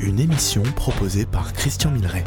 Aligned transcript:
une 0.00 0.20
émission 0.20 0.62
proposée 0.74 1.26
par 1.26 1.52
Christian 1.52 1.90
Milleret. 1.90 2.24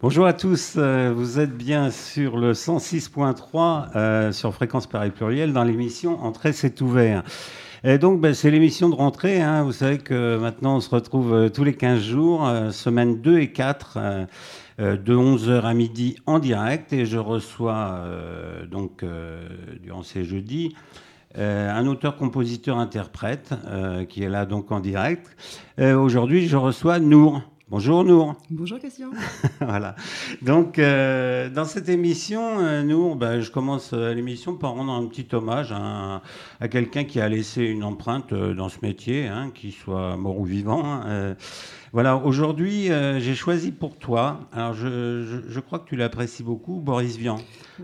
Bonjour 0.00 0.26
à 0.26 0.32
tous, 0.32 0.74
euh, 0.76 1.12
vous 1.14 1.40
êtes 1.40 1.56
bien 1.56 1.90
sur 1.90 2.36
le 2.36 2.52
106.3 2.52 3.96
euh, 3.96 4.32
sur 4.32 4.54
Fréquence 4.54 4.86
Paris 4.86 5.10
Pluriel 5.10 5.52
dans 5.52 5.64
l'émission 5.64 6.22
Entrée 6.22 6.52
c'est 6.52 6.80
ouvert. 6.80 7.22
Et 7.82 7.98
donc 7.98 8.20
ben, 8.20 8.34
c'est 8.34 8.50
l'émission 8.50 8.88
de 8.88 8.94
rentrée, 8.94 9.40
hein. 9.40 9.62
vous 9.62 9.72
savez 9.72 9.98
que 9.98 10.38
maintenant 10.38 10.76
on 10.76 10.80
se 10.80 10.90
retrouve 10.90 11.32
euh, 11.32 11.48
tous 11.48 11.64
les 11.64 11.74
15 11.74 12.00
jours, 12.00 12.48
semaines 12.70 13.20
2 13.20 13.38
et 13.38 13.52
4, 13.52 14.26
de 14.78 15.14
11h 15.14 15.62
à 15.62 15.74
midi 15.74 16.16
en 16.26 16.38
direct 16.38 16.92
et 16.92 17.06
je 17.06 17.18
reçois 17.18 18.02
donc 18.70 19.04
durant 19.82 20.02
ces 20.02 20.24
jeudis 20.24 20.74
un 21.34 21.86
auteur-compositeur-interprète 21.86 23.54
qui 24.08 24.22
est 24.22 24.28
là 24.28 24.44
donc 24.44 24.72
en 24.72 24.80
direct. 24.80 25.36
Aujourd'hui 25.78 26.46
je 26.46 26.56
reçois 26.56 26.98
Nour. 26.98 27.42
Bonjour 27.68 28.04
Nour. 28.04 28.36
Bonjour 28.48 28.78
Christian. 28.78 29.10
voilà. 29.60 29.96
Donc 30.40 30.78
euh, 30.78 31.50
dans 31.50 31.64
cette 31.64 31.88
émission, 31.88 32.60
euh, 32.60 32.84
Nour, 32.84 33.16
ben, 33.16 33.40
je 33.40 33.50
commence 33.50 33.90
euh, 33.92 34.14
l'émission 34.14 34.54
par 34.54 34.70
rendre 34.74 34.92
un 34.92 35.04
petit 35.08 35.26
hommage 35.34 35.72
à, 35.72 36.22
quelqu'un 36.68 37.02
qui 37.02 37.20
a 37.20 37.28
laissé 37.28 37.64
une 37.64 37.82
empreinte 37.82 38.32
dans 38.32 38.68
ce 38.68 38.78
métier, 38.82 39.26
hein, 39.26 39.50
qu'il 39.52 39.72
soit 39.72 40.16
mort 40.16 40.38
ou 40.38 40.44
vivant. 40.44 40.84
Hein. 40.84 41.34
voilà. 41.92 42.16
Aujourd'hui, 42.16 42.86
j'ai 43.18 43.34
choisi 43.34 43.72
pour 43.72 43.96
toi. 43.98 44.48
Alors 44.52 44.74
je, 44.74 45.58
crois 45.58 45.80
que 45.80 45.88
tu 45.88 45.96
l'apprécies 45.96 46.44
beaucoup, 46.44 46.78
Boris 46.78 47.16
Vian. 47.16 47.38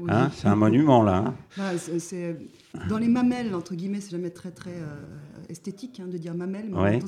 Hein. 0.08 0.30
c'est 0.32 0.46
un 0.46 0.54
monument 0.54 1.02
là. 1.02 1.34
c'est 1.98 2.36
dans 2.88 2.98
les 2.98 3.08
mamelles 3.08 3.52
entre 3.52 3.74
guillemets, 3.74 4.00
c'est 4.00 4.12
jamais 4.12 4.30
très 4.30 4.52
très 4.52 4.76
esthétique 5.48 6.00
hein, 6.02 6.08
de 6.10 6.18
dire 6.18 6.34
mamelle. 6.34 6.70
Mais 6.72 6.98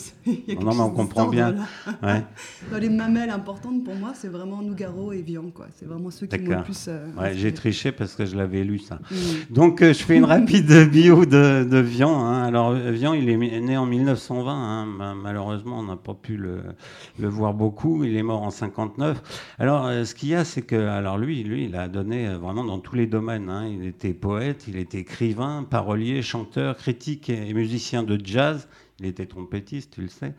non, 0.61 0.75
mais 0.75 0.81
on 0.81 0.91
comprend 0.91 1.29
bien. 1.29 1.55
les 2.79 2.89
mamelles 2.89 3.31
importantes 3.31 3.85
pour 3.85 3.95
moi, 3.95 4.13
c'est 4.15 4.29
vraiment 4.29 4.63
Nougaro 4.63 5.13
et 5.13 5.23
Vian. 5.23 5.45
C'est 5.75 5.87
vraiment 5.87 6.11
ceux 6.11 6.27
qui 6.27 6.39
m'ont 6.39 6.59
le 6.59 6.63
plus. 6.63 6.87
Euh, 6.89 7.07
j'ai 7.35 7.53
triché 7.53 7.93
parce 7.93 8.15
que 8.15 8.25
je 8.25 8.37
l'avais 8.37 8.65
lu 8.65 8.79
ça. 8.79 8.99
Donc 9.51 9.83
euh, 9.83 9.93
je 9.93 10.03
fais 10.03 10.17
une 10.17 10.25
rapide 10.35 10.91
bio 10.91 11.25
de, 11.25 11.65
de 11.65 11.79
Vian. 11.79 12.25
Hein. 12.25 12.43
Alors 12.45 12.73
Vian, 12.73 13.15
il 13.15 13.29
est 13.29 13.61
né 13.61 13.77
en 13.77 13.87
1920. 13.87 14.53
Hein. 14.53 15.15
Malheureusement, 15.23 15.79
on 15.79 15.85
n'a 15.85 15.97
pas 15.97 16.15
pu 16.15 16.37
le, 16.37 16.63
le, 17.19 17.29
voir 17.29 17.55
beaucoup. 17.55 18.05
Il 18.05 18.17
est 18.17 18.23
mort 18.23 18.43
en 18.43 18.51
59. 18.51 19.55
Alors 19.59 19.87
euh, 19.87 20.05
ce 20.05 20.15
qu'il 20.15 20.31
y 20.31 20.35
a, 20.35 20.45
c'est 20.45 20.63
que 20.63 20.77
alors 20.77 21.19
lui, 21.19 21.43
lui, 21.43 21.65
il 21.67 21.77
a 21.77 21.89
donné 21.89 22.29
vraiment 22.35 22.65
dans 22.65 22.79
tous 22.79 22.97
les 22.97 23.07
domaines. 23.07 23.51
Il 23.71 23.87
était 23.87 24.15
poète, 24.15 24.65
il 24.69 24.77
était 24.77 24.99
écrivain, 24.99 25.67
parolier, 25.69 26.23
chanteur, 26.23 26.77
critique 26.77 27.31
et 27.31 27.53
musicien 27.55 28.03
de 28.03 28.17
jazz. 28.25 28.69
Il 29.01 29.07
était 29.07 29.27
trompettiste, 29.27 29.95
tu 29.95 30.03
le 30.03 30.09
sais. 30.09 30.35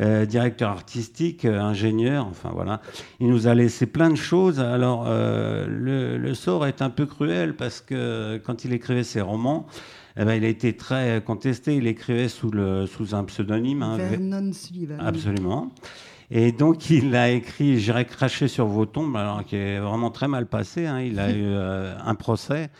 Euh, 0.00 0.24
directeur 0.24 0.70
artistique, 0.70 1.44
euh, 1.44 1.60
ingénieur, 1.60 2.26
enfin 2.26 2.50
voilà. 2.50 2.80
Il 3.20 3.28
nous 3.28 3.46
a 3.46 3.54
laissé 3.54 3.84
plein 3.84 4.08
de 4.08 4.16
choses. 4.16 4.58
Alors, 4.58 5.04
euh, 5.06 5.66
le, 5.68 6.34
sort 6.34 6.66
est 6.66 6.80
un 6.80 6.88
peu 6.88 7.04
cruel 7.04 7.54
parce 7.54 7.82
que 7.82 8.40
quand 8.44 8.64
il 8.64 8.72
écrivait 8.72 9.04
ses 9.04 9.20
romans, 9.20 9.66
eh 10.16 10.24
ben, 10.24 10.32
il 10.32 10.46
a 10.46 10.48
été 10.48 10.74
très 10.74 11.22
contesté. 11.26 11.76
Il 11.76 11.86
écrivait 11.86 12.28
sous, 12.28 12.50
le, 12.50 12.86
sous 12.86 13.14
un 13.14 13.24
pseudonyme. 13.24 13.82
Hein, 13.82 13.98
Vernon 13.98 14.50
Sullivan. 14.54 14.98
Absolument. 15.00 15.70
Et 16.30 16.52
donc, 16.52 16.88
il 16.88 17.14
a 17.14 17.28
écrit 17.28 17.78
J'irai 17.78 18.06
cracher 18.06 18.48
sur 18.48 18.66
vos 18.66 18.86
tombes, 18.86 19.14
alors 19.14 19.44
qui 19.44 19.56
est 19.56 19.78
vraiment 19.78 20.10
très 20.10 20.26
mal 20.26 20.46
passé. 20.46 20.86
Hein. 20.86 21.02
Il 21.02 21.18
a 21.20 21.30
eu 21.36 21.54
un 21.54 22.14
procès. 22.14 22.70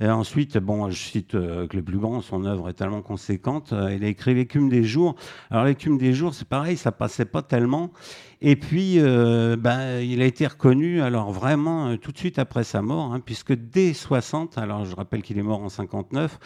Et 0.00 0.08
ensuite, 0.08 0.58
bon, 0.58 0.90
je 0.90 0.98
cite 0.98 1.34
euh, 1.34 1.66
que 1.66 1.76
le 1.76 1.82
plus 1.82 1.98
grand, 1.98 2.20
son 2.20 2.44
œuvre 2.44 2.68
est 2.68 2.74
tellement 2.74 3.02
conséquente. 3.02 3.72
Euh, 3.72 3.94
il 3.94 4.04
a 4.04 4.08
écrit 4.08 4.34
L'écume 4.34 4.68
des 4.68 4.82
jours. 4.82 5.14
Alors, 5.50 5.64
L'écume 5.64 5.98
des 5.98 6.12
jours, 6.12 6.34
c'est 6.34 6.48
pareil, 6.48 6.76
ça 6.76 6.92
passait 6.92 7.24
pas 7.24 7.42
tellement. 7.42 7.92
Et 8.40 8.56
puis, 8.56 8.98
euh, 8.98 9.56
ben, 9.56 10.00
il 10.00 10.20
a 10.22 10.26
été 10.26 10.46
reconnu, 10.46 11.00
alors 11.00 11.32
vraiment, 11.32 11.96
tout 11.96 12.12
de 12.12 12.18
suite 12.18 12.38
après 12.38 12.64
sa 12.64 12.82
mort, 12.82 13.12
hein, 13.12 13.20
puisque 13.20 13.52
dès 13.54 13.92
60, 13.92 14.58
alors 14.58 14.84
je 14.84 14.94
rappelle 14.94 15.22
qu'il 15.22 15.38
est 15.38 15.42
mort 15.42 15.62
en 15.62 15.68
59, 15.68 16.38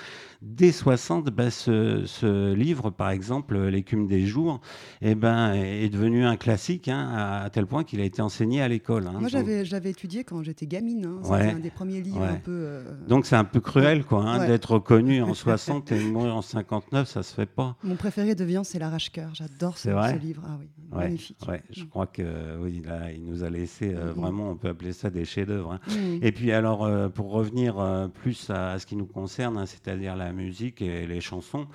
dès 0.42 0.72
60, 0.72 1.26
ben, 1.26 1.50
ce, 1.50 2.54
livre, 2.54 2.90
par 2.90 3.10
exemple, 3.10 3.58
L'écume 3.58 4.06
des 4.06 4.26
jours, 4.26 4.60
eh 5.02 5.14
ben, 5.14 5.52
est 5.54 5.88
devenu 5.88 6.24
un 6.24 6.36
classique, 6.36 6.88
hein, 6.88 7.42
à, 7.44 7.50
tel 7.50 7.66
point 7.66 7.84
qu'il 7.84 8.00
a 8.00 8.04
été 8.04 8.22
enseigné 8.22 8.62
à 8.62 8.68
l'école. 8.68 9.06
Hein. 9.06 9.16
Moi, 9.18 9.28
j'avais, 9.28 9.64
j'avais 9.64 9.90
étudié 9.90 10.24
quand 10.24 10.42
j'étais 10.42 10.66
gamine. 10.66 11.18
C'était 11.22 11.50
un 11.50 11.58
des 11.58 11.70
premiers 11.70 12.00
livres 12.00 12.22
un 12.22 12.36
peu. 12.36 12.52
Euh, 12.52 12.82
Donc, 13.08 13.26
c'est 13.26 13.36
un 13.36 13.44
peu 13.44 13.60
cruel, 13.60 14.04
quoi, 14.04 14.46
d'être 14.46 14.72
reconnu 14.72 15.22
en 15.22 15.34
60 15.38 15.92
et 15.92 16.00
mourir 16.04 16.36
en 16.36 16.42
59, 16.42 17.08
ça 17.08 17.22
se 17.22 17.34
fait 17.34 17.46
pas. 17.46 17.76
Mon 17.82 17.96
préféré 17.96 18.34
de 18.34 18.44
Vian, 18.44 18.64
c'est 18.64 18.78
L'Arrache-Cœur. 18.78 19.34
J'adore 19.34 19.78
ce, 19.78 19.88
livre. 20.18 20.42
Ah 20.46 20.56
oui, 20.58 20.68
magnifique. 20.90 21.38
Je 21.78 21.84
crois 21.84 22.06
que 22.06 22.22
oui, 22.60 22.82
là, 22.84 23.12
il 23.12 23.24
nous 23.24 23.44
a 23.44 23.50
laissé 23.50 23.94
euh, 23.94 24.12
vraiment, 24.12 24.50
on 24.50 24.56
peut 24.56 24.68
appeler 24.68 24.92
ça 24.92 25.10
des 25.10 25.24
chefs-d'œuvre. 25.24 25.78
Mm. 25.88 26.18
Et 26.22 26.32
puis, 26.32 26.52
alors, 26.52 26.84
euh, 26.84 27.08
pour 27.08 27.30
revenir 27.30 27.76
plus 28.22 28.50
à, 28.50 28.78
ce 28.78 28.86
qui 28.86 28.96
nous 28.96 29.06
concerne, 29.06 29.64
c'est-à-dire 29.66 30.16
la 30.16 30.32
musique 30.32 30.82
et 30.82 31.06
les 31.06 31.20
chansons. 31.20 31.66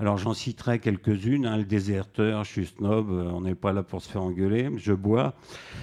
Alors 0.00 0.16
j'en 0.16 0.32
citerai 0.32 0.78
quelques-unes. 0.78 1.44
Hein, 1.44 1.58
le 1.58 1.64
déserteur, 1.64 2.44
je 2.44 2.50
suis 2.50 2.66
snob, 2.66 3.10
euh, 3.10 3.30
on 3.34 3.42
n'est 3.42 3.54
pas 3.54 3.74
là 3.74 3.82
pour 3.82 4.00
se 4.00 4.08
faire 4.08 4.22
engueuler, 4.22 4.70
je 4.78 4.94
bois. 4.94 5.34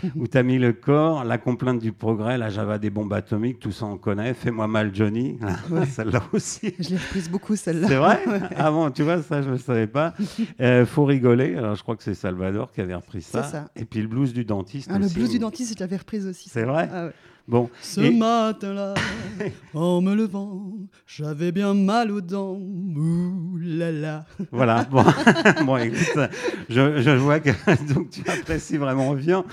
Où 0.16 0.28
t'as 0.28 0.42
mis 0.42 0.58
le 0.58 0.74
corps, 0.74 1.24
la 1.24 1.38
complainte 1.38 1.80
du 1.80 1.92
progrès, 1.92 2.36
la 2.40 2.50
Java 2.50 2.80
des 2.80 2.90
bombes 2.90 3.14
atomiques, 3.14 3.60
tout 3.60 3.72
ça 3.72 3.86
on 3.86 3.98
connaît. 3.98 4.34
Fais-moi 4.34 4.68
mal 4.68 4.94
Johnny, 4.94 5.38
celle-là 5.90 6.24
aussi. 6.34 6.74
Je 6.80 6.90
l'ai 6.90 6.98
reprise 6.98 7.30
beaucoup 7.30 7.56
celle-là. 7.56 7.88
C'est 7.88 7.96
vrai? 7.96 8.20
Avant, 8.58 8.90
tu 8.90 9.04
vois, 9.04 9.22
ça 9.22 9.44
je 9.44 9.52
ne 9.52 9.58
savais 9.58 9.88
pas. 9.88 10.16
Euh, 10.62 10.88
faut 10.88 11.06
rigoler. 11.06 11.56
Alors 11.56 11.76
je 11.76 11.84
crois 11.84 11.96
que 11.96 12.04
c'est 12.04 12.16
Salvador 12.16 12.72
qui 12.72 12.82
avait 12.82 12.96
repris 12.96 13.22
ça. 13.22 13.44
ça. 13.44 13.67
Et 13.76 13.86
puis 13.86 14.02
le 14.02 14.08
blues 14.08 14.34
du 14.34 14.46
dentiste. 14.46 14.90
Ah, 14.92 15.00
le 15.00 15.08
blues 15.08 15.30
du 15.30 15.40
dentiste, 15.40 15.76
je 15.76 15.80
l'avais 15.80 15.98
reprise 15.98 16.26
aussi. 16.26 16.50
C'est 16.50 16.64
vrai 16.64 16.90
ah, 16.92 17.10
Bon. 17.48 17.70
Ce 17.82 18.02
matin-là, 18.02 18.94
en 19.74 20.02
me 20.02 20.14
levant, 20.14 20.74
j'avais 21.06 21.54
bien 21.54 21.74
mal 21.74 22.12
aux 22.12 22.20
dents. 22.20 22.58
Ouh 22.58 23.58
là 23.58 23.90
là. 23.90 24.26
Voilà. 24.52 24.84
Bon, 24.84 25.06
bon 25.66 25.78
écoute, 25.78 26.20
je, 26.68 27.02
je, 27.02 27.12
vois 27.12 27.40
que 27.40 27.52
donc, 27.94 28.10
tu 28.10 28.22
apprécies 28.30 28.76
vraiment 28.76 29.14
bien. 29.14 29.46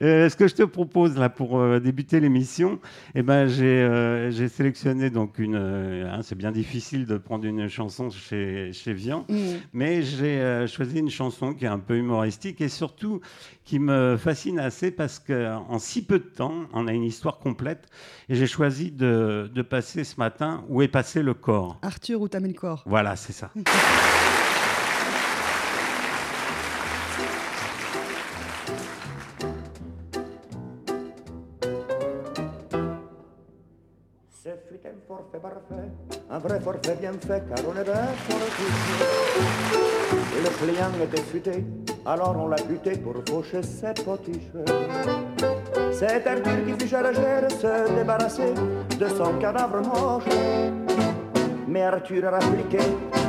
Euh, 0.00 0.28
ce 0.28 0.36
que 0.36 0.46
je 0.46 0.54
te 0.54 0.62
propose 0.62 1.18
là 1.18 1.28
pour 1.28 1.58
euh, 1.58 1.80
débuter 1.80 2.20
l'émission, 2.20 2.78
eh 3.16 3.22
ben, 3.22 3.48
j'ai 3.48 3.64
euh, 3.64 4.30
j'ai 4.30 4.46
sélectionné 4.46 5.10
donc 5.10 5.40
une. 5.40 5.56
Hein, 5.56 6.20
c'est 6.22 6.38
bien 6.38 6.52
difficile 6.52 7.04
de 7.04 7.18
prendre 7.18 7.46
une 7.46 7.68
chanson 7.68 8.10
chez, 8.10 8.72
chez 8.72 8.92
Vian, 8.92 9.26
mm. 9.28 9.34
mais 9.72 10.02
j'ai 10.02 10.66
choisi 10.68 11.00
une 11.00 11.10
chanson 11.10 11.52
qui 11.52 11.64
est 11.64 11.68
un 11.68 11.80
peu 11.80 11.96
humoristique 11.96 12.60
et 12.60 12.68
surtout 12.68 13.20
qui 13.70 13.78
me 13.78 14.16
fascine 14.16 14.58
assez 14.58 14.90
parce 14.90 15.20
qu'en 15.20 15.78
si 15.78 16.04
peu 16.04 16.18
de 16.18 16.24
temps, 16.24 16.66
on 16.72 16.88
a 16.88 16.92
une 16.92 17.04
histoire 17.04 17.38
complète. 17.38 17.86
Et 18.28 18.34
j'ai 18.34 18.48
choisi 18.48 18.90
de, 18.90 19.48
de, 19.54 19.62
passer 19.62 20.02
ce 20.02 20.18
matin 20.18 20.64
où 20.68 20.82
est 20.82 20.88
passé 20.88 21.22
le 21.22 21.34
corps. 21.34 21.78
Arthur, 21.82 22.20
où 22.20 22.26
t'as 22.26 22.40
mis 22.40 22.48
le 22.48 22.58
corps 22.58 22.82
Voilà, 22.84 23.14
c'est 23.14 23.32
ça. 23.32 23.52
Un 34.82 35.16
forfait 35.16 35.38
parfait, 35.38 35.88
un 36.30 36.38
vrai 36.38 36.60
forfait 36.60 36.96
bien 37.00 37.12
fait, 37.12 37.42
car 37.48 37.64
on 37.68 37.74
est 37.76 37.86
Et 40.36 40.42
le 40.42 40.50
client 40.58 40.90
était 41.04 41.22
futé, 41.22 41.64
alors 42.10 42.36
on 42.36 42.48
l'a 42.48 42.56
buté 42.68 42.92
pour 42.98 43.14
faucher 43.28 43.62
ses 43.62 43.94
potiches. 44.02 44.50
C'est 45.92 46.26
Arthur 46.26 46.64
qui 46.66 46.72
fut 46.78 46.88
chercher 46.88 47.48
se 47.48 47.94
débarrasser 47.94 48.52
de 48.98 49.08
son 49.08 49.34
cadavre 49.38 49.80
moche. 49.80 50.24
Mais 51.68 51.82
Arthur 51.82 52.26
a 52.26 52.38
répliqué 52.38 52.78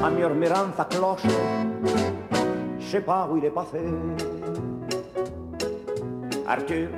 en 0.03 0.09
murmurant 0.09 0.71
sa 0.75 0.85
cloche. 0.85 1.27
Je 2.79 2.85
sais 2.85 3.01
pas 3.01 3.27
où 3.31 3.37
il 3.37 3.45
est 3.45 3.51
passé. 3.51 3.81
Arthur, 6.47 6.89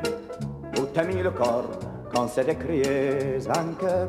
où 0.80 0.86
t'as 0.94 1.04
mis 1.04 1.22
le 1.22 1.32
corps 1.32 1.70
quand 2.14 2.28
c'est 2.30 2.46
décrié 2.46 3.40
cœur? 3.80 4.08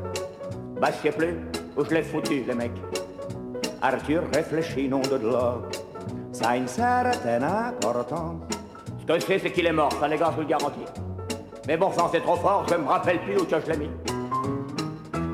Bah 0.80 0.90
je 0.92 1.08
sais 1.08 1.16
plus 1.16 1.36
où 1.76 1.84
je 1.84 1.90
l'ai 1.90 2.02
foutu 2.02 2.44
le 2.46 2.54
mec. 2.54 2.72
Arthur 3.82 4.22
réfléchit 4.32 4.88
non 4.88 5.00
de 5.00 5.16
là 5.16 5.56
ça 6.34 6.50
a 6.50 6.56
une 6.56 6.66
certaine 6.66 7.44
importance. 7.44 8.42
Ce 9.00 9.06
que 9.06 9.14
je 9.20 9.24
sais, 9.24 9.38
c'est 9.38 9.52
qu'il 9.52 9.66
est 9.66 9.72
mort, 9.72 9.92
ça 10.00 10.08
les 10.08 10.18
gars, 10.18 10.30
je 10.30 10.34
vous 10.34 10.40
le 10.40 10.48
garantis. 10.48 10.84
Mais 11.68 11.76
bon 11.76 11.92
sang, 11.92 12.08
c'est 12.10 12.20
trop 12.20 12.36
fort, 12.36 12.66
je 12.68 12.74
me 12.74 12.86
rappelle 12.86 13.20
plus 13.20 13.38
où 13.38 13.44
que 13.44 13.60
je 13.60 13.70
l'ai 13.70 13.78
mis. 13.78 13.90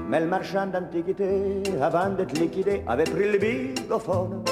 Mais 0.09 0.21
le 0.21 0.27
marchand 0.27 0.67
d'antiquité, 0.67 1.63
avant 1.81 2.11
d'être 2.11 2.39
liquidé, 2.39 2.83
avait 2.87 3.05
pris 3.05 3.33
le 3.33 3.39
bigophone. 3.39 4.45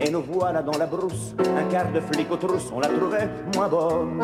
Et 0.00 0.10
nous 0.10 0.22
voilà 0.22 0.62
dans 0.62 0.76
la 0.76 0.86
brousse, 0.86 1.34
un 1.38 1.64
quart 1.70 1.92
de 1.92 2.00
flic 2.00 2.30
aux 2.32 2.36
trousses, 2.36 2.72
on 2.74 2.80
l'a 2.80 2.88
trouvé 2.88 3.18
moins 3.54 3.68
bonne. 3.68 4.22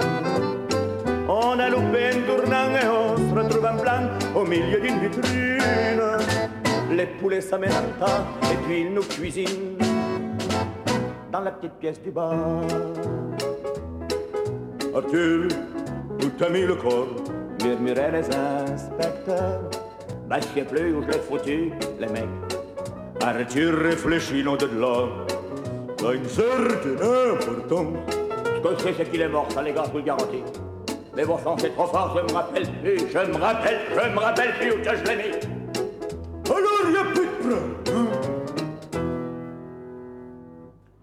On 1.29 1.59
a 1.59 1.69
loupé 1.69 2.09
un 2.09 2.23
tournant 2.27 2.71
et 2.75 2.89
on 2.89 3.17
se 3.17 3.35
retrouve 3.39 3.65
en 3.65 3.77
plan 3.77 4.09
au 4.35 4.45
milieu 4.45 4.81
d'une 4.81 4.99
vitrine. 4.99 5.61
les 6.91 7.07
poulets 7.07 7.41
s'aménanta, 7.41 8.27
et 8.51 8.57
puis 8.67 8.81
il 8.81 8.93
nous 8.93 9.03
cuisine 9.03 9.77
dans 11.31 11.41
la 11.41 11.51
petite 11.53 11.75
pièce 11.75 12.01
du 12.03 12.11
bar. 12.11 12.35
Arthur, 14.95 15.49
où 16.23 16.27
t'as 16.39 16.49
mis 16.49 16.63
le 16.63 16.75
corps? 16.75 17.07
Murmuraient 17.63 18.13
les 18.13 18.27
inspecteurs. 18.35 19.71
Bah, 20.29 20.37
je 20.41 20.61
sais 20.61 20.65
plus 20.65 20.95
où 20.95 21.03
je 21.03 21.09
l'ai 21.09 21.19
foutu, 21.19 21.73
les 21.99 22.09
mecs. 22.09 22.25
Arthur 23.23 23.79
réfléchit, 23.79 24.43
non 24.43 24.57
de 24.57 24.67
là. 24.67 25.07
T'as 25.97 26.15
une 26.15 26.25
certaine 26.25 26.97
importance. 26.97 27.97
Ce 28.45 28.61
que 28.61 28.69
je 28.77 28.83
sais, 28.83 28.95
c'est 28.97 29.11
qu'il 29.11 29.21
est 29.21 29.29
mort, 29.29 29.47
ça 29.53 29.63
les 29.63 29.73
gars, 29.73 29.85
je 29.87 29.91
vous 29.93 29.99
le 29.99 30.05
garantis. 30.05 30.43
Mais 31.17 31.25
bon 31.25 31.39
sang, 31.39 31.57
c'est 31.59 31.75
trop 31.75 31.87
fort, 31.87 32.17
je 32.17 32.23
me 32.23 32.37
rappelle 32.37 32.69
plus, 32.83 32.99
je 32.99 33.19
me 33.19 33.37
rappelle, 33.37 33.79
je 33.91 34.15
me 34.15 34.19
rappelle 34.19 34.53
plus 34.59 34.73
où 34.73 34.77
que 34.77 34.97
je 34.97 35.05
l'ai 35.05 35.17
mis. 35.17 35.35
Alors, 36.49 36.91
y 36.91 36.97
a 36.97 37.05
plus 37.13 37.30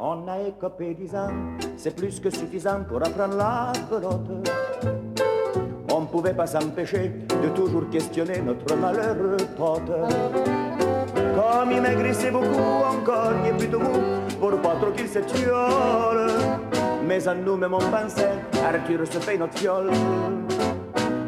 On 0.09 0.25
a 0.29 0.39
écopé 0.39 0.93
dix 0.93 1.13
ans, 1.13 1.33
c'est 1.75 1.93
plus 1.93 2.21
que 2.21 2.29
suffisant 2.29 2.79
pour 2.87 3.05
apprendre 3.05 3.35
la 3.35 3.73
pelote. 3.89 4.47
On 5.91 5.99
ne 5.99 6.05
pouvait 6.05 6.33
pas 6.33 6.47
s'empêcher 6.47 7.11
de 7.43 7.49
toujours 7.49 7.89
questionner 7.89 8.39
notre 8.39 8.73
malheureux 8.77 9.35
pote. 9.57 9.91
Comme 11.13 11.71
il 11.73 11.81
maigrissait 11.81 12.31
beaucoup, 12.31 12.85
encore 12.89 13.33
il 13.43 13.49
est 13.49 13.57
plutôt 13.57 13.79
mou, 13.79 13.99
pour 14.39 14.51
pas 14.61 14.75
trop 14.81 14.91
qu'il 14.91 15.09
se. 15.09 15.19
Mais 17.05 17.27
à 17.27 17.35
nous-mêmes 17.35 17.73
on 17.73 17.91
pensait, 17.91 18.31
Arthur 18.65 19.05
se 19.05 19.19
fait 19.19 19.37
notre 19.37 19.57
fiole. 19.57 19.91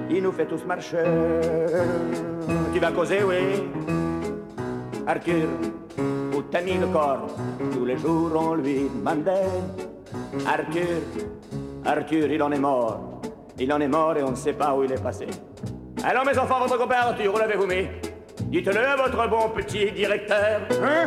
Il 0.09 0.23
nous 0.23 0.31
fait 0.31 0.45
tous 0.45 0.63
marcher. 0.65 1.03
Tu 2.73 2.79
vas 2.79 2.93
causer, 2.93 3.23
oui 3.25 3.61
Arthur, 5.05 5.49
où 6.35 6.41
t'as 6.43 6.61
mis 6.61 6.77
le 6.77 6.87
corps 6.87 7.27
Tous 7.71 7.85
les 7.85 7.97
jours 7.97 8.31
on 8.35 8.55
lui 8.55 8.89
demandait 8.89 9.45
Arthur, 10.47 11.01
Arthur, 11.85 12.31
il 12.31 12.41
en 12.41 12.51
est 12.51 12.59
mort. 12.59 13.21
Il 13.57 13.71
en 13.73 13.79
est 13.79 13.87
mort 13.87 14.17
et 14.17 14.23
on 14.23 14.31
ne 14.31 14.35
sait 14.35 14.53
pas 14.53 14.75
où 14.75 14.83
il 14.83 14.91
est 14.91 15.01
passé. 15.01 15.27
Alors 16.03 16.25
mes 16.25 16.37
enfants, 16.37 16.59
votre 16.59 16.77
copain 16.77 16.95
Arthur, 16.95 17.33
où 17.33 17.37
l'avez-vous 17.37 17.67
mis? 17.67 17.87
Dites-le 18.45 18.79
à 18.79 18.95
votre 18.95 19.29
bon 19.29 19.49
petit 19.55 19.91
directeur. 19.91 20.61
Hein? 20.81 21.05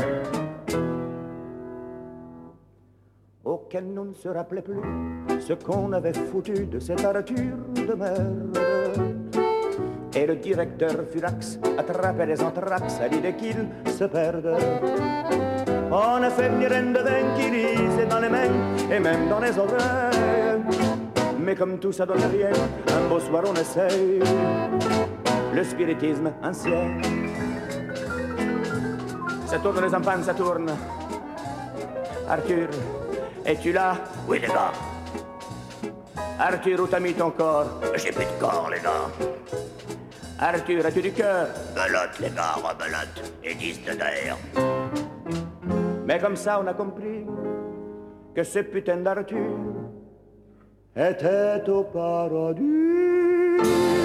Auquel 3.45 3.87
nous 3.87 4.05
ne 4.05 4.15
se 4.15 4.29
rappelait 4.29 4.63
plus 4.63 4.81
ce 5.41 5.55
qu'on 5.55 5.93
avait 5.93 6.13
foutu 6.13 6.67
de 6.67 6.79
cet 6.79 7.05
Arthur 7.05 7.57
de 7.75 7.95
merde. 7.95 9.22
Et 10.15 10.27
le 10.27 10.37
directeur 10.37 10.93
Furax 11.11 11.59
attrapait 11.79 12.27
les 12.27 12.43
anthrax 12.43 13.01
à 13.01 13.09
l'idée 13.09 13.35
qu'il 13.35 13.67
se 13.91 14.05
perde. 14.05 14.57
On 15.91 16.23
a 16.23 16.31
fait 16.31 16.51
venir 16.51 16.73
une 16.73 16.93
devin 16.93 17.35
qui 17.37 17.51
lisait 17.51 18.07
dans 18.07 18.19
les 18.21 18.29
mains 18.29 18.91
et 18.91 19.01
même 19.01 19.29
dans 19.29 19.41
les 19.41 19.59
oreilles. 19.59 20.61
Mais 21.41 21.55
comme 21.55 21.79
tout 21.79 21.93
ça 21.93 22.05
donne 22.07 22.25
rien, 22.31 22.51
un 22.89 23.09
beau 23.09 23.21
soir 23.21 23.45
on 23.47 23.55
essaye 23.55 24.21
le 25.55 25.65
spiritisme 25.65 26.31
ancien. 26.43 27.01
Ça 29.47 29.59
tourne 29.59 29.85
les 29.85 29.95
enfants, 29.95 30.23
ça 30.23 30.35
tourne. 30.35 30.71
Arthur, 32.29 32.69
es-tu 33.45 33.73
là? 33.73 33.97
Oui 34.29 34.39
les 34.41 34.49
gars. 34.49 34.73
Arthur, 36.39 36.81
où 36.81 36.87
t'as 36.87 37.01
mis 37.01 37.13
ton 37.15 37.31
corps? 37.31 37.81
J'ai 37.97 38.13
plus 38.13 38.25
de 38.25 38.41
corps 38.41 38.71
les 38.73 38.81
gars. 38.81 39.11
Arthur, 40.43 40.85
as-tu 40.85 41.03
du 41.03 41.13
cœur 41.13 41.47
Belote 41.73 42.19
les 42.19 42.31
gars, 42.31 42.55
rebelote. 42.57 43.33
Et 43.45 43.55
10 43.55 43.85
de 43.85 43.93
d'air. 43.93 44.37
Mais 46.05 46.19
comme 46.19 46.35
ça, 46.35 46.61
on 46.61 46.67
a 46.67 46.75
compris 46.75 47.25
que 48.35 48.43
ce 48.43 48.59
putain 48.59 48.97
d'Arthur 48.97 49.57
était 50.97 51.71
au 51.71 51.85
paradis. 51.85 54.02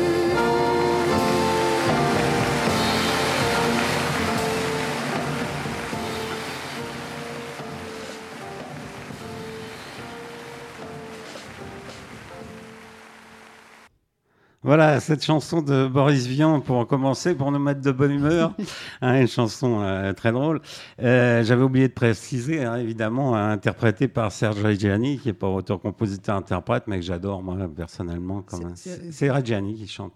Voilà, 14.67 14.99
cette 14.99 15.23
chanson 15.23 15.61
de 15.61 15.87
Boris 15.87 16.27
Vian 16.27 16.59
pour 16.59 16.85
commencer, 16.87 17.33
pour 17.33 17.53
nous 17.53 17.57
mettre 17.59 17.79
de 17.79 17.91
bonne 17.91 18.11
humeur. 18.11 18.51
Hein, 19.01 19.21
une 19.21 19.27
chanson 19.27 19.79
euh, 19.81 20.11
très 20.11 20.33
drôle. 20.33 20.59
Euh, 21.01 21.41
J'avais 21.41 21.61
oublié 21.63 21.87
de 21.87 21.93
préciser, 21.93 22.65
hein, 22.65 22.75
évidemment, 22.75 23.33
interprétée 23.35 24.09
par 24.09 24.31
Serge 24.33 24.61
Reggiani, 24.61 25.19
qui 25.19 25.27
n'est 25.29 25.33
pas 25.33 25.47
auteur-compositeur-interprète, 25.47 26.83
mais 26.87 26.97
que 26.99 27.05
j'adore, 27.05 27.41
moi, 27.43 27.55
personnellement. 27.73 28.43
C'est- 28.75 29.29
Reggiani 29.31 29.75
qui 29.75 29.87
chante. 29.87 30.11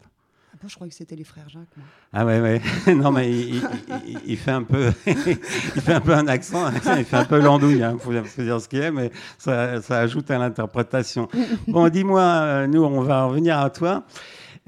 Ah 0.53 0.57
bon, 0.61 0.67
je 0.67 0.75
croyais 0.75 0.89
que 0.89 0.97
c'était 0.97 1.15
les 1.15 1.23
frères 1.23 1.47
Jacques. 1.47 1.69
moi. 1.77 1.85
Ah 2.11 2.25
ouais, 2.25 2.41
ouais. 2.41 2.61
non, 2.93 3.11
mais 3.11 3.29
il, 3.31 3.55
il- 3.55 3.61
il- 4.07 4.19
il 4.25 4.37
fait 4.37 4.51
un 4.51 4.63
peu, 4.63 4.91
il 5.07 5.81
fait 5.81 5.93
un 5.93 6.01
peu 6.01 6.13
un 6.13 6.27
accent, 6.27 6.69
il 6.97 7.05
fait 7.05 7.15
un 7.17 7.23
peu 7.25 7.39
l'andouille, 7.39 7.83
hein, 7.83 7.95
faut, 7.99 8.11
faut 8.25 8.41
dire 8.41 8.59
ce 8.59 8.67
qu'il 8.67 8.79
est, 8.81 8.91
mais 8.91 9.11
ça, 9.37 9.81
ça 9.81 9.99
ajoute 9.99 10.29
à 10.29 10.37
l'interprétation. 10.37 11.29
Bon, 11.69 11.87
dis-moi, 11.87 12.21
euh, 12.21 12.67
nous, 12.67 12.83
on 12.83 13.01
va 13.01 13.23
revenir 13.25 13.57
à 13.59 13.69
toi. 13.69 14.03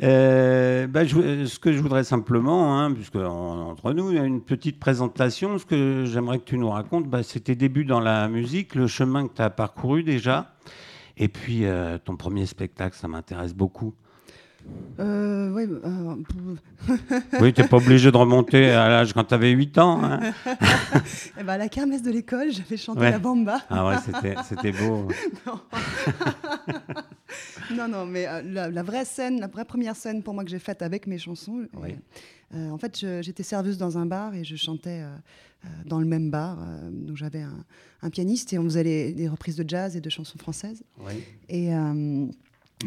Euh, 0.02 0.88
bah, 0.88 1.06
je- 1.06 1.46
ce 1.46 1.60
que 1.60 1.72
je 1.72 1.80
voudrais 1.80 2.04
simplement, 2.04 2.80
hein, 2.80 2.92
puisque 2.94 3.16
en- 3.16 3.70
entre 3.70 3.94
nous, 3.94 4.10
il 4.10 4.16
y 4.18 4.20
a 4.20 4.24
une 4.26 4.42
petite 4.42 4.80
présentation. 4.80 5.58
Ce 5.60 5.66
que 5.66 6.06
j'aimerais 6.08 6.40
que 6.40 6.46
tu 6.46 6.58
nous 6.58 6.70
racontes, 6.70 7.08
bah, 7.08 7.22
c'est 7.22 7.42
tes 7.42 7.56
débuts 7.56 7.86
dans 7.86 8.00
la 8.00 8.28
musique, 8.28 8.74
le 8.74 8.88
chemin 8.88 9.28
que 9.28 9.34
tu 9.36 9.42
as 9.44 9.52
parcouru 9.52 10.02
déjà, 10.04 10.52
et 11.18 11.28
puis 11.28 11.66
euh, 11.66 12.00
ton 12.04 12.16
premier 12.16 12.48
spectacle, 12.48 12.96
ça 12.98 13.08
m'intéresse 13.08 13.54
beaucoup. 13.54 13.94
Euh, 15.00 15.52
ouais, 15.52 15.68
euh, 15.68 16.16
Oui, 17.42 17.52
tu 17.54 17.62
n'es 17.62 17.68
pas 17.68 17.78
obligé 17.78 18.12
de 18.12 18.18
remonter 18.18 18.70
à 18.70 18.88
l'âge 18.90 19.12
quand 19.14 19.24
tu 19.24 19.34
avais 19.34 19.50
8 19.52 19.78
ans. 19.80 20.04
hein. 20.04 20.20
eh 21.40 21.44
ben, 21.44 21.54
à 21.54 21.58
la 21.58 21.68
kermesse 21.68 22.04
de 22.04 22.12
l'école, 22.12 22.52
j'avais 22.52 22.78
chanté 22.78 23.00
Ouais. 23.02 23.12
la 23.12 23.18
bamba. 23.20 23.60
Ah 23.70 23.88
ouais, 23.88 23.96
c'était, 24.48 24.72
beau. 24.72 25.08
Non, 27.76 27.88
non, 27.88 28.06
mais 28.06 28.28
euh, 28.28 28.42
la, 28.44 28.70
la 28.70 28.84
vraie 28.84 29.06
scène, 29.06 29.40
la 29.40 29.48
vraie 29.48 29.66
première 29.66 29.96
scène 29.96 30.22
pour 30.22 30.34
moi 30.34 30.44
que 30.44 30.50
j'ai 30.52 30.60
faite 30.60 30.82
avec 30.82 31.08
mes 31.08 31.18
chansons. 31.18 31.66
Oui. 31.82 31.96
euh, 32.54 32.58
euh, 32.58 32.70
en 32.70 32.78
fait, 32.78 33.04
j'étais 33.22 33.42
serveuse 33.44 33.78
dans 33.80 33.98
un 33.98 34.06
bar 34.06 34.36
et 34.36 34.44
je 34.44 34.56
chantais 34.56 35.02
euh, 35.02 35.08
euh, 35.66 35.68
dans 35.86 36.00
le 36.00 36.06
même 36.06 36.30
bar. 36.30 36.60
euh, 36.62 36.90
donc 36.92 37.18
j'avais 37.18 37.42
un, 37.42 37.66
un 38.04 38.10
pianiste 38.12 38.54
et 38.54 38.60
on 38.60 38.64
faisait 38.66 38.84
les- 38.84 39.14
des 39.14 39.28
reprises 39.28 39.56
de 39.56 39.68
jazz 39.68 39.96
et 39.98 40.02
de 40.02 40.10
chansons 40.10 40.38
françaises. 40.38 40.84
Oui. 41.00 41.14
Et 41.50 41.74
euh, 41.74 42.28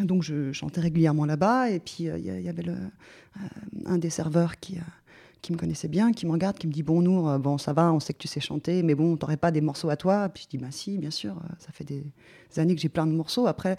donc 0.05 0.23
je 0.23 0.53
chantais 0.53 0.81
régulièrement 0.81 1.25
là-bas. 1.25 1.71
Et 1.71 1.81
puis 1.81 2.09
euh, 2.09 2.19
il 2.19 2.27
il 2.27 2.43
y 2.43 2.49
avait 2.49 2.69
euh, 2.69 2.77
un 3.87 3.99
des 3.99 4.11
serveurs 4.11 4.59
qui, 4.59 4.77
euh, 4.77 4.83
qui 5.47 5.53
me 5.53 5.59
connaissait 5.59 5.87
bien, 5.87 6.13
qui 6.13 6.27
me 6.27 6.33
regarde, 6.33 6.59
qui 6.59 6.67
me 6.67 6.73
dit 6.73 6.83
Bon, 6.83 7.01
Nour, 7.01 7.31
euh, 7.31 7.39
bon, 7.39 7.57
ça 7.57 7.73
va, 7.73 7.93
on 7.93 8.01
sait 8.01 8.13
que 8.13 8.19
tu 8.19 8.27
sais 8.27 8.41
chanter, 8.41 8.83
mais 8.83 8.97
bon, 8.97 9.17
t'aurais 9.17 9.37
pas 9.37 9.53
des 9.53 9.61
morceaux 9.61 9.91
à 9.91 9.97
toi? 9.97 10.29
Puis 10.29 10.45
je 10.45 10.49
dis 10.49 10.59
Bah 10.59 10.71
si, 10.71 10.99
bien 10.99 11.13
sûr, 11.13 11.37
euh, 11.37 11.55
ça 11.61 11.71
fait 11.73 11.85
des 11.85 12.05
années 12.57 12.75
que 12.75 12.81
j'ai 12.81 12.89
plein 12.89 13.07
de 13.07 13.13
morceaux. 13.13 13.47
Après, 13.47 13.77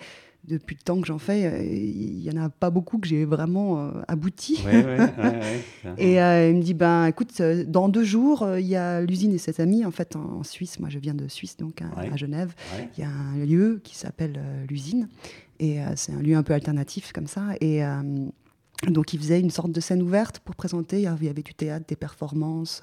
depuis 0.48 0.76
le 0.76 0.84
temps 0.84 1.00
que 1.02 1.08
j'en 1.08 1.18
fais, 1.18 1.46
euh, 1.46 1.62
il 1.62 2.22
y 2.22 2.32
en 2.32 2.38
a 2.42 2.50
pas 2.50 2.70
beaucoup 2.70 2.98
que 2.98 3.08
j'ai 3.08 3.26
vraiment 3.26 3.80
euh, 3.80 3.92
abouti. 4.08 4.64
Et 5.98 6.22
euh, 6.22 6.50
il 6.50 6.58
me 6.58 6.62
dit 6.62 6.74
ben 6.74 7.06
écoute, 7.06 7.42
dans 7.42 7.90
deux 7.90 8.04
jours, 8.04 8.48
il 8.58 8.66
y 8.66 8.76
a 8.76 9.02
l'usine 9.02 9.34
et 9.34 9.38
ses 9.38 9.60
amis 9.62 9.86
en 9.86 9.92
fait 9.92 10.16
en, 10.16 10.40
en 10.40 10.44
Suisse. 10.44 10.80
Moi, 10.80 10.90
je 10.90 11.00
viens 11.00 11.14
de 11.14 11.28
Suisse, 11.28 11.58
donc 11.58 11.82
à, 11.82 12.14
à 12.14 12.16
Genève. 12.16 12.54
Il 12.98 13.02
y 13.02 13.04
a 13.04 13.10
un 13.10 13.46
lieu 13.46 13.82
qui 13.84 13.96
s'appelle 13.96 14.40
l'usine 14.70 15.10
et 15.60 15.80
c'est 15.96 16.14
un 16.14 16.22
lieu 16.22 16.36
un 16.36 16.44
peu 16.44 16.54
alternatif 16.54 17.12
comme 17.12 17.28
ça. 17.28 17.44
Et 17.60 17.82
donc 18.88 19.14
il 19.14 19.20
faisait 19.20 19.40
une 19.40 19.50
sorte 19.50 19.72
de 19.72 19.80
scène 19.80 20.02
ouverte 20.04 20.40
pour 20.40 20.56
présenter. 20.56 20.98
Il 20.98 21.04
y 21.04 21.08
avait- 21.08 21.34
du 21.34 21.54
théâtre, 21.54 21.86
des 21.88 21.96
performances, 21.96 22.82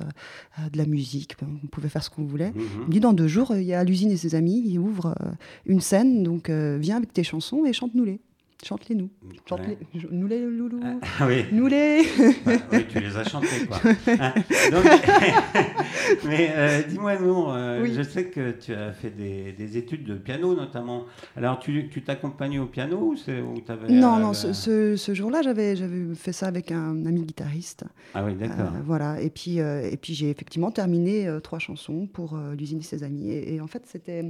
euh, 0.58 0.68
de 0.68 0.78
la 0.78 0.86
musique. 0.86 1.36
On 1.42 1.66
pouvait 1.68 1.88
faire 1.88 2.02
ce 2.02 2.10
qu'on 2.10 2.24
voulait. 2.24 2.50
Mhm. 2.50 2.62
Il 2.82 2.86
me 2.86 2.90
dit 2.92 3.00
dans 3.00 3.12
deux 3.12 3.28
jours, 3.28 3.52
euh, 3.52 3.60
il 3.60 3.66
y 3.66 3.74
a 3.74 3.82
l'usine 3.84 4.10
et 4.10 4.16
ses 4.16 4.34
amis. 4.34 4.62
Il 4.66 4.78
ouvre 4.78 5.14
euh, 5.22 5.30
une 5.66 5.80
scène, 5.80 6.22
donc 6.24 6.50
euh, 6.50 6.78
viens 6.80 6.96
avec 6.96 7.12
tes 7.12 7.22
chansons 7.22 7.64
et 7.64 7.72
chante-nous-les. 7.72 8.20
Chante-les 8.64 8.94
nous. 8.94 9.10
Chante-les. 9.48 9.76
Nous 10.10 10.26
les 10.26 10.40
loulous. 10.40 10.80
Ah 10.82 11.26
oui. 11.28 11.44
Nous 11.52 11.66
les. 11.66 12.02
Bah, 12.46 12.52
oui, 12.72 12.84
tu 12.88 12.98
les 13.00 13.16
as 13.16 13.24
chantés, 13.24 13.66
quoi. 13.68 13.78
Hein, 14.18 14.32
donc, 14.72 14.84
mais 16.26 16.50
euh, 16.54 16.82
dis-moi, 16.88 17.18
Nour, 17.18 17.52
euh, 17.52 17.82
Oui. 17.82 17.92
je 17.94 18.02
sais 18.02 18.26
que 18.26 18.52
tu 18.52 18.72
as 18.74 18.92
fait 18.92 19.10
des, 19.10 19.52
des 19.52 19.76
études 19.76 20.04
de 20.04 20.14
piano, 20.14 20.54
notamment. 20.54 21.04
Alors, 21.36 21.58
tu 21.58 21.88
tu 21.90 22.02
t'accompagnes 22.02 22.58
au 22.60 22.66
piano 22.66 22.98
ou, 22.98 23.12
ou 23.14 23.60
t'avais, 23.60 23.88
Non, 23.92 24.16
euh, 24.16 24.20
non, 24.20 24.32
ce, 24.32 24.52
ce- 24.52 24.96
ce 24.96 25.14
jour-là, 25.14 25.42
j'avais 25.42 25.74
fait 26.14 26.32
ça 26.32 26.46
avec 26.46 26.72
un 26.72 27.04
ami 27.06 27.22
guitariste. 27.22 27.84
Ah 28.14 28.24
oui, 28.24 28.34
d'accord. 28.34 28.72
Euh, 28.74 28.80
voilà. 28.84 29.20
Et 29.20 29.30
puis, 29.30 29.58
et 29.58 29.96
puis 30.00 30.14
j'ai 30.14 30.30
effectivement 30.30 30.70
terminé 30.70 31.28
trois 31.42 31.58
chansons 31.58 32.06
pour 32.06 32.38
l'usine 32.58 32.78
et 32.78 32.82
ses 32.82 33.02
amis. 33.02 33.30
Et, 33.30 33.54
et 33.54 33.60
en 33.60 33.66
fait, 33.66 33.82
c'était 33.86 34.24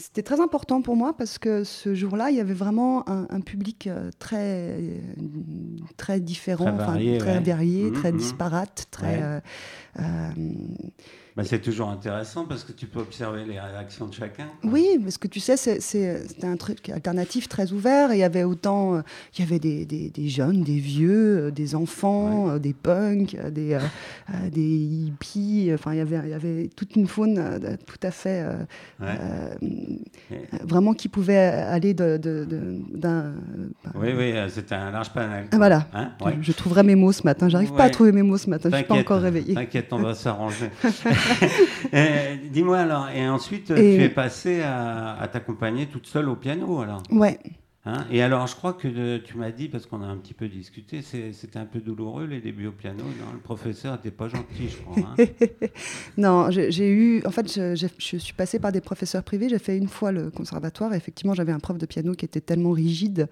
C'était 0.00 0.22
très 0.22 0.40
important 0.40 0.80
pour 0.80 0.96
moi 0.96 1.14
parce 1.14 1.38
que 1.38 1.62
ce 1.62 1.94
jour-là, 1.94 2.30
il 2.30 2.36
y 2.36 2.40
avait 2.40 2.54
vraiment 2.54 3.06
un, 3.06 3.40
public 3.42 3.86
euh, 3.86 4.10
très, 4.18 4.78
très 5.98 6.20
différent, 6.20 6.64
très 6.64 6.86
varié, 6.86 7.18
très, 7.18 7.34
ouais. 7.38 7.40
varié, 7.40 7.90
Mmh, 7.90 7.92
très 7.92 8.12
mmh. 8.12 8.16
disparate, 8.16 8.86
très. 8.90 9.18
Ouais. 9.18 9.22
euh, 9.22 9.40
euh, 9.98 10.30
Bah, 11.40 11.46
c'est 11.48 11.60
toujours 11.62 11.88
intéressant 11.88 12.44
parce 12.44 12.64
que 12.64 12.72
tu 12.72 12.86
peux 12.86 13.00
observer 13.00 13.44
les 13.46 13.58
réactions 13.58 14.06
de 14.06 14.12
chacun. 14.12 14.46
Oui, 14.62 14.86
parce 15.02 15.16
que 15.16 15.26
tu 15.26 15.40
sais, 15.40 15.56
c'est- 15.56 15.80
un 16.44 16.56
truc 16.56 16.90
alternatif 16.90 17.48
très 17.48 17.72
ouvert. 17.72 18.12
Il 18.12 18.18
y 18.18 18.22
avait 18.22 18.44
autant, 18.44 18.96
euh, 18.96 19.00
il 19.38 19.44
y 19.44 19.48
avait 19.48 19.58
des, 19.58 19.86
des- 19.86 20.10
des 20.10 20.28
jeunes, 20.28 20.62
des 20.64 20.78
vieux, 20.78 21.46
euh, 21.46 21.50
des 21.50 21.74
enfants, 21.74 22.50
euh, 22.50 22.58
des 22.58 22.74
punks, 22.74 23.36
des, 23.50 23.74
euh, 23.74 23.80
des 24.52 24.60
hippies. 24.60 25.70
Enfin, 25.72 25.92
il 25.94 25.98
y 25.98 26.00
avait, 26.00 26.20
il 26.24 26.30
y 26.30 26.34
avait 26.34 26.68
toute 26.76 26.94
une 26.96 27.06
faune 27.06 27.40
tout 27.86 27.96
à 28.02 28.10
fait, 28.10 28.44
Ouais. 29.00 29.06
Et- 30.30 30.38
vraiment 30.62 30.92
qui 30.92 31.08
pouvait 31.08 31.36
aller 31.36 31.94
de- 31.94 32.18
de- 32.18 32.44
de- 32.44 32.78
d'un. 32.94 33.32
Oui, 33.94 34.08
oui, 34.16 34.34
c'était 34.50 34.74
un 34.74 34.90
large 34.90 35.10
panel. 35.10 35.46
Ah, 35.52 35.56
voilà. 35.56 35.86
Hein? 35.94 36.10
Ouais. 36.22 36.34
Je, 36.40 36.46
je 36.48 36.52
trouverai 36.52 36.82
mes 36.82 36.96
mots 36.96 37.12
ce 37.12 37.22
matin. 37.24 37.48
J'arrive 37.48 37.72
pas 37.72 37.84
à 37.84 37.90
trouver 37.90 38.12
mes 38.12 38.22
mots 38.22 38.36
ce 38.38 38.50
matin. 38.50 38.68
Je 38.70 38.76
suis 38.76 38.84
pas 38.84 38.94
encore 38.96 39.20
réveillée. 39.20 39.54
T'inquiète, 39.54 39.88
on 39.92 39.98
va 40.02 40.14
s'arranger. 40.14 40.70
Euh, 41.94 42.36
Dis-moi 42.50 42.78
alors, 42.78 43.08
et 43.08 43.28
ensuite 43.28 43.70
Et- 43.70 43.96
tu 43.96 44.02
es 44.02 44.08
passée 44.08 44.62
à, 44.62 45.16
à 45.20 45.28
t'accompagner 45.28 45.86
toute 45.86 46.06
seule 46.06 46.28
au 46.28 46.36
piano 46.36 46.80
alors? 46.80 47.02
Ouais. 47.10 47.38
Hein? 47.86 48.04
Et 48.10 48.22
alors 48.22 48.46
je 48.46 48.54
crois 48.56 48.72
que 48.72 48.88
euh, 48.88 49.18
tu 49.24 49.36
m'as 49.36 49.50
dit, 49.50 49.68
parce 49.68 49.86
qu'on 49.86 50.02
a 50.02 50.06
un 50.06 50.16
petit 50.16 50.34
peu 50.34 50.48
discuté, 50.48 51.02
c'était 51.02 51.58
un 51.58 51.64
peu 51.64 51.80
douloureux 51.80 52.26
les 52.26 52.40
débuts 52.40 52.66
au 52.66 52.72
piano. 52.72 53.02
Non? 53.02 53.32
Le 53.32 53.38
professeur 53.38 53.92
n'était 53.94 54.10
pas 54.10 54.28
gentil, 54.28 54.68
je 54.68 54.76
crois. 54.78 54.96
hein? 55.18 55.24
Non, 56.18 56.50
j'ai 56.50 56.88
eu. 56.90 57.22
En 57.24 57.30
fait, 57.30 57.50
je, 57.52 57.86
suis 58.18 58.32
passée 58.34 58.58
par 58.58 58.72
des 58.72 58.80
professeurs 58.80 59.22
privés. 59.22 59.48
J'ai 59.48 59.58
fait 59.58 59.76
une 59.76 59.88
fois 59.88 60.12
le 60.12 60.30
conservatoire. 60.30 60.92
Et 60.92 60.96
effectivement, 60.96 61.34
j'avais 61.34 61.52
un 61.52 61.58
prof 61.58 61.78
de 61.78 61.86
piano 61.86 62.14
qui 62.14 62.24
était 62.24 62.40
tellement 62.40 62.72
rigide 62.72 63.28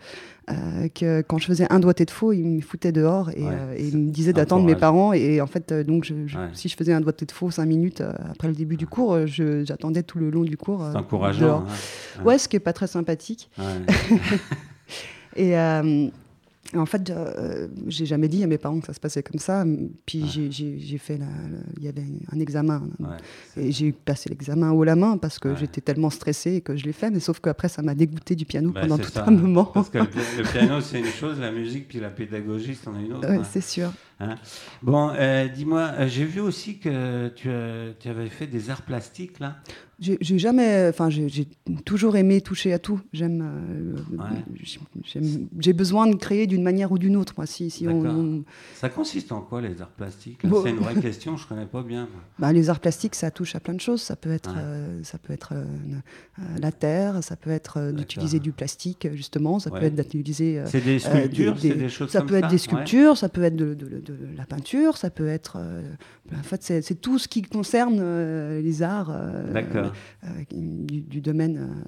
euh, 0.50 0.88
que 0.88 1.20
quand 1.22 1.38
je 1.38 1.46
faisais 1.46 1.66
un 1.70 1.80
doigté 1.80 2.04
de 2.04 2.10
faux, 2.10 2.32
il 2.32 2.44
me 2.44 2.60
foutait 2.62 2.92
dehors 2.92 3.30
et, 3.30 3.42
Ouais, 3.42 3.50
euh, 3.52 3.74
et 3.76 3.88
il 3.88 3.98
me 3.98 4.10
disait 4.10 4.32
d'attendre 4.32 4.64
mes 4.64 4.76
parents. 4.76 5.12
Et 5.12 5.40
en 5.40 5.46
fait, 5.46 5.72
donc, 5.72 6.04
je- 6.04 6.26
je- 6.26 6.38
Ouais. 6.38 6.48
si 6.54 6.68
je 6.68 6.76
faisais 6.76 6.92
un 6.92 7.00
doigté 7.00 7.26
de 7.26 7.32
faux 7.32 7.50
cinq 7.50 7.66
minutes 7.66 8.02
après 8.30 8.48
le 8.48 8.54
début 8.54 8.76
du 8.76 8.86
cours, 8.86 9.18
j'attendais 9.26 10.02
tout 10.02 10.18
le 10.18 10.30
long 10.30 10.42
du 10.44 10.56
cours. 10.56 10.86
C'est 10.92 10.96
encourageant. 10.98 11.66
hein. 11.68 12.22
Ouais, 12.24 12.38
ce 12.38 12.48
qui 12.48 12.56
est 12.56 12.60
pas 12.60 12.72
très 12.72 12.86
sympathique. 12.86 13.50
Et 15.36 15.56
euh, 15.56 16.08
en 16.74 16.84
fait, 16.86 17.08
euh, 17.10 17.68
j'ai 17.86 18.04
jamais 18.06 18.28
dit 18.28 18.42
à 18.42 18.46
mes 18.46 18.58
parents 18.58 18.80
que 18.80 18.86
ça 18.86 18.92
se 18.92 19.00
passait 19.00 19.22
comme 19.22 19.38
ça. 19.38 19.64
Puis 20.04 20.22
Ouais. 20.22 20.48
j'ai- 20.50 20.98
fait. 20.98 21.18
Il 21.78 21.84
y 21.84 21.88
avait 21.88 22.04
un 22.32 22.40
examen. 22.40 22.82
Ouais. 22.98 23.06
Et 23.62 23.72
j'ai 23.72 23.92
passé 23.92 24.28
l'examen 24.28 24.72
haut 24.72 24.84
la 24.84 24.96
main 24.96 25.16
parce 25.16 25.38
que 25.38 25.48
Ouais. 25.48 25.56
j'étais 25.58 25.80
tellement 25.80 26.10
stressée 26.10 26.60
que 26.60 26.76
je 26.76 26.84
l'ai 26.84 26.92
fait. 26.92 27.10
Mais 27.10 27.20
sauf 27.20 27.40
qu'après, 27.40 27.68
ça 27.68 27.82
m'a 27.82 27.94
dégoûté 27.94 28.34
du 28.34 28.44
piano 28.44 28.70
Bah, 28.72 28.80
pendant 28.82 28.98
tout 28.98 29.10
ça. 29.10 29.24
un 29.26 29.30
moment. 29.30 29.64
Parce 29.66 29.90
que 29.90 29.98
le, 29.98 30.06
pi- 30.10 30.18
le 30.38 30.42
piano, 30.44 30.80
c'est 30.80 30.98
une 30.98 31.06
chose, 31.06 31.38
la 31.38 31.52
musique, 31.52 31.88
puis 31.88 32.00
la 32.00 32.10
pédagogie, 32.10 32.74
c'en 32.74 32.98
est 32.98 33.04
une 33.04 33.12
autre. 33.14 33.30
Hein. 33.30 33.42
c'est 33.50 33.60
sûr. 33.62 33.90
Bon, 34.82 35.10
euh, 35.14 35.48
dis-moi, 35.48 35.92
euh, 35.98 36.08
j'ai 36.08 36.24
vu 36.24 36.40
aussi 36.40 36.78
que 36.78 37.28
tu, 37.28 37.48
euh, 37.48 37.92
tu 38.00 38.08
avais 38.08 38.28
fait 38.28 38.46
des 38.46 38.70
arts 38.70 38.82
plastiques, 38.82 39.38
là. 39.38 39.56
J'ai 40.00 40.38
jamais. 40.38 40.86
Enfin, 40.88 41.10
j'ai 41.10 41.48
toujours 41.84 42.14
aimé 42.14 42.40
toucher 42.40 42.72
à 42.72 42.78
tout. 42.78 43.00
J'aime. 43.12 43.42
euh, 43.42 44.16
Ouais. 44.16 44.44
j'ai- 45.58 45.72
besoin 45.72 46.06
de 46.06 46.14
créer 46.14 46.46
d'une 46.46 46.62
manière 46.62 46.92
ou 46.92 46.98
d'une 46.98 47.16
autre. 47.16 47.34
Moi, 47.36 47.46
si, 47.46 47.68
si 47.68 47.88
on, 47.88 48.44
Ça 48.76 48.90
consiste 48.90 49.32
en 49.32 49.40
quoi, 49.40 49.60
les 49.60 49.82
arts 49.82 49.90
plastiques 49.90 50.46
Bon. 50.46 50.62
C'est 50.62 50.70
une 50.70 50.76
vraie 50.76 50.94
question, 51.00 51.36
je 51.36 51.48
connais 51.48 51.66
pas 51.66 51.82
bien. 51.82 52.08
Bah, 52.38 52.52
les 52.52 52.70
arts 52.70 52.78
plastiques, 52.78 53.16
ça 53.16 53.32
touche 53.32 53.56
à 53.56 53.60
plein 53.60 53.74
de 53.74 53.80
choses. 53.80 54.00
Ça 54.00 54.14
peut 54.14 54.30
être, 54.30 54.54
Ouais. 54.54 55.02
ça 55.02 55.18
peut 55.18 55.32
être 55.32 55.52
la 56.60 56.70
terre, 56.70 57.24
ça 57.24 57.34
peut 57.34 57.50
être 57.50 57.90
d'utiliser 57.90 58.38
du 58.38 58.52
plastique, 58.52 59.08
justement, 59.14 59.58
ça 59.58 59.72
Ouais. 59.72 59.80
peut 59.80 59.86
être 59.86 59.96
d'utiliser. 59.96 60.62
C'est 60.66 60.84
des 60.84 61.00
sculptures, 61.00 61.54
des- 61.56 61.70
des- 61.70 61.74
des 61.74 61.88
choses 61.88 62.10
ça 62.10 62.20
comme 62.20 62.28
peut 62.28 62.36
être 62.36 62.48
des 62.50 62.58
sculptures, 62.58 63.16
ça 63.18 63.28
peut 63.28 63.42
être 63.42 63.56
de, 63.56 63.74
de- 63.74 63.98
de 63.98 64.07
la 64.36 64.44
peinture, 64.46 64.96
ça 64.96 65.10
peut 65.10 65.28
être. 65.28 65.56
euh, 65.60 65.82
en 66.32 66.42
fait, 66.42 66.62
c'est 66.62 66.82
c'est 66.82 66.94
tout 66.96 67.18
ce 67.18 67.28
qui 67.28 67.42
concerne 67.42 67.98
euh, 68.00 68.60
les 68.60 68.82
arts 68.82 69.10
euh, 69.12 69.52
du, 70.50 71.00
du 71.00 71.20
domaine 71.20 71.84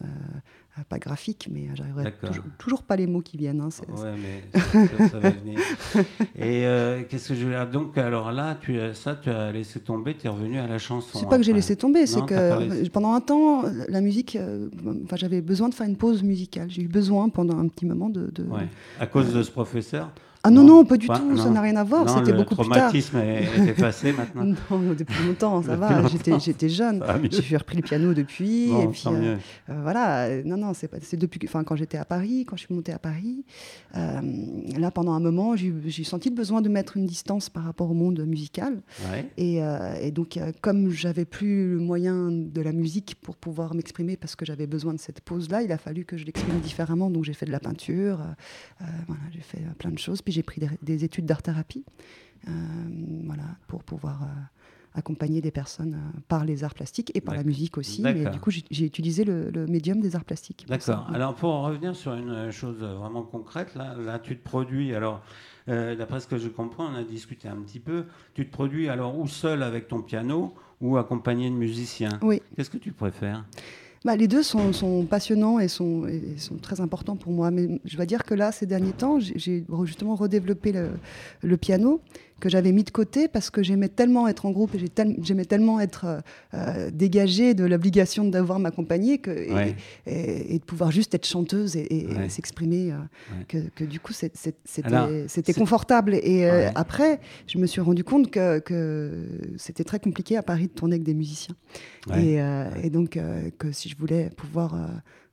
pas 0.89 0.99
graphique, 0.99 1.47
mais 1.53 1.69
j'arriverai 1.75 2.05
toujours, 2.27 2.45
toujours 2.57 2.83
pas 2.85 2.97
les 2.97 3.07
mots 3.07 3.21
qui 3.21 3.37
viennent. 3.37 3.61
hein, 3.61 3.69
c'est- 3.71 3.87
Ouais, 3.91 4.15
mais 4.17 4.43
ça, 4.59 5.09
ça 5.11 5.19
va 5.19 5.29
venir. 5.45 5.59
Et 6.35 6.65
euh, 6.65 7.03
qu'est-ce 7.07 7.29
que 7.29 7.35
je 7.35 7.45
veux 7.45 7.50
dire? 7.50 7.69
Donc, 7.69 7.99
alors 7.99 8.33
là, 8.33 8.57
tu 8.59 8.81
as, 8.81 8.95
ça, 8.95 9.15
tu 9.15 9.29
as 9.29 9.53
laissé 9.53 9.81
tomber, 9.81 10.15
tu 10.17 10.27
es 10.27 10.31
revenu 10.31 10.59
à 10.59 10.67
la 10.67 10.79
chanson. 10.79 11.19
C'est 11.19 11.29
pas 11.29 11.37
que 11.37 11.43
j'ai 11.43 11.50
après. 11.50 11.59
laissé 11.59 11.77
tomber, 11.77 12.07
c'est 12.07 12.25
t'as 12.27 12.57
pas 12.57 12.67
que 12.67 12.89
pendant 12.89 13.12
un 13.12 13.21
temps, 13.21 13.62
la 13.89 14.00
musique, 14.00 14.37
euh, 14.37 14.69
enfin, 15.05 15.17
j'avais 15.17 15.43
besoin 15.43 15.69
de 15.69 15.75
faire 15.75 15.87
une 15.87 15.97
pause 15.97 16.23
musicale. 16.23 16.71
J'ai 16.71 16.81
eu 16.83 16.89
besoin 16.89 17.29
pendant 17.29 17.59
un 17.59 17.69
petit 17.69 17.85
moment 17.85 18.09
de. 18.09 18.31
de- 18.31 18.45
Ouais. 18.45 18.67
À 18.99 19.07
cause 19.07 19.35
de 19.35 19.43
ce 19.43 19.50
professeur? 19.50 20.11
Ah 20.42 20.50
non, 20.50 20.62
Non, 20.62 20.76
non, 20.76 20.85
pas 20.87 20.97
du 20.97 21.06
pas- 21.06 21.18
tout, 21.18 21.37
ça 21.37 21.50
n'a 21.50 21.61
rien 21.61 21.76
à 21.76 21.85
voir, 21.85 22.09
c'était 22.09 22.32
le 22.32 22.38
beaucoup 22.38 22.54
plus 22.56 22.68
tard. 22.70 22.88
traumatisme 22.88 23.18
est, 23.18 23.42
effacé 23.68 24.12
maintenant. 24.12 24.44
Non, 24.44 24.94
depuis 24.99 25.26
longtemps, 25.26 25.62
ça 25.62 25.76
va, 25.76 26.06
j'étais, 26.38 26.68
jeune. 26.70 27.04
J'ai 27.30 27.59
repris 27.59 27.76
le 27.76 27.82
piano 27.82 28.14
depuis, 28.14 28.68
Bon, 28.68 28.85
et 28.85 28.88
puis 28.88 29.02
euh, 29.06 29.37
euh, 29.68 29.80
voilà, 29.82 30.42
non, 30.44 30.56
non, 30.56 30.73
c'est, 30.73 31.16
depuis, 31.16 31.40
enfin, 31.44 31.62
quand 31.62 31.76
j'étais 31.76 31.99
à 31.99 32.06
Paris, 32.06 32.47
quand 32.47 32.56
je 32.56 32.64
suis 32.64 32.75
montée 32.75 32.92
à 32.92 32.99
Paris, 32.99 33.44
euh, 33.97 34.20
là, 34.78 34.90
pendant 34.90 35.12
un 35.12 35.20
moment, 35.20 35.56
j'ai, 35.56 36.04
senti 36.04 36.30
le 36.30 36.35
besoin 36.35 36.62
de 36.62 36.70
mettre 36.70 36.97
une 36.97 37.04
distance 37.04 37.50
par 37.50 37.64
rapport 37.64 37.90
au 37.90 37.94
monde 37.94 38.20
musical. 38.26 38.80
Ouais. 39.12 39.26
Et, 39.37 39.61
et 40.00 40.11
donc, 40.11 40.38
comme 40.62 40.88
j'avais 40.88 41.26
plus 41.26 41.73
le 41.73 41.80
moyen 41.80 42.30
de 42.30 42.62
la 42.62 42.73
musique 42.73 43.16
pour 43.20 43.37
pouvoir 43.37 43.75
m'exprimer 43.75 44.16
parce 44.16 44.37
que 44.37 44.47
j'avais 44.47 44.66
besoin 44.66 44.94
de 44.94 44.99
cette 45.00 45.20
pause-là, 45.20 45.61
il 45.61 45.70
a 45.70 45.78
fallu 45.78 46.06
que 46.06 46.16
je 46.16 46.25
l'exprime 46.25 46.59
différemment. 46.61 47.11
Donc, 47.11 47.25
j'ai 47.25 47.35
fait 47.35 47.47
de 47.47 47.52
la 47.52 47.61
peinture, 47.61 48.20
voilà, 48.78 49.20
j'ai 49.32 49.42
fait 49.42 49.61
plein 49.78 49.90
de 49.90 49.99
choses. 49.99 50.23
Puis, 50.23 50.29
j'ai 50.30 50.42
pris 50.42 50.60
des, 50.60 50.68
des 50.82 51.04
études 51.04 51.26
d'art-thérapie 51.26 51.84
euh, 52.49 52.50
voilà, 53.25 53.44
pour 53.68 53.84
pouvoir 53.84 54.22
euh, 54.22 54.26
accompagner 54.94 55.40
des 55.40 55.50
personnes 55.50 55.94
euh, 55.94 56.20
par 56.28 56.44
les 56.44 56.64
arts 56.64 56.75
plastiques 56.75 57.12
et 57.14 57.20
par 57.20 57.34
la 57.34 57.44
musique 57.44 57.76
aussi. 57.78 58.02
Mais 58.02 58.30
du 58.30 58.40
coup, 58.40 58.50
j'ai, 58.50 58.84
utilisé 58.84 59.25
le, 59.25 59.50
le 59.50 59.66
médium 59.66 60.00
des 60.00 60.16
arts 60.16 60.25
plastiques. 60.25 60.66
D'accord. 60.68 61.08
Alors 61.12 61.34
pour 61.34 61.52
revenir 61.62 61.94
sur 61.94 62.14
une 62.14 62.50
chose 62.50 62.78
vraiment 62.78 63.22
concrète, 63.22 63.75
là, 63.75 63.94
là 63.96 64.18
tu 64.18 64.37
te 64.37 64.42
produis. 64.42 64.94
Alors, 64.94 65.22
euh, 65.68 65.94
d'après 65.94 66.20
ce 66.20 66.26
que 66.26 66.38
je 66.38 66.49
comprends, 66.49 66.90
on 66.90 66.94
a 66.94 67.04
discuté 67.04 67.49
un 67.49 67.56
petit 67.56 67.80
peu. 67.80 68.04
Tu 68.34 68.46
te 68.46 68.52
produis 68.52 68.88
alors 68.88 69.18
ou 69.18 69.26
seul 69.28 69.62
avec 69.62 69.88
ton 69.88 70.02
piano 70.02 70.54
ou 70.80 70.96
accompagné 70.96 71.50
de 71.50 71.54
musiciens. 71.54 72.18
Oui. 72.22 72.42
Qu'est-ce 72.56 72.70
que 72.70 72.78
tu 72.78 72.92
préfères? 72.92 73.44
Bah, 74.04 74.16
les 74.16 74.28
deux 74.28 74.42
sont, 74.42 75.07
passionnants 75.09 75.59
et 75.59 75.69
sont, 75.69 76.07
très 76.62 76.80
importants 76.80 77.16
pour 77.16 77.33
moi. 77.33 77.50
Mais 77.50 77.80
je 77.85 77.97
dois 77.97 78.07
dire 78.07 78.25
que 78.25 78.35
là, 78.35 78.50
ces 78.50 78.66
derniers 78.66 78.92
temps, 78.92 79.21
j'ai- 79.21 79.64
justement 79.85 80.14
redéveloppé 80.14 80.73
le 81.42 81.57
piano 81.59 82.00
que 82.40 82.49
j'avais 82.49 82.73
mis 82.73 82.82
de 82.85 82.90
côté 82.90 83.28
parce 83.28 83.50
que 83.50 83.62
j'aimais 83.62 83.88
tellement 83.88 84.26
être 84.26 84.47
en 84.47 84.50
groupe 84.50 84.75
et 84.75 84.85
j'aimais 85.23 85.44
tellement 85.44 85.78
être 85.80 86.23
euh, 86.54 86.90
dégagée 86.90 87.54
de 87.54 87.64
l'obligation 87.64 88.25
de 88.25 88.30
devoir 88.30 88.59
m'accompagner 88.59 89.18
que, 89.18 89.30
et, 89.30 89.52
Ouais. 89.52 89.76
et- 90.06 90.54
et 90.54 90.59
de 90.59 90.64
pouvoir 90.64 90.90
juste 90.90 91.14
être 91.14 91.26
chanteuse 91.26 91.76
et, 91.76 92.06
s'exprimer 92.28 92.92
euh, 92.92 92.97
Ouais. 92.97 93.44
que, 93.49 93.59
que 93.75 93.85
du 93.85 94.00
coup 94.00 94.12
c'était 94.12 95.52
confortable. 95.54 96.14
Et 96.23 96.44
euh, 96.47 96.50
Ouais. 96.66 96.73
après, 96.75 97.20
je 97.47 97.59
me 97.59 97.66
suis 97.66 97.80
rendu 97.80 98.04
compte 98.04 98.30
que, 98.30 98.59
que 98.59 99.26
c'était 99.56 99.85
très 99.85 100.00
compliqué 100.00 100.37
à 100.37 100.42
Paris 100.42 100.66
de 100.66 100.73
tourner 100.73 100.94
avec 100.94 101.04
des 101.04 101.14
musiciens. 101.14 101.54
Et, 102.16 102.38
et 102.82 102.90
donc, 102.90 103.18
que 103.59 103.73
si 103.73 103.88
je 103.88 103.97
voulais 103.97 104.30
pouvoir 104.37 104.75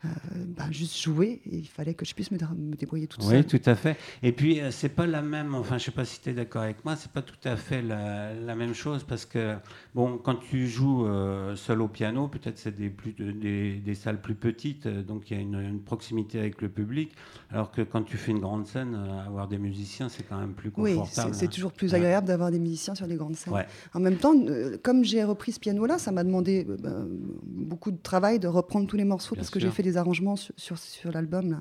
euh, 0.05 0.07
euh, 0.35 0.43
bah, 0.55 0.65
juste 0.69 0.95
jouer, 1.01 1.41
il 1.51 1.65
fallait 1.67 1.95
que 1.95 2.05
je 2.05 2.13
puisse 2.13 2.29
me, 2.29 2.37
dé- 2.37 2.45
me 2.55 2.75
débrouiller 2.75 3.07
toute 3.07 3.23
Oui, 3.23 3.29
seule. 3.31 3.45
tout 3.47 3.61
à 3.65 3.73
fait. 3.75 3.97
Et 4.21 4.31
puis, 4.31 4.61
euh, 4.61 4.69
c'est 4.69 4.89
pas 4.89 5.07
la 5.07 5.23
même, 5.23 5.55
enfin, 5.55 5.79
je 5.79 5.85
sais 5.85 5.91
pas 5.91 6.05
si 6.05 6.21
tu 6.21 6.29
es 6.29 6.33
d'accord 6.33 6.61
avec 6.61 6.85
moi, 6.85 6.95
c'est 6.95 7.11
pas 7.11 7.23
tout 7.23 7.35
à 7.45 7.55
fait 7.55 7.81
la, 7.81 8.33
la 8.35 8.55
même 8.55 8.75
chose 8.75 9.03
parce 9.03 9.25
que, 9.25 9.55
bon, 9.95 10.19
quand 10.19 10.35
tu 10.35 10.67
joues 10.67 11.07
euh, 11.07 11.55
seul 11.55 11.81
au 11.81 11.87
piano, 11.87 12.27
peut-être 12.27 12.59
c'est 12.59 12.75
des, 12.77 12.89
plus, 12.91 13.13
de- 13.13 13.31
des, 13.31 13.77
des 13.77 13.95
salles 13.95 14.21
plus 14.21 14.35
petites, 14.35 14.85
euh, 14.85 15.01
donc 15.01 15.31
il 15.31 15.37
y 15.37 15.39
a 15.39 15.41
une, 15.41 15.59
une 15.59 15.81
proximité 15.81 16.37
avec 16.39 16.61
le 16.61 16.69
public, 16.69 17.11
alors 17.49 17.71
que 17.71 17.81
quand 17.81 18.03
tu 18.03 18.17
fais 18.17 18.31
une 18.31 18.39
grande 18.39 18.67
scène, 18.67 18.93
euh, 18.95 19.25
avoir 19.25 19.47
des 19.47 19.57
musiciens, 19.57 20.09
c'est 20.09 20.23
quand 20.23 20.37
même 20.39 20.53
plus 20.53 20.71
Oui, 20.77 20.93
confortable. 20.93 21.33
c'est 21.33 21.39
c'est 21.39 21.45
hein. 21.45 21.49
toujours 21.51 21.71
plus 21.71 21.95
agréable 21.95 22.27
d'avoir 22.27 22.51
des 22.51 22.59
musiciens 22.59 22.93
sur 22.93 23.07
les 23.07 23.15
grandes 23.15 23.35
scènes. 23.35 23.53
Ouais. 23.53 23.65
En 23.95 23.99
même 23.99 24.17
temps, 24.17 24.35
euh, 24.47 24.77
comme 24.83 25.03
j'ai 25.03 25.23
repris 25.23 25.53
ce 25.53 25.59
piano-là, 25.59 25.97
ça 25.97 26.11
m'a 26.11 26.23
demandé 26.23 26.67
euh, 26.69 26.77
ben, 26.77 27.07
beaucoup 27.43 27.89
de 27.91 27.97
travail 27.97 28.37
de 28.37 28.47
reprendre 28.47 28.85
tous 28.85 28.97
les 28.97 29.03
morceaux 29.05 29.33
Bien 29.33 29.41
parce 29.41 29.49
que 29.49 29.59
j'ai 29.59 29.71
fait 29.71 29.87
des 29.88 29.98
arrangements 29.98 30.36
sur, 30.36 30.53
sur, 30.58 30.77
sur 30.77 31.12
l'album. 31.12 31.60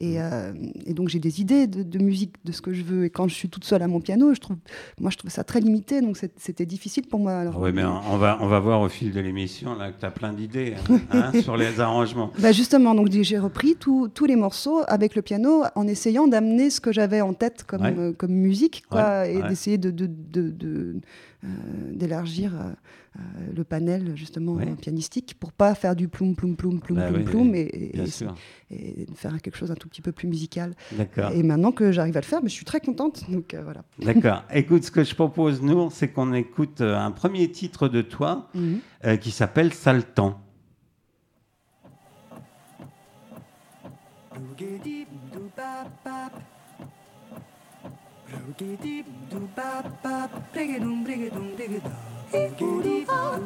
Et, 0.00 0.20
euh, 0.20 0.52
et 0.84 0.94
donc 0.94 1.08
j'ai 1.08 1.20
des 1.20 1.40
idées 1.40 1.68
de, 1.68 1.84
de 1.84 1.98
musique, 1.98 2.34
de 2.44 2.50
ce 2.50 2.60
que 2.60 2.72
je 2.72 2.82
veux. 2.82 3.04
Et 3.04 3.10
quand 3.10 3.28
je 3.28 3.34
suis 3.34 3.48
toute 3.48 3.64
seule 3.64 3.82
à 3.82 3.86
mon 3.88 4.00
piano, 4.00 4.34
je 4.34 4.40
trouve, 4.40 4.56
moi 5.00 5.10
je 5.10 5.16
trouve 5.16 5.30
ça 5.30 5.44
très 5.44 5.60
limité, 5.60 6.00
donc 6.00 6.18
c'était 6.36 6.66
difficile 6.66 7.06
pour 7.06 7.20
moi. 7.20 7.34
Alors, 7.34 7.60
Oui, 7.60 7.70
mais 7.72 7.84
on 7.84 8.16
va, 8.18 8.36
on 8.40 8.48
va 8.48 8.58
voir 8.58 8.80
au 8.80 8.88
fil 8.88 9.12
de 9.12 9.20
l'émission 9.20 9.76
là, 9.76 9.92
que 9.92 10.00
tu 10.00 10.04
as 10.06 10.10
plein 10.10 10.32
d'idées 10.32 10.74
hein, 10.90 10.98
hein, 11.32 11.40
sur 11.40 11.56
les 11.56 11.78
arrangements. 11.78 12.32
Bah 12.40 12.50
justement, 12.50 12.94
donc 12.96 13.10
j'ai 13.12 13.38
repris 13.38 13.76
tous 13.76 14.08
tous 14.08 14.24
les 14.24 14.34
morceaux 14.36 14.80
avec 14.88 15.14
le 15.14 15.22
piano 15.22 15.62
en 15.76 15.86
essayant 15.86 16.26
d'amener 16.26 16.70
ce 16.70 16.80
que 16.80 16.92
j'avais 16.92 17.20
en 17.20 17.32
tête 17.34 17.62
comme, 17.64 17.82
Ouais. 17.82 17.94
euh, 17.96 18.12
comme 18.12 18.32
musique, 18.32 18.82
quoi, 18.90 19.02
Ouais, 19.20 19.34
et 19.34 19.42
ouais. 19.42 19.48
d'essayer 19.48 19.78
de, 19.78 19.90
de- 19.92 20.06
de- 20.06 20.50
de, 20.50 20.96
d'élargir 21.92 22.54
euh, 22.54 22.70
euh, 23.16 23.20
le 23.56 23.64
panel 23.64 24.12
justement 24.16 24.58
euh, 24.58 24.74
pianistique 24.80 25.34
pour 25.40 25.52
pas 25.52 25.74
faire 25.74 25.96
du 25.96 26.06
ploum 26.08 26.36
ploum 26.36 26.54
ploum 26.56 26.78
ploum 26.80 26.98
Bah 26.98 27.08
ploum 27.08 27.18
oui, 27.18 27.24
ploum 27.24 27.50
oui, 27.50 27.58
et, 27.58 27.98
et- 28.70 29.06
faire 29.14 29.40
quelque 29.42 29.56
chose 29.56 29.70
un 29.70 29.74
tout 29.74 29.88
petit 29.88 30.02
peu 30.02 30.12
plus 30.12 30.28
musical. 30.28 30.74
D'accord. 30.92 31.32
Et 31.32 31.42
maintenant 31.42 31.72
que 31.72 31.90
j'arrive 31.92 32.16
à 32.16 32.20
le 32.20 32.26
faire, 32.26 32.42
mais 32.42 32.48
je 32.48 32.54
suis 32.54 32.64
très 32.64 32.80
contente. 32.80 33.28
Donc 33.30 33.54
euh, 33.54 33.62
voilà. 33.62 33.82
D'accord. 33.98 34.44
Écoute, 34.54 34.84
ce 34.84 34.90
que 34.90 35.02
je 35.04 35.14
propose, 35.14 35.60
Nour, 35.62 35.90
c'est 35.92 36.08
qu'on 36.08 36.32
écoute 36.32 36.80
euh, 36.80 36.96
un 36.96 37.10
premier 37.10 37.50
titre 37.50 37.88
de 37.88 38.02
toi 38.02 38.48
Mhm. 38.54 38.78
euh, 39.04 39.16
qui 39.16 39.30
s'appelle 39.32 39.72
Saltan. 39.72 40.38
Brigadum, 50.52 51.04
brigadum, 51.04 51.54
brigadum. 51.56 53.41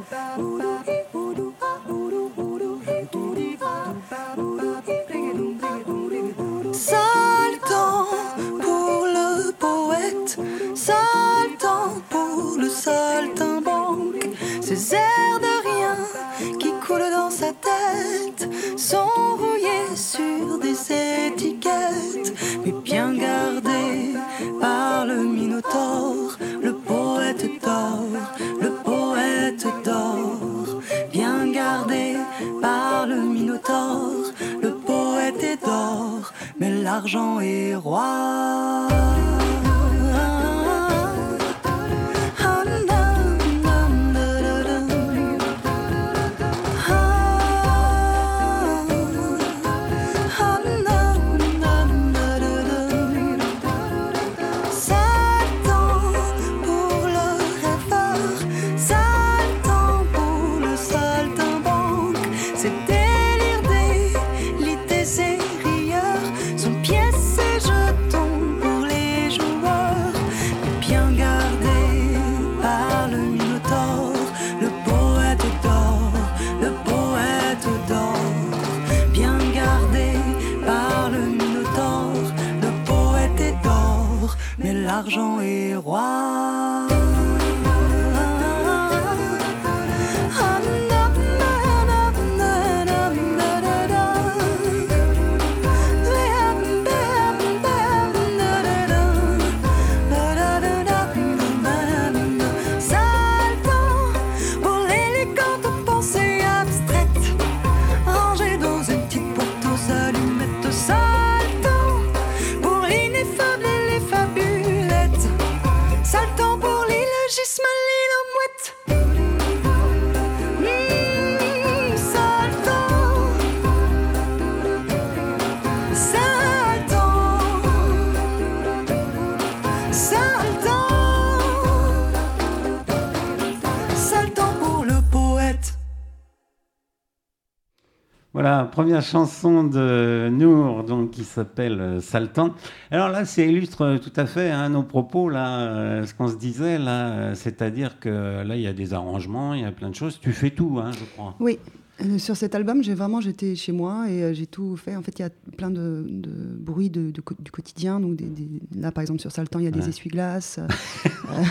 Première 138.77 139.01
chanson 139.01 139.65
de 139.65 140.29
Nour, 140.31 140.85
donc 140.85 141.13
qui 141.13 141.25
s'appelle 141.25 141.81
euh, 141.81 142.01
Saltan. 142.03 142.51
Alors 142.91 143.09
là, 143.09 143.25
ça 143.25 143.41
illustre 143.41 143.81
euh, 143.81 143.97
tout 143.97 144.13
à 144.17 144.27
fait 144.27 144.51
hein, 144.51 144.69
nos 144.69 144.83
propos 144.83 145.31
là, 145.31 145.61
euh, 145.61 146.05
ce 146.05 146.13
qu'on 146.13 146.29
se 146.29 146.37
disait 146.37 146.79
là, 146.79 147.35
c'est-à-dire 147.35 147.99
que 147.99 148.43
là, 148.43 148.55
il 148.55 148.61
y 148.61 148.67
a 148.67 148.75
des 148.75 148.93
arrangements, 148.93 149.55
il 149.55 149.63
y 149.63 149.65
a 149.65 149.73
plein 149.73 149.89
de 149.89 149.95
choses. 149.95 150.21
Tu 150.21 150.31
fais 150.31 150.51
tout, 150.51 150.79
hein, 150.79 150.91
je 150.93 151.07
crois. 151.07 151.37
Oui. 151.41 151.59
Euh, 152.05 152.19
Sur 152.19 152.37
cet 152.37 152.55
album, 152.55 152.83
j'ai 152.83 152.95
vraiment 152.95 153.21
j'étais 153.23 153.55
chez 153.55 153.73
moi 153.73 154.11
et 154.11 154.23
euh, 154.23 154.35
j'ai 154.35 154.47
tout 154.47 154.77
fait. 154.77 154.97
En 154.97 155.03
fait, 155.03 155.19
il 155.19 155.23
y 155.23 155.25
a 155.25 155.31
plein 155.57 155.71
de, 155.71 156.05
de 156.07 156.31
bruits 156.59 156.91
de, 156.91 157.11
du 157.11 157.51
quotidien. 157.51 158.01
Donc 158.01 158.17
des, 158.17 158.27
des- 158.27 158.61
là, 158.79 158.93
par 158.93 159.01
exemple, 159.01 159.21
sur 159.21 159.33
Saltan, 159.33 159.61
il 159.61 159.65
y 159.65 159.69
a 159.69 159.71
des 159.71 159.89
essuie-glaces. 159.89 160.59
euh, 161.31 161.43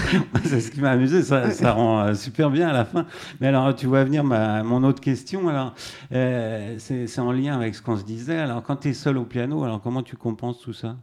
C'est 0.43 0.59
ce 0.61 0.69
qui 0.71 0.81
m'a 0.81 0.91
amusé, 0.91 1.23
ça, 1.23 1.49
ça 1.51 1.71
rend 1.73 2.13
super 2.13 2.51
bien 2.51 2.67
à 2.67 2.73
la 2.73 2.85
fin. 2.85 3.07
Mais 3.41 3.47
alors, 3.47 3.73
tu 3.75 3.87
vois 3.87 4.03
venir 4.03 4.23
ma, 4.23 4.61
mon 4.63 4.83
autre 4.83 5.01
question. 5.01 5.47
Alors, 5.49 5.73
euh, 6.11 6.75
c'est 6.77 7.07
c'est 7.07 7.21
en 7.21 7.31
lien 7.31 7.55
avec 7.55 7.73
ce 7.73 7.81
qu'on 7.81 7.97
se 7.97 8.03
disait. 8.03 8.37
Alors, 8.37 8.61
quand 8.61 8.75
tu 8.77 8.89
es 8.89 8.93
seul 8.93 9.17
au 9.17 9.25
piano, 9.25 9.63
alors 9.63 9.81
comment 9.81 10.03
tu 10.03 10.15
compenses 10.15 10.59
tout 10.59 10.73
ça? 10.73 10.95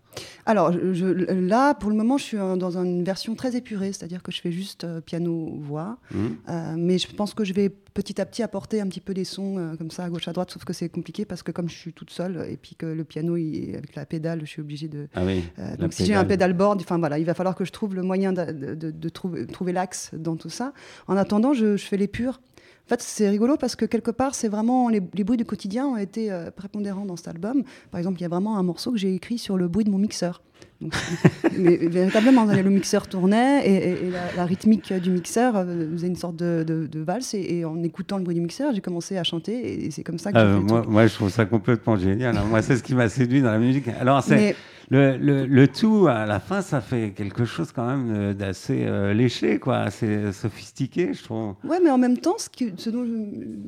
Alors 0.46 0.72
je- 0.72 1.06
là, 1.32 1.74
pour 1.74 1.90
le 1.90 1.96
moment, 1.96 2.18
je 2.18 2.22
suis 2.24 2.36
dans 2.36 2.76
une 2.78 3.02
version 3.02 3.34
très 3.34 3.56
épurée, 3.56 3.92
c'est-à-dire 3.92 4.22
que 4.22 4.30
je 4.30 4.40
fais 4.40 4.52
juste 4.52 4.86
piano-voix. 5.06 5.98
Hum 6.14 6.36
Euh, 6.48 6.74
mais 6.76 6.98
je 6.98 7.06
pense 7.14 7.34
que 7.34 7.44
je 7.44 7.52
vais 7.54 7.68
petit 7.94 8.20
à 8.20 8.26
petit 8.26 8.42
apporter 8.42 8.80
un 8.80 8.86
petit 8.88 9.00
peu 9.00 9.14
des 9.14 9.24
sons 9.24 9.58
euh, 9.58 9.76
comme 9.76 9.90
ça 9.90 10.04
à 10.04 10.10
gauche 10.10 10.26
à 10.28 10.32
droite, 10.32 10.50
sauf 10.50 10.64
que 10.64 10.72
c'est 10.72 10.88
compliqué 10.88 11.24
parce 11.24 11.42
que 11.42 11.52
comme 11.52 11.68
je 11.68 11.76
suis 11.76 11.92
toute 11.92 12.10
seule 12.10 12.46
et 12.48 12.56
puis 12.56 12.74
que 12.76 12.86
le 12.86 13.04
piano, 13.04 13.36
il- 13.36 13.74
avec 13.76 13.94
la 13.94 14.06
pédale, 14.06 14.40
je 14.40 14.46
suis 14.46 14.60
obligée 14.60 14.88
de. 14.88 15.08
Ah 15.14 15.24
oui. 15.24 15.42
euh, 15.58 15.76
donc 15.76 15.92
si 15.92 16.04
j'ai 16.04 16.14
un 16.14 16.24
pédale. 16.24 16.50
pédalboard, 16.52 16.80
enfin 16.80 16.98
voilà, 16.98 17.18
il 17.18 17.24
va 17.24 17.34
falloir 17.34 17.54
que 17.54 17.64
je 17.64 17.72
trouve 17.72 17.94
le 17.94 18.02
moyen 18.02 18.32
de, 18.32 18.44
de- 18.52 18.74
de- 18.74 18.90
de 18.90 19.08
trouver, 19.08 19.46
trouver 19.46 19.72
l'axe 19.72 20.10
dans 20.14 20.36
tout 20.36 20.50
ça. 20.50 20.72
En 21.06 21.16
attendant, 21.16 21.52
je, 21.54 21.76
je 21.76 21.84
fais 21.86 21.96
les 21.96 22.08
purs. 22.08 22.40
En 22.86 22.88
fait, 22.88 23.00
c'est 23.00 23.28
rigolo 23.28 23.56
parce 23.56 23.76
que 23.76 23.84
quelque 23.84 24.10
part, 24.10 24.34
c'est 24.34 24.48
vraiment 24.48 24.88
les, 24.88 25.00
les 25.14 25.24
bruits 25.24 25.36
du 25.38 25.44
quotidien 25.44 25.86
ont 25.86 25.96
été 25.96 26.30
euh, 26.32 26.50
prépondérants 26.50 27.04
dans 27.06 27.16
cet 27.16 27.28
album. 27.28 27.62
Par 27.90 27.98
exemple, 27.98 28.18
il 28.18 28.22
y 28.22 28.26
a 28.26 28.28
vraiment 28.28 28.58
un 28.58 28.62
morceau 28.62 28.90
que 28.92 28.98
j'ai 28.98 29.14
écrit 29.14 29.38
sur 29.38 29.56
le 29.56 29.68
bruit 29.68 29.84
de 29.84 29.90
mon 29.90 29.98
mixeur. 29.98 30.42
Donc, 30.80 30.92
mais 31.56 31.76
véritablement, 31.76 32.44
le 32.44 32.70
mixeur 32.70 33.06
tournait 33.06 33.66
et, 33.66 33.72
et- 33.74 34.06
et 34.06 34.10
la, 34.10 34.32
la 34.36 34.44
rythmique 34.44 34.92
du 34.94 35.10
mixeur 35.10 35.56
euh, 35.56 35.90
faisait 35.92 36.08
une 36.08 36.16
sorte 36.16 36.36
de, 36.36 36.64
de- 36.66 36.86
de 36.88 37.00
valse. 37.00 37.34
Et, 37.34 37.58
et 37.58 37.64
en 37.64 37.80
écoutant 37.84 38.18
le 38.18 38.24
bruit 38.24 38.34
du 38.34 38.40
mixeur, 38.40 38.74
j'ai 38.74 38.80
commencé 38.80 39.16
à 39.16 39.22
chanter 39.24 39.84
et 39.86 39.90
c'est 39.92 40.02
comme 40.02 40.18
ça 40.18 40.32
que 40.32 40.38
Ah, 40.38 40.44
j'ai 40.44 40.52
fait 40.54 40.58
le 40.58 40.64
moi, 40.64 40.84
moi, 40.86 41.06
je 41.06 41.14
trouve 41.14 41.30
ça 41.30 41.44
complètement 41.46 41.96
génial. 41.96 42.36
hein. 42.36 42.44
Moi, 42.48 42.62
c'est 42.62 42.76
ce 42.76 42.82
qui 42.82 42.94
m'a 42.96 43.08
séduit 43.08 43.42
dans 43.42 43.52
la 43.52 43.58
musique. 43.58 43.86
Alors, 44.00 44.22
c'est 44.24 44.34
Mais 44.36 44.56
le, 44.90 45.16
le, 45.16 45.46
le 45.46 45.68
tout, 45.68 46.06
à 46.08 46.26
la 46.26 46.40
fin, 46.40 46.60
ça 46.62 46.80
fait 46.80 47.10
quelque 47.16 47.44
chose 47.44 47.72
quand 47.72 47.86
même 47.86 48.14
euh, 48.14 48.34
d'assez 48.34 48.84
euh, 48.86 49.12
léché, 49.14 49.58
quoi, 49.58 49.78
assez 49.78 50.32
sophistiqué, 50.32 51.14
je 51.14 51.22
trouve. 51.22 51.54
Ouais, 51.64 51.78
mais 51.82 51.90
en 51.90 51.98
même 51.98 52.18
temps, 52.18 52.36
ce, 52.38 52.48
qui- 52.48 52.72
ce 52.76 52.90
dont 52.90 53.04
je 53.04 53.10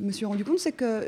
me 0.07 0.13
suis 0.13 0.27
rendu 0.27 0.45
compte, 0.45 0.59
c'est 0.59 0.73
que 0.73 1.05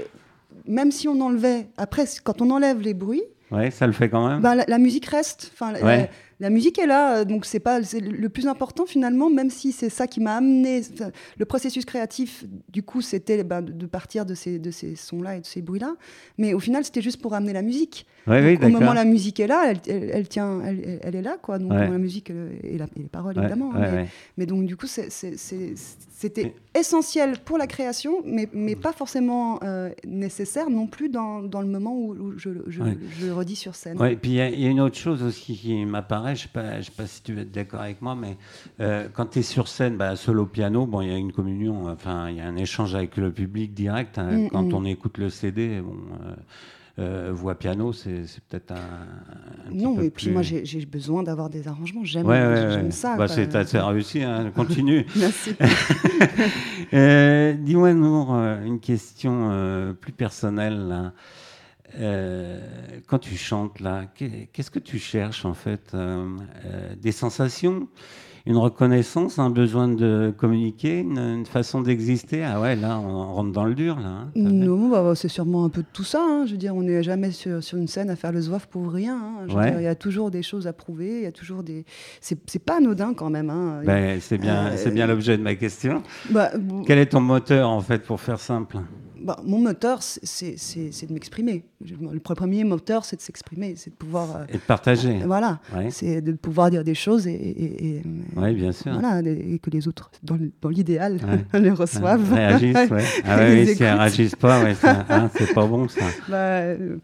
même 0.67 0.91
si 0.91 1.07
on 1.09 1.21
enlevait, 1.21 1.69
après, 1.77 2.05
quand 2.25 2.41
on 2.41 2.51
enlève 2.51 2.81
les 2.81 2.95
bruits, 2.95 3.25
Ouais, 3.53 3.71
ça 3.71 3.87
le 3.87 3.93
fait 3.93 4.09
quand 4.09 4.27
même. 4.29 4.41
bah, 4.41 4.55
la, 4.57 4.65
la 4.67 4.79
musique 4.79 5.07
reste. 5.07 5.53
Enfin, 5.55 5.73
Ouais. 5.81 6.11
La 6.39 6.51
musique 6.51 6.79
est 6.79 6.87
là, 6.87 7.19
euh, 7.19 7.25
donc 7.25 7.47
c'est 7.47 7.61
pas 7.61 7.83
c'est 7.83 8.01
le 8.01 8.29
plus 8.29 8.47
important 8.47 8.85
finalement, 8.87 9.31
même 9.31 9.49
si 9.51 9.73
c'est 9.73 9.89
ça 9.89 10.07
qui 10.07 10.21
m'a 10.21 10.37
amené. 10.37 10.83
Le 11.39 11.45
processus 11.47 11.85
créatif, 11.85 12.45
du 12.71 12.83
coup, 12.83 13.01
c'était 13.01 13.43
ben, 13.45 13.63
de 13.63 13.87
partir 13.87 14.27
de 14.27 14.35
ces, 14.35 14.59
de 14.59 14.71
ces 14.71 14.97
sons-là 14.97 15.37
et 15.37 15.41
de 15.41 15.47
ces 15.47 15.63
bruits-là. 15.63 15.95
Mais 16.39 16.53
au 16.55 16.59
final, 16.61 16.85
c'était 16.85 17.01
juste 17.03 17.21
pour 17.23 17.33
amener 17.35 17.53
la 17.53 17.63
musique. 17.63 18.07
Ouais, 18.27 18.43
oui, 18.45 18.59
Donc, 18.59 18.69
au 18.71 18.73
moment 18.73 18.91
où 18.91 18.95
la 18.95 19.05
musique 19.05 19.39
est 19.41 19.47
là, 19.47 19.71
elle, 19.71 19.79
elle- 19.89 20.11
elle 20.13 20.29
tient, 20.29 20.61
elle, 20.63 21.15
est 21.15 21.23
là, 21.23 21.37
quoi. 21.41 21.59
Donc 21.59 21.71
Ouais. 21.73 21.89
la 21.89 21.99
musique 21.99 22.31
euh, 22.31 22.51
et, 22.63 22.77
la- 22.77 22.87
et 22.97 23.01
les 23.03 23.09
paroles, 23.09 23.39
évidemment. 23.39 23.73
hein, 23.75 23.79
mais, 23.95 24.07
mais 24.37 24.47
donc 24.47 24.67
du 24.67 24.77
coup, 24.77 24.87
c'est- 24.87 25.09
c'était 26.19 26.55
essentiel 26.75 27.39
pour 27.45 27.59
la 27.59 27.67
création, 27.67 28.23
mais, 28.25 28.49
mais 28.55 28.75
pas 28.75 28.93
forcément 28.95 29.61
euh, 29.63 29.91
nécessaire 30.07 30.71
non 30.71 30.87
plus 30.87 31.11
dans, 31.11 31.43
dans 31.43 31.61
le 31.61 31.67
moment 31.67 31.95
où, 31.95 32.13
où 32.15 32.39
je, 32.39 32.49
je, 32.69 32.83
Ouais. 32.83 32.97
je 33.19 33.27
le 33.27 33.35
redis 33.35 33.55
sur 33.55 33.75
scène. 33.75 34.03
Et 34.03 34.17
puis 34.17 34.31
il 34.31 34.37
y, 34.37 34.41
a- 34.41 34.49
il 34.49 34.59
y 34.61 34.67
a 34.67 34.71
une 34.71 34.81
autre 34.81 34.97
chose 34.97 35.23
aussi 35.23 35.55
qui 35.59 35.85
m'apparaît, 35.85 36.35
je 36.35 36.45
ne 36.45 36.47
sais, 36.47 36.53
pas- 36.55 36.81
je 36.81 36.87
sais 36.87 36.93
pas 36.97 37.07
si 37.07 37.23
tu 37.23 37.35
vas 37.35 37.43
être 37.43 37.53
d'accord 37.53 37.83
avec 37.83 38.01
moi, 38.01 38.15
mais 38.15 38.39
euh, 38.81 39.09
quand 39.13 39.27
tu 39.27 39.41
es 39.41 39.43
sur 39.43 39.69
scène, 39.69 39.99
bah, 39.99 40.15
au 40.27 40.47
piano, 40.47 40.87
bon, 40.87 41.03
il 41.03 41.11
y 41.11 41.13
a 41.13 41.19
une 41.19 41.33
communion, 41.33 41.87
enfin, 41.89 42.31
il 42.31 42.37
y 42.37 42.41
a 42.41 42.47
un 42.47 42.57
échange 42.57 42.95
avec 42.95 43.19
le 43.19 43.31
public 43.31 43.75
direct. 43.75 44.19
hein. 44.19 44.39
Mm, 44.39 44.49
quand 44.49 44.63
mm. 44.63 44.75
on 44.75 44.85
écoute 44.87 45.19
le 45.19 45.29
CD, 45.29 45.83
bon, 45.83 45.97
euh, 46.25 46.35
euh, 46.99 47.31
voix 47.33 47.55
piano, 47.55 47.93
c'est 47.93 48.25
peut-être 48.49 48.73
un, 48.73 48.77
un 49.67 49.71
petit 49.71 49.77
Non, 49.85 49.97
peu 49.97 50.05
et 50.05 50.11
puis 50.11 50.31
moi 50.31 50.41
j'ai 50.43 50.63
besoin 50.87 51.23
d'avoir 51.23 51.51
des 51.51 51.69
arrangements. 51.69 52.05
J'aime 52.05 52.27
Ouais, 52.27 52.91
ça. 52.91 53.17
Bah, 53.17 53.29
c'est 53.29 53.55
assez 53.55 53.79
réussi, 53.79 54.23
hein, 54.23 54.51
continue. 54.57 55.05
Merci. 55.17 55.55
Euh, 56.95 57.55
Dis-moi, 57.55 57.93
Nour, 57.95 58.35
euh, 58.35 58.63
une 58.65 58.79
question 58.81 59.49
euh, 59.51 59.93
plus 59.93 60.13
personnelle. 60.13 60.87
là. 60.89 61.13
Euh, 61.99 62.61
quand 63.07 63.19
tu 63.19 63.37
chantes, 63.37 63.81
là, 63.81 64.05
qu'est- 64.15 64.49
qu'est-ce 64.53 64.71
que 64.71 64.79
tu 64.79 64.99
cherches 64.99 65.45
en 65.45 65.55
fait 65.55 65.91
Euh, 65.95 66.29
euh, 66.67 66.95
Des 67.01 67.13
sensations? 67.13 67.89
Une 68.49 68.57
reconnaissance 68.59 69.39
Un 69.41 69.51
besoin 69.51 69.89
de 69.89 70.33
communiquer 70.37 71.01
Une, 71.01 71.19
une 71.19 71.47
façon 71.47 71.81
d'exister 71.81 72.45
Ah 72.45 72.61
ouais, 72.61 72.77
là, 72.77 72.99
on 73.01 73.35
rentre 73.35 73.51
dans 73.53 73.65
le 73.65 73.75
dur, 73.75 73.99
là. 73.99 74.07
hein, 74.09 74.29
Non, 74.37 74.89
bah, 74.89 75.15
c'est 75.17 75.29
sûrement 75.29 75.65
un 75.65 75.69
peu 75.69 75.83
de 75.83 75.87
tout 75.93 76.05
ça. 76.05 76.21
hein. 76.23 76.45
Je 76.47 76.53
veux 76.53 76.57
dire, 76.57 76.75
on 76.77 76.83
n'est 76.83 77.03
jamais 77.03 77.33
sur, 77.33 77.63
sur 77.63 77.77
une 77.77 77.89
scène 77.89 78.09
à 78.09 78.15
faire 78.17 78.31
le 78.33 78.41
zouaf 78.41 78.67
pour 78.67 78.93
rien. 78.93 79.17
hein. 79.49 79.53
Ouais. 79.55 79.75
Il 79.79 79.83
y 79.83 79.89
a 79.89 79.95
toujours 79.97 80.31
des 80.31 80.43
choses 80.43 80.67
à 80.69 80.73
prouver. 80.73 81.17
Il 81.19 81.23
y 81.25 81.27
a 81.27 81.33
toujours 81.33 81.63
des. 81.65 81.85
C'est 82.21 82.65
pas 82.65 82.77
anodin 82.77 83.15
quand 83.15 83.31
même. 83.31 83.51
hein. 83.51 83.81
Ben, 83.85 84.19
c'est 84.21 84.39
bien, 84.39 84.67
Euh, 84.73 84.91
bien 84.91 85.07
l'objet 85.09 85.37
de 85.37 85.43
ma 85.43 85.55
question. 85.57 86.03
Bah, 86.31 86.51
Quel 86.87 86.99
est 86.99 87.07
ton 87.07 87.21
moteur, 87.21 87.69
en 87.69 87.81
fait, 87.81 88.03
pour 88.05 88.21
faire 88.21 88.39
simple? 88.39 88.79
Bah, 89.21 89.37
mon 89.45 89.59
moteur, 89.59 90.03
c'est- 90.03 90.57
de 91.07 91.13
m'exprimer. 91.13 91.65
Le 91.81 92.19
premier 92.19 92.65
moteur, 92.65 93.05
c'est 93.05 93.17
de 93.17 93.21
s'exprimer, 93.23 93.75
c'est 93.77 93.91
de 93.91 93.95
pouvoir. 93.95 94.37
euh, 94.37 94.45
Et 94.49 94.55
de 94.55 94.59
partager 94.59 95.19
voilà, 95.25 95.61
Ouais. 95.75 95.91
c'est 95.91 96.21
de 96.21 96.33
pouvoir 96.33 96.71
dire 96.71 96.85
des 96.85 96.95
choses 96.95 97.27
et, 97.27 97.33
et- 97.33 97.97
et- 97.97 98.03
Oui, 98.37 98.55
bien 98.55 98.73
sûr. 98.73 98.93
voilà, 98.93 99.21
et 99.21 99.59
que 99.59 99.71
les 99.71 99.89
autres, 99.89 100.11
dans 100.23 100.69
l'idéal, 100.69 101.19
Ouais. 101.53 101.61
les 101.61 101.71
reçoivent. 101.71 102.33
Réagissent. 102.33 102.77
Ah 103.25 103.49
Ils 103.49 103.55
ouais, 103.55 103.65
oui, 103.67 103.75
si 103.77 103.83
elles 103.83 103.97
réagissent 103.99 104.37
pas, 104.37 104.63
hein, 105.09 105.31
c'est 105.37 105.53
pas 105.55 105.67
bon 105.67 105.89
ça. 105.89 106.01
Bah, 106.29 106.37
euh, 106.61 106.97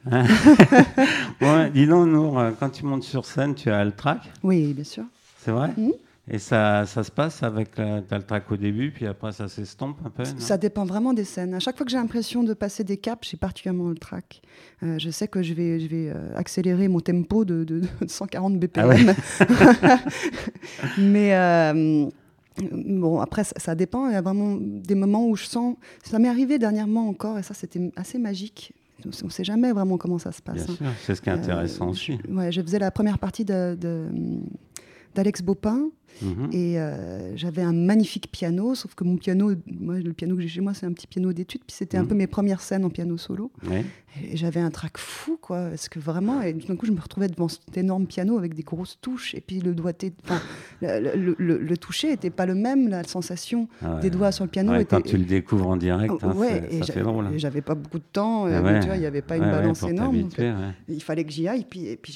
Ouais, 1.41 1.71
dis 1.71 1.87
donc, 1.87 2.09
Nour, 2.09 2.39
euh, 2.39 2.51
quand 2.59 2.71
tu 2.71 2.85
montes 2.85 3.05
sur 3.05 3.25
scène, 3.25 3.55
tu 3.55 3.71
as 3.71 3.85
le 3.85 3.93
track, 3.93 4.31
oui, 4.43 4.73
bien 4.75 4.85
sûr. 4.85 5.05
c'est 5.45 5.51
vrai? 5.51 5.71
Mhm. 5.77 5.93
Et 6.29 6.39
ça, 6.39 6.87
ça 6.87 7.03
se 7.03 7.11
passe 7.11 7.43
avec. 7.43 7.71
le 7.79 8.19
track 8.21 8.51
au 8.53 8.57
début, 8.57 8.93
puis 8.93 9.07
après 9.07 9.33
ça 9.33 9.49
s'estompe 9.49 9.97
un 10.07 10.11
peu 10.11 10.23
Ça 10.39 10.57
dépend 10.57 10.85
vraiment 10.85 11.13
des 11.13 11.25
scènes. 11.25 11.53
À 11.53 11.59
chaque 11.59 11.77
fois 11.77 11.85
que 11.85 11.91
j'ai 11.91 11.97
l'impression 11.99 12.45
de 12.45 12.55
passer 12.55 12.85
des 12.85 12.97
caps, 12.97 13.29
j'ai 13.29 13.37
particulièrement 13.37 13.89
le 13.89 13.97
track. 13.97 14.41
Euh, 14.85 14.99
je 15.01 15.11
sais 15.11 15.27
que 15.27 15.43
je 15.43 15.53
vais, 15.53 15.81
je 15.81 15.89
vais 15.89 16.11
euh, 16.11 16.33
accélérer 16.37 16.87
mon 16.87 17.01
tempo 17.01 17.45
de, 17.45 17.65
de- 17.65 17.81
de 17.81 17.89
140 18.09 18.57
BPM. 18.59 18.85
Ah 18.85 18.89
ouais. 18.89 19.97
Mais 20.99 21.35
euh, 21.35 22.07
bon, 22.73 23.21
après, 23.21 23.45
ça, 23.45 23.55
ça 23.59 23.75
dépend. 23.75 24.07
Il 24.09 24.13
y 24.13 24.17
a 24.17 24.23
vraiment 24.23 24.57
des 24.61 24.95
moments 24.95 25.27
où 25.27 25.37
je 25.37 25.45
sens. 25.45 25.77
Ça 26.05 26.19
m'est 26.19 26.29
arrivé 26.29 26.59
dernièrement 26.59 27.09
encore, 27.09 27.39
et 27.39 27.43
ça, 27.43 27.55
c'était 27.55 27.91
assez 27.97 28.19
magique. 28.19 28.73
On 29.05 29.27
ne 29.27 29.31
sait 29.31 29.43
jamais 29.45 29.73
vraiment 29.73 29.99
comment 29.99 30.19
ça 30.19 30.31
se 30.31 30.41
passe. 30.41 30.55
Bien 30.55 30.65
hein. 30.65 30.77
sûr, 30.77 30.87
c'est 31.05 31.15
ce 31.17 31.21
qui 31.21 31.29
est 31.29 31.33
intéressant 31.33 31.89
Euh, 31.89 31.91
aussi. 31.91 32.19
ouais, 32.29 32.53
je 32.53 32.63
faisais 32.63 32.79
la 32.79 32.93
première 32.93 33.19
partie 33.19 33.45
de- 33.45 33.75
de- 33.81 34.07
d'Alex 35.15 35.43
Baupin. 35.43 35.91
Mhm. 36.21 36.51
Et 36.53 36.79
euh, 36.79 37.35
j'avais 37.37 37.63
un 37.63 37.73
magnifique 37.73 38.31
piano, 38.31 38.75
sauf 38.75 38.95
que 38.95 39.03
mon 39.03 39.17
piano, 39.17 39.53
moi, 39.67 39.99
le 39.99 40.13
piano 40.13 40.37
que 40.37 40.43
j'ai 40.43 40.49
chez 40.49 40.61
moi, 40.61 40.75
c'est 40.75 40.85
un 40.85 40.93
petit 40.93 41.07
piano 41.07 41.33
d'études, 41.33 41.63
puis 41.67 41.75
c'était 41.75 41.97
un 41.97 42.03
Mhm. 42.03 42.09
peu 42.09 42.15
mes 42.15 42.27
premières 42.27 42.61
scènes 42.61 42.85
en 42.85 42.91
piano 42.91 43.17
solo. 43.17 43.51
Ouais. 43.69 43.83
Et 44.23 44.37
j'avais 44.37 44.61
un 44.61 44.71
trac 44.71 44.99
fou, 44.99 45.39
quoi, 45.41 45.69
parce 45.71 45.89
que 45.89 45.99
vraiment, 45.99 46.43
et 46.43 46.53
tout 46.55 46.67
d'un 46.69 46.77
coup, 46.77 46.85
je 46.85 46.93
me 46.93 47.01
retrouvais 47.01 47.29
devant 47.29 47.49
cet 47.49 47.79
énorme 47.79 48.07
piano 48.07 48.37
avec 48.37 48.53
des 48.55 48.63
grosses 48.63 48.99
touches, 49.01 49.35
et 49.35 49.41
puis 49.41 49.61
le 49.61 49.75
doigté, 49.75 50.13
le, 50.83 51.17
le- 51.17 51.35
le- 51.39 51.59
le 51.59 51.77
toucher 51.79 52.09
n'était 52.11 52.29
pas 52.31 52.45
le 52.45 52.55
même, 52.55 52.89
la 52.89 53.05
sensation 53.05 53.69
Ah 53.81 53.95
ouais. 53.95 54.01
des 54.03 54.11
doigts 54.11 54.33
sur 54.33 54.45
le 54.45 54.51
piano 54.51 54.73
Ouais, 54.73 54.83
était. 54.83 54.97
quand 54.97 55.03
tu 55.03 55.17
le 55.17 55.25
découvres 55.25 55.69
en 55.69 55.79
direct, 55.79 56.13
hein, 56.23 56.35
Ouais, 56.37 56.67
c'est- 56.69 56.77
et 56.77 56.79
ça 56.81 56.85
j'a- 56.87 56.93
fait 56.93 57.03
drôle. 57.03 57.27
hein. 57.27 57.33
et 57.35 57.39
j'avais 57.39 57.63
pas 57.63 57.75
beaucoup 57.75 57.99
de 57.99 58.05
temps, 58.13 58.45
Ah 58.45 58.49
euh, 58.49 58.81
il 58.95 59.01
n'y 59.01 59.07
avait 59.07 59.23
pas 59.23 59.39
une 59.39 59.45
balance 59.45 59.83
énorme. 59.83 60.21
donc, 60.21 60.37
ouais. 60.39 60.53
il 60.89 61.03
fallait 61.03 61.25
que 61.25 61.33
j'y 61.33 61.49
aille, 61.49 61.65
puis, 61.69 61.87
et 61.87 61.97
puis 61.97 62.13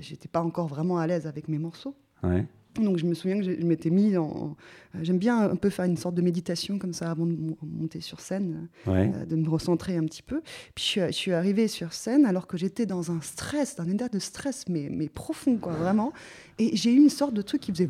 j'étais 0.00 0.28
pas 0.28 0.40
encore 0.42 0.66
vraiment 0.66 0.96
à 0.98 1.06
l'aise 1.06 1.26
avec 1.26 1.48
mes 1.48 1.58
morceaux. 1.58 1.94
Ouais. 2.24 2.44
Donc 2.82 2.96
je 2.98 3.06
me 3.06 3.14
souviens 3.14 3.36
que 3.38 3.44
je 3.44 3.52
je 3.60 3.64
m'étais 3.64 3.88
mis 3.90 4.16
en... 4.16 4.56
euh, 4.96 4.98
J'aime 5.02 5.18
bien 5.18 5.38
un 5.48 5.54
peu 5.54 5.70
faire 5.70 5.84
une 5.84 5.96
sorte 5.96 6.16
de 6.16 6.22
méditation 6.22 6.76
comme 6.78 6.92
ça 6.92 7.08
avant 7.08 7.24
de 7.24 7.32
mon- 7.32 7.56
monter 7.62 8.00
sur 8.00 8.18
scène, 8.20 8.66
Ouais. 8.88 9.12
euh, 9.14 9.24
de 9.26 9.36
me 9.36 9.48
recentrer 9.48 9.96
un 9.96 10.02
petit 10.04 10.22
peu. 10.22 10.40
Puis 10.74 10.82
je 10.84 10.88
suis, 10.90 11.00
je 11.00 11.12
suis 11.12 11.32
arrivée 11.32 11.68
sur 11.68 11.92
scène 11.92 12.26
alors 12.26 12.48
que 12.48 12.56
j'étais 12.56 12.84
dans 12.84 13.12
un 13.12 13.20
stress, 13.20 13.76
dans 13.76 13.84
un 13.84 13.90
état 13.90 14.08
de 14.08 14.18
stress, 14.18 14.64
mais, 14.68 14.88
mais 14.90 15.08
profond, 15.08 15.56
quoi, 15.56 15.72
vraiment. 15.74 16.12
Et 16.58 16.74
j'ai 16.76 16.92
eu 16.92 16.96
une 16.96 17.10
sorte 17.10 17.34
de 17.34 17.42
truc 17.42 17.60
qui 17.60 17.70
faisait... 17.70 17.88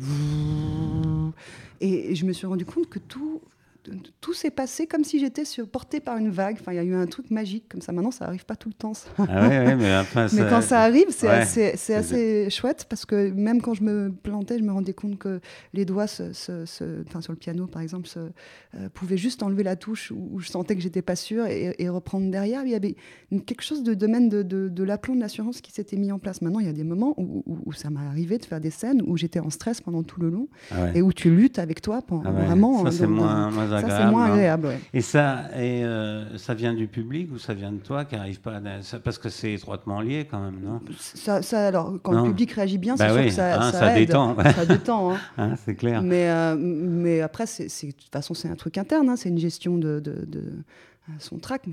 Et 1.81 2.15
je 2.15 2.25
me 2.25 2.33
suis 2.33 2.47
rendu 2.47 2.65
compte 2.65 2.87
que 2.87 2.99
tout... 2.99 3.41
Tout 4.21 4.33
s'est 4.33 4.49
passé 4.51 4.87
comme 4.87 5.03
si 5.03 5.19
j'étais 5.19 5.43
portée 5.71 5.99
par 5.99 6.17
une 6.17 6.29
vague. 6.29 6.57
Enfin, 6.59 6.71
il 6.73 6.75
y 6.75 6.79
a 6.79 6.83
eu 6.83 6.95
un 6.95 7.05
truc 7.05 7.29
magique 7.31 7.65
comme 7.69 7.81
ça. 7.81 7.91
Maintenant, 7.91 8.11
ça 8.11 8.25
arrive 8.25 8.45
pas 8.45 8.55
tout 8.55 8.69
le 8.69 8.73
temps. 8.73 8.93
ça. 8.93 9.07
Ah 9.17 9.47
ouais, 9.47 9.57
ouais, 9.65 9.75
mais 9.75 9.95
enfin, 9.97 10.27
Mais 10.33 10.43
quand 10.49 10.61
ça 10.61 10.81
arrive, 10.81 11.07
c'est 11.09 11.27
ouais, 11.27 11.33
assez, 11.33 11.71
c'est 11.71 11.77
c'est- 11.77 11.93
assez 11.95 12.49
chouette 12.49 12.85
parce 12.89 13.05
que 13.05 13.31
même 13.31 13.61
quand 13.61 13.73
je 13.73 13.83
me 13.83 14.11
plantais, 14.11 14.57
je 14.57 14.63
me 14.63 14.71
rendais 14.71 14.93
compte 14.93 15.17
que 15.17 15.39
les 15.73 15.85
doigts 15.85 16.07
se, 16.07 16.33
se- 16.33 16.65
se- 16.65 17.03
enfin, 17.07 17.21
sur 17.21 17.31
le 17.33 17.37
piano, 17.37 17.67
par 17.67 17.81
exemple, 17.81 18.07
se, 18.07 18.19
euh, 18.19 18.89
pouvaient 18.93 19.17
juste 19.17 19.43
enlever 19.43 19.63
la 19.63 19.75
touche 19.75 20.11
où, 20.11 20.29
où 20.31 20.39
je 20.39 20.49
sentais 20.49 20.75
que 20.75 20.81
j'étais 20.81 21.01
pas 21.01 21.15
sûre 21.15 21.45
et, 21.45 21.75
et 21.79 21.89
reprendre 21.89 22.29
derrière. 22.31 22.63
Il 22.65 22.71
y 22.71 22.75
avait 22.75 22.95
une- 23.31 23.41
quelque 23.43 23.63
chose 23.63 23.83
de 23.83 23.93
domaine 23.93 24.29
de, 24.29 24.43
de, 24.43 24.69
de 24.69 24.83
l'aplomb 24.83 25.15
de 25.15 25.21
l'assurance 25.21 25.61
qui 25.61 25.71
s'était 25.71 25.97
mis 25.97 26.11
en 26.11 26.19
place. 26.19 26.41
Maintenant, 26.41 26.59
il 26.59 26.65
y 26.65 26.69
a 26.69 26.73
des 26.73 26.83
moments 26.83 27.13
où, 27.17 27.43
où- 27.45 27.57
où 27.65 27.73
ça 27.73 27.89
m'est 27.89 27.99
arrivé 27.99 28.37
de 28.37 28.45
faire 28.45 28.59
des 28.59 28.69
scènes 28.71 29.01
où 29.05 29.17
j'étais 29.17 29.39
en 29.39 29.49
stress 29.49 29.81
pendant 29.81 30.03
tout 30.03 30.19
le 30.21 30.29
long 30.29 30.47
Ah 30.71 30.95
et 30.95 31.01
où 31.01 31.13
tu 31.13 31.29
luttes 31.29 31.59
avec 31.59 31.81
toi 31.81 32.01
pendant 32.01 32.23
Ah 32.25 32.31
vraiment. 32.31 32.83
Ça, 32.85 32.91
c'est 32.91 33.03
dans- 33.03 33.09
moins, 33.09 33.49
ça, 33.81 33.97
c'est 33.99 34.05
moins 34.11 34.25
hein. 34.25 34.33
agréable. 34.33 34.67
ouais. 34.67 34.79
Et 34.93 35.01
ça, 35.01 35.45
et 35.55 35.83
euh, 35.83 36.37
ça 36.37 36.53
vient 36.53 36.73
du 36.73 36.87
public 36.87 37.29
ou 37.33 37.37
ça 37.39 37.53
vient 37.53 37.71
de 37.71 37.77
toi 37.79 38.05
qui 38.05 38.15
arrive 38.15 38.39
pas 38.41 38.55
à... 38.57 38.99
Parce 39.03 39.17
que 39.17 39.29
c'est 39.29 39.53
étroitement 39.53 40.01
lié 40.01 40.27
quand 40.29 40.39
même, 40.41 40.59
non? 40.63 40.79
Ça, 40.99 41.41
ça, 41.41 41.67
alors, 41.67 41.93
quand 42.01 42.13
Non. 42.13 42.23
le 42.23 42.29
public 42.29 42.51
réagit 42.51 42.77
bien, 42.77 42.95
Bah 42.95 43.05
c'est 43.07 43.13
sûr 43.13 43.21
oui, 43.21 43.27
que 43.27 43.33
ça, 43.33 43.61
hein, 43.61 43.71
ça 43.71 43.79
ça 43.79 43.91
aide. 43.99 44.07
détend. 44.07 44.35
Ça 44.55 44.65
détend. 44.65 45.13
hein. 45.13 45.17
Hein, 45.37 45.55
C'est 45.65 45.75
clair. 45.75 46.01
Mais, 46.01 46.29
euh, 46.29 46.55
mais 46.57 47.21
après, 47.21 47.45
c'est, 47.45 47.65
de 47.87 47.91
toute 47.91 48.11
façon, 48.11 48.33
c'est 48.33 48.47
un 48.49 48.55
truc 48.55 48.77
interne, 48.77 49.15
c'est 49.17 49.29
une 49.29 49.37
gestion 49.39 49.77
de, 49.77 49.99
de- 49.99 50.25
de, 50.25 50.39
euh, 50.39 51.11
son 51.19 51.37
track. 51.37 51.65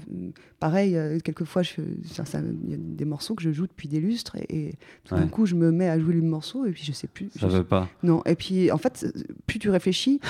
Pareil, 0.61 0.97
euh, 0.97 1.19
quelquefois, 1.21 1.62
il 1.79 2.71
y 2.71 2.75
a 2.75 2.77
des 2.79 3.05
morceaux 3.07 3.35
que 3.35 3.43
je 3.43 3.51
joue 3.51 3.67
depuis 3.67 3.88
des 3.88 3.99
lustres 4.01 4.37
et, 4.37 4.69
et 4.69 4.75
tout 5.05 5.15
d'un 5.15 5.27
coup, 5.29 5.47
je 5.47 5.55
me 5.55 5.71
mets 5.73 5.88
à 5.88 5.99
jouer 5.99 6.12
le 6.15 6.21
morceau 6.23 6.67
et 6.67 6.71
puis 6.73 6.83
je 6.85 6.93
sais 6.93 7.07
plus. 7.07 7.31
Ça 7.38 7.49
je 7.49 7.57
veut 7.59 7.65
pas. 7.65 7.88
non, 8.03 8.23
et 8.27 8.35
puis 8.35 8.71
en 8.71 8.79
fait, 8.79 9.07
plus 9.47 9.59
tu 9.59 9.71
réfléchis, 9.71 10.21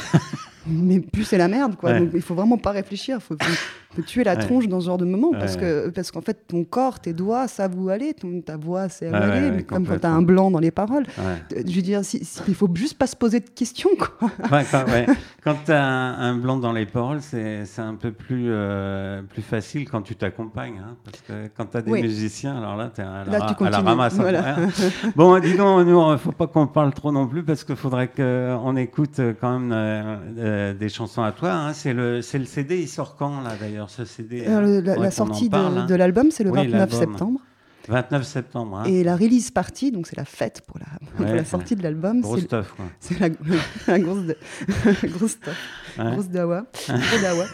mais 0.66 1.00
plus 1.00 1.24
c'est 1.24 1.38
la 1.38 1.48
merde, 1.48 1.76
quoi. 1.76 1.90
Ouais. 1.92 2.00
Donc 2.00 2.10
il 2.14 2.22
faut 2.22 2.34
vraiment 2.34 2.58
pas 2.58 2.70
réfléchir, 2.70 3.18
il 3.18 3.22
faut, 3.22 3.36
faut- 3.40 4.02
tuer 4.06 4.24
la 4.24 4.32
Ouais. 4.34 4.38
tronche 4.38 4.68
dans 4.68 4.80
ce 4.80 4.86
genre 4.86 4.96
de 4.96 5.04
moment 5.04 5.32
parce 5.38 5.56
que 5.58 5.90
parce 5.90 6.10
qu'en 6.10 6.22
fait 6.22 6.46
ton 6.48 6.64
corps, 6.64 6.98
tes 6.98 7.12
doigts 7.12 7.46
savent 7.46 7.78
où 7.78 7.90
aller, 7.90 8.14
ton, 8.14 8.40
ta 8.40 8.56
voix 8.56 8.88
sait 8.88 9.10
où 9.10 9.14
aller, 9.14 9.50
mais 9.50 9.64
comme 9.64 9.84
quand 9.84 9.84
tu 9.84 9.90
as 9.90 9.94
complètement. 9.96 10.16
un 10.16 10.22
blanc 10.22 10.50
dans 10.50 10.60
les 10.60 10.70
paroles. 10.70 11.04
Euh, 11.18 11.36
Je 11.66 11.76
veux 11.76 11.82
dire, 11.82 12.02
si, 12.02 12.24
si- 12.24 12.40
il 12.48 12.54
faut 12.54 12.70
juste 12.74 12.96
pas 12.96 13.06
se 13.06 13.16
poser 13.16 13.40
de 13.40 13.50
questions, 13.50 13.90
quoi. 13.98 14.30
Quand 14.48 14.86
ouais. 14.86 15.06
Quand 15.44 15.56
tu 15.66 15.72
as 15.72 15.84
un, 15.84 16.18
un 16.30 16.36
blanc 16.36 16.56
dans 16.56 16.72
les 16.72 16.86
paroles, 16.86 17.20
c'est 17.20 17.64
un 17.78 17.94
peu 17.96 18.12
plus, 18.12 18.46
euh, 18.48 19.20
plus 19.22 19.42
facile 19.42 19.86
quand 19.90 20.00
tu 20.00 20.16
t'accompagnes. 20.16 20.78
hein, 20.82 20.96
parce 21.04 21.20
que 21.20 21.50
quand 21.54 21.66
tu 21.66 21.76
as 21.76 21.82
des 21.82 21.90
Oui. 21.90 22.00
musiciens, 22.02 22.56
alors 22.56 22.76
là, 22.76 22.90
tu 22.94 23.00
es 23.02 23.04
à, 23.04 23.20
à 23.20 23.70
la 23.70 23.78
ramasse. 23.80 24.14
hein. 24.14 24.22
voilà. 24.22 24.56
Bon, 25.16 25.38
dis 25.38 25.54
donc, 25.54 25.86
nous, 25.86 26.12
il 26.12 26.18
faut 26.18 26.32
pas 26.32 26.46
qu'on 26.46 26.66
parle 26.66 26.94
trop 26.94 27.12
non 27.12 27.26
plus 27.26 27.42
parce 27.42 27.62
qu'il 27.64 27.76
faudrait 27.76 28.08
qu'on 28.08 28.74
écoute 28.76 29.18
euh, 29.18 29.34
quand 29.38 29.58
même 29.58 29.72
euh, 29.72 30.16
euh, 30.38 30.51
des 30.74 30.88
chansons 30.88 31.22
à 31.22 31.32
toi. 31.32 31.52
hein. 31.52 31.72
C'est 31.72 31.92
le, 31.92 32.16
le 32.16 32.44
CD, 32.44 32.80
il 32.82 32.88
sort 32.88 33.16
quand 33.16 33.40
là 33.42 33.52
d'ailleurs 33.60 33.90
ce 33.90 34.04
CD 34.04 34.44
la, 34.46 35.10
sortie 35.10 35.48
de, 35.48 35.56
hein. 35.56 35.86
de 35.86 35.94
l'album, 35.94 36.30
c'est 36.30 36.44
le 36.44 36.50
Oui, 36.50 36.66
29 36.66 36.72
l'album. 36.78 36.98
septembre. 36.98 37.40
29 37.88 38.22
septembre. 38.24 38.76
Hein. 38.78 38.84
Et 38.84 39.02
la 39.02 39.16
release 39.16 39.50
party, 39.50 39.90
donc 39.90 40.06
c'est 40.06 40.16
la 40.16 40.24
fête 40.24 40.60
pour 40.66 40.78
la, 40.78 40.86
pour 41.16 41.26
Ouais, 41.26 41.34
la 41.34 41.44
sortie 41.44 41.74
de 41.74 41.82
l'album, 41.82 42.20
Gros 42.20 42.38
stuff. 42.38 42.72
Quoi. 42.76 42.84
c'est 43.00 43.18
la, 43.18 43.28
la 43.88 43.98
grosse, 43.98 44.22
de- 44.26 44.36
grosse 45.08 45.32
stuff. 45.32 45.58
Ouais. 45.98 46.12
grosse 46.12 46.28
dawa, 46.28 46.64
gros 46.88 47.20
dawa. 47.22 47.44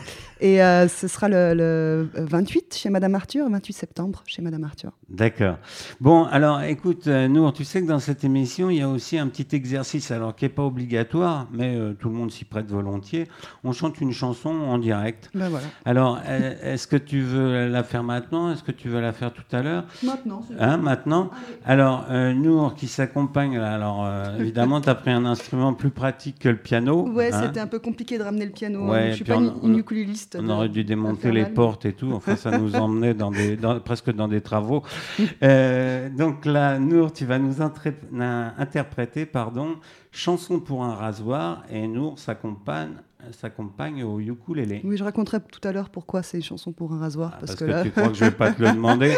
Et 0.41 0.63
euh, 0.63 0.87
ce 0.89 1.09
sera 1.09 1.29
le, 1.29 1.53
le 1.55 2.09
28 2.15 2.75
chez 2.77 2.91
Madame 2.91 3.15
Arthur, 3.15 3.49
28 3.51 3.73
septembre 3.73 4.23
chez 4.27 4.41
Madame 4.43 4.65
Arthur. 4.65 4.93
D'accord. 5.09 5.57
Bon, 6.01 6.25
alors 6.25 6.63
écoute, 6.63 7.07
euh, 7.09 7.27
Nour, 7.29 7.53
tu 7.53 7.65
sais 7.65 7.83
que 7.83 7.87
dans 7.89 7.99
cette 7.99 8.23
émission, 8.25 8.71
il 8.71 8.79
y 8.79 8.83
a 8.83 8.89
aussi 8.89 9.19
un 9.19 9.27
petit 9.29 9.57
exercice, 9.57 10.11
alors 10.11 10.37
qui 10.37 10.45
n'est 10.45 10.49
pas 10.51 10.63
obligatoire, 10.65 11.49
mais 11.53 11.75
euh, 11.77 11.93
tout 11.95 12.09
le 12.09 12.15
monde 12.15 12.31
s'y 12.31 12.45
prête 12.45 12.67
volontiers. 12.71 13.27
On 13.65 13.73
chante 13.73 14.01
une 14.01 14.13
chanson 14.13 14.51
en 14.51 14.79
direct. 14.79 15.31
Ben 15.35 15.49
voilà. 15.49 15.67
Alors, 15.85 16.21
euh, 16.27 16.55
est-ce 16.63 16.87
que 16.87 16.97
tu 16.97 17.21
veux 17.21 17.69
la 17.69 17.83
faire 17.83 18.05
maintenant? 18.05 18.53
Est-ce 18.53 18.63
que 18.63 18.73
tu 18.73 18.89
veux 18.89 19.01
la 19.01 19.13
faire 19.13 19.33
tout 19.33 19.43
à 19.53 19.63
l'heure? 19.63 19.85
Maintenant. 20.05 20.43
Hein, 20.59 20.77
maintenant? 20.77 21.31
Alors, 21.65 22.07
euh, 22.11 22.33
Nour 22.33 22.75
qui 22.75 22.87
s'accompagne, 22.87 23.59
là, 23.59 23.73
alors 23.75 24.05
euh, 24.07 24.37
évidemment, 24.39 24.81
tu 24.81 24.89
as 24.89 24.95
pris 24.95 25.11
un 25.11 25.25
instrument 25.25 25.75
plus 25.75 25.91
pratique 25.91 26.39
que 26.39 26.49
le 26.49 26.57
piano. 26.59 27.09
Ouais, 27.09 27.33
hein? 27.33 27.43
c'était 27.47 27.61
un 27.61 27.67
peu 27.67 27.79
compliqué 27.81 28.19
de 28.19 28.23
ramener 28.23 28.45
le 28.47 28.53
piano. 28.53 28.85
hein. 28.85 28.89
Ouais, 28.91 29.09
je 29.11 29.15
suis 29.17 29.25
puis 29.25 29.33
pas 29.33 29.39
on- 29.39 29.61
une, 29.63 29.75
on- 29.75 29.79
ukuléliste. 29.79 30.28
On 30.37 30.43
de- 30.43 30.51
aurait 30.51 30.69
dû 30.69 30.85
démonter 30.85 31.31
les 31.33 31.47
portes 31.47 31.85
et 31.87 31.93
tout. 31.93 32.13
Enfin, 32.13 32.37
ça 32.37 32.57
nous 32.59 32.75
emmenait 32.75 33.15
dans 33.15 33.31
des, 33.31 33.57
dans- 33.57 33.81
presque 33.81 34.13
dans 34.13 34.29
des 34.29 34.41
travaux. 34.41 34.83
Euh, 35.43 36.09
donc 36.11 36.45
là, 36.47 36.79
Nour, 36.79 37.13
tu 37.13 37.25
vas 37.25 37.39
nous 37.39 37.55
na- 38.11 38.55
interpréter, 38.59 39.25
pardon, 39.27 39.77
chanson 40.11 40.59
pour 40.61 40.85
un 40.85 40.95
rasoir, 40.95 41.63
et 41.71 41.87
Nour 41.87 42.19
s'accompagne, 42.19 42.91
s'accompagne 43.33 44.03
au 44.05 44.19
ukulélé. 44.21 44.81
Oui, 44.85 44.97
je 44.97 45.05
raconterai 45.05 45.39
tout 45.41 45.67
à 45.67 45.73
l'heure 45.73 45.91
pourquoi 45.91 46.23
c'est 46.23 46.39
une 46.39 46.43
chanson 46.43 46.73
pour 46.73 46.93
un 46.93 46.99
rasoir. 46.99 47.31
Ah, 47.35 47.37
parce, 47.41 47.53
parce 47.53 47.61
que, 47.61 47.65
que, 47.67 47.71
là, 47.71 47.83
tu 47.83 47.91
crois 47.91 48.09
que 48.09 48.15
je 48.15 48.25
vais 48.25 48.31
pas 48.31 48.53
te 48.53 48.63
le 48.63 48.73
demander. 48.73 49.17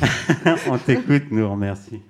On 0.68 0.78
t'écoute, 0.78 1.30
Nour, 1.30 1.56
merci. 1.56 2.00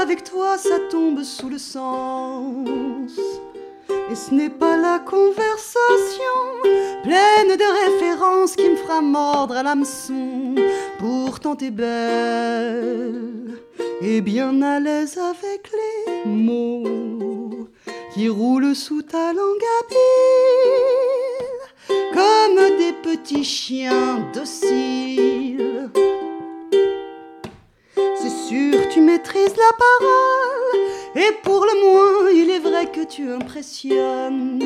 Avec 0.00 0.24
toi, 0.24 0.56
ça 0.56 0.78
tombe 0.90 1.22
sous 1.22 1.50
le 1.50 1.58
sens. 1.58 3.10
Et 4.10 4.14
ce 4.14 4.32
n'est 4.32 4.50
pas 4.50 4.76
la 4.76 4.98
conversation 4.98 6.24
pleine 7.02 7.56
de 7.56 7.90
références 7.90 8.56
qui 8.56 8.68
me 8.68 8.76
fera 8.76 9.02
mordre 9.02 9.56
à 9.56 9.62
l'hameçon. 9.62 10.54
Pourtant 10.98 11.54
t'es 11.54 11.70
belle 11.70 13.58
et 14.00 14.20
bien 14.22 14.62
à 14.62 14.80
l'aise 14.80 15.18
avec 15.18 15.70
les 15.72 16.24
mots 16.30 17.68
qui 18.14 18.28
roulent 18.28 18.74
sous 18.74 19.02
ta 19.02 19.32
langue 19.32 19.66
habile 19.80 21.10
comme 22.14 22.78
des 22.78 22.92
petits 23.02 23.44
chiens 23.44 24.26
dociles. 24.32 25.90
C'est 28.22 28.28
sûr, 28.28 28.88
tu 28.90 29.00
maîtrises 29.00 29.56
la 29.56 29.72
parole, 29.78 30.80
et 31.16 31.32
pour 31.42 31.64
le 31.64 31.80
moins, 31.80 32.30
il 32.30 32.50
est 32.50 32.58
vrai 32.58 32.90
que 32.90 33.02
tu 33.02 33.30
impressionnes. 33.30 34.58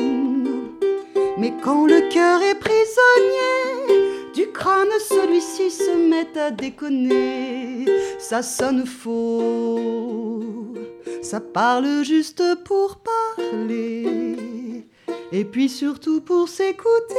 Mais 1.37 1.53
quand 1.63 1.85
le 1.85 2.01
cœur 2.09 2.41
est 2.41 2.59
prisonnier 2.59 4.33
du 4.33 4.51
crâne, 4.51 4.89
celui-ci 5.07 5.71
se 5.71 5.91
met 6.09 6.37
à 6.37 6.51
déconner. 6.51 7.85
Ça 8.19 8.41
sonne 8.41 8.85
faux, 8.85 10.43
ça 11.21 11.39
parle 11.39 12.03
juste 12.03 12.43
pour 12.65 12.97
parler, 13.37 14.85
et 15.31 15.45
puis 15.45 15.69
surtout 15.69 16.19
pour 16.19 16.49
s'écouter 16.49 17.15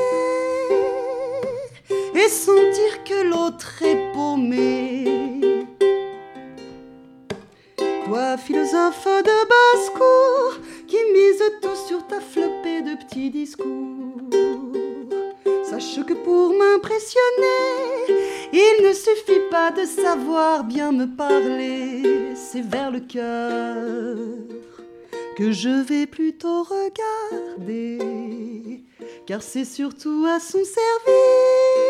et 2.14 2.29
sentir 2.29 3.05
que 3.07 3.22
l'autre 3.27 3.83
est 3.83 4.12
paumé. 4.12 5.56
Toi, 8.07 8.37
philosophe 8.37 9.05
de 9.05 9.49
basse-cour, 9.49 10.61
qui 10.87 10.97
mise 11.12 11.42
tout 11.61 11.75
sur 11.88 12.07
ta 12.07 12.21
flopée 12.21 12.81
de 12.81 12.95
petits 12.95 13.31
discours. 13.31 13.66
Sache 15.69 16.05
que 16.07 16.12
pour 16.12 16.55
m'impressionner, 16.55 17.19
il 18.53 18.85
ne 18.87 18.92
suffit 18.92 19.40
pas 19.51 19.73
de 19.73 19.85
savoir 19.85 20.62
bien 20.62 20.92
me 20.92 21.07
parler, 21.16 22.37
c'est 22.37 22.62
vers 22.64 22.92
le 22.92 23.01
cœur 23.01 24.14
que 25.37 25.51
je 25.51 25.83
vais 25.83 26.07
plutôt 26.07 26.62
regarder, 26.62 27.99
car 29.27 29.42
c'est 29.42 29.64
surtout 29.64 30.27
à 30.29 30.38
son 30.38 30.62
service 30.64 31.86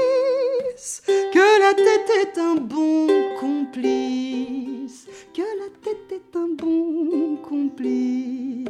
que 0.77 1.61
la 1.61 1.75
tête 1.75 2.11
est 2.27 2.39
un 2.39 2.57
bon 2.57 3.07
complice, 3.41 5.09
que 5.35 5.41
la 5.41 5.71
tête 5.83 6.13
est 6.13 6.37
un 6.37 6.49
bon 6.49 7.37
complice. 7.37 8.67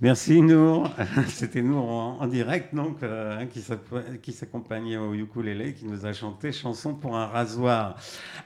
Merci 0.00 0.40
Nour. 0.40 0.90
C'était 1.28 1.60
Nour 1.60 1.88
en, 1.90 2.20
en 2.22 2.26
direct, 2.26 2.74
donc, 2.74 3.02
euh, 3.02 3.38
hein, 3.38 3.46
qui 4.20 4.32
s'accompagnait 4.32 4.96
au 4.96 5.12
ukulélé, 5.12 5.74
qui 5.74 5.84
nous 5.84 6.06
a 6.06 6.14
chanté 6.14 6.50
chanson 6.50 6.94
pour 6.94 7.16
un 7.16 7.26
rasoir. 7.26 7.96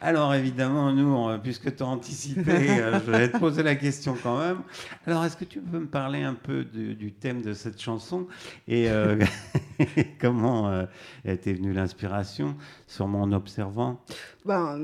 Alors 0.00 0.35
évidemment, 0.35 0.92
Nour, 0.92 1.29
euh, 1.29 1.38
puisque 1.38 1.74
tu 1.76 1.83
as 1.85 1.87
anticipé, 1.87 2.42
euh, 2.81 3.00
je 3.07 3.11
vais 3.11 3.31
te 3.31 3.38
poser 3.38 3.62
la 3.62 3.76
question 3.76 4.16
quand 4.20 4.38
même. 4.38 4.59
Alors, 5.07 5.24
est-ce 5.24 5.37
que 5.37 5.46
tu 5.46 5.61
peux 5.61 5.79
me 5.79 5.87
parler 5.87 6.24
un 6.24 6.35
peu 6.35 6.64
du, 6.64 6.94
du 6.94 7.12
thème 7.12 7.40
de 7.40 7.52
cette 7.55 7.81
chanson 7.81 8.26
et 8.68 8.90
euh, 8.90 9.16
comment 10.20 10.68
euh, 10.68 10.84
était 11.24 11.52
venue 11.52 11.72
l'inspiration, 11.72 12.56
sûrement 12.86 13.22
en 13.22 13.32
observant? 13.32 14.00
Ben, 14.44 14.78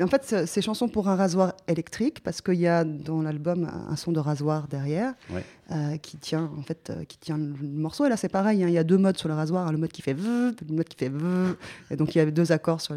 en 0.00 0.06
fait, 0.08 0.22
c'est- 0.24 0.46
c'est 0.46 0.60
chanson 0.62 0.88
pour 0.88 1.08
un 1.08 1.14
rasoir 1.16 1.54
électrique 1.68 2.20
parce 2.22 2.40
qu'il 2.40 2.54
y 2.60 2.66
a 2.66 2.84
dans 2.84 3.22
l'album 3.22 3.64
un, 3.88 3.94
son 3.96 4.12
de 4.12 4.18
rasoir 4.20 4.66
derrière 4.68 5.14
Ouais. 5.30 5.44
euh, 5.70 5.96
qui 5.98 6.16
tient 6.16 6.50
en 6.58 6.62
fait 6.62 6.90
euh, 6.90 7.04
qui 7.04 7.18
tient 7.18 7.38
le, 7.38 7.54
morceau. 7.62 8.06
Et 8.06 8.08
là, 8.08 8.16
c'est 8.16 8.28
pareil. 8.28 8.62
hein, 8.64 8.68
il 8.68 8.74
y 8.74 8.78
a 8.78 8.84
deux 8.84 8.98
modes 8.98 9.16
sur 9.18 9.28
le 9.28 9.34
rasoir, 9.34 9.70
le 9.72 9.78
mode 9.78 9.92
qui 9.92 10.02
fait 10.02 10.14
vrr, 10.14 10.52
le 10.68 10.74
mode 10.74 10.88
qui 10.88 10.96
fait 10.96 11.08
vrr. 11.08 11.54
et 11.90 11.96
donc 11.96 12.14
il 12.14 12.18
y 12.18 12.20
a 12.20 12.26
deux 12.30 12.50
accords 12.52 12.80
sur, 12.80 12.94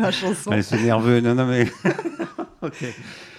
la 0.00 0.10
chanson. 0.12 0.50
C'est 0.62 0.82
nerveux, 0.82 1.20
non, 1.20 1.34
non, 1.34 1.46
mais. 1.46 1.66
ok. 2.62 2.84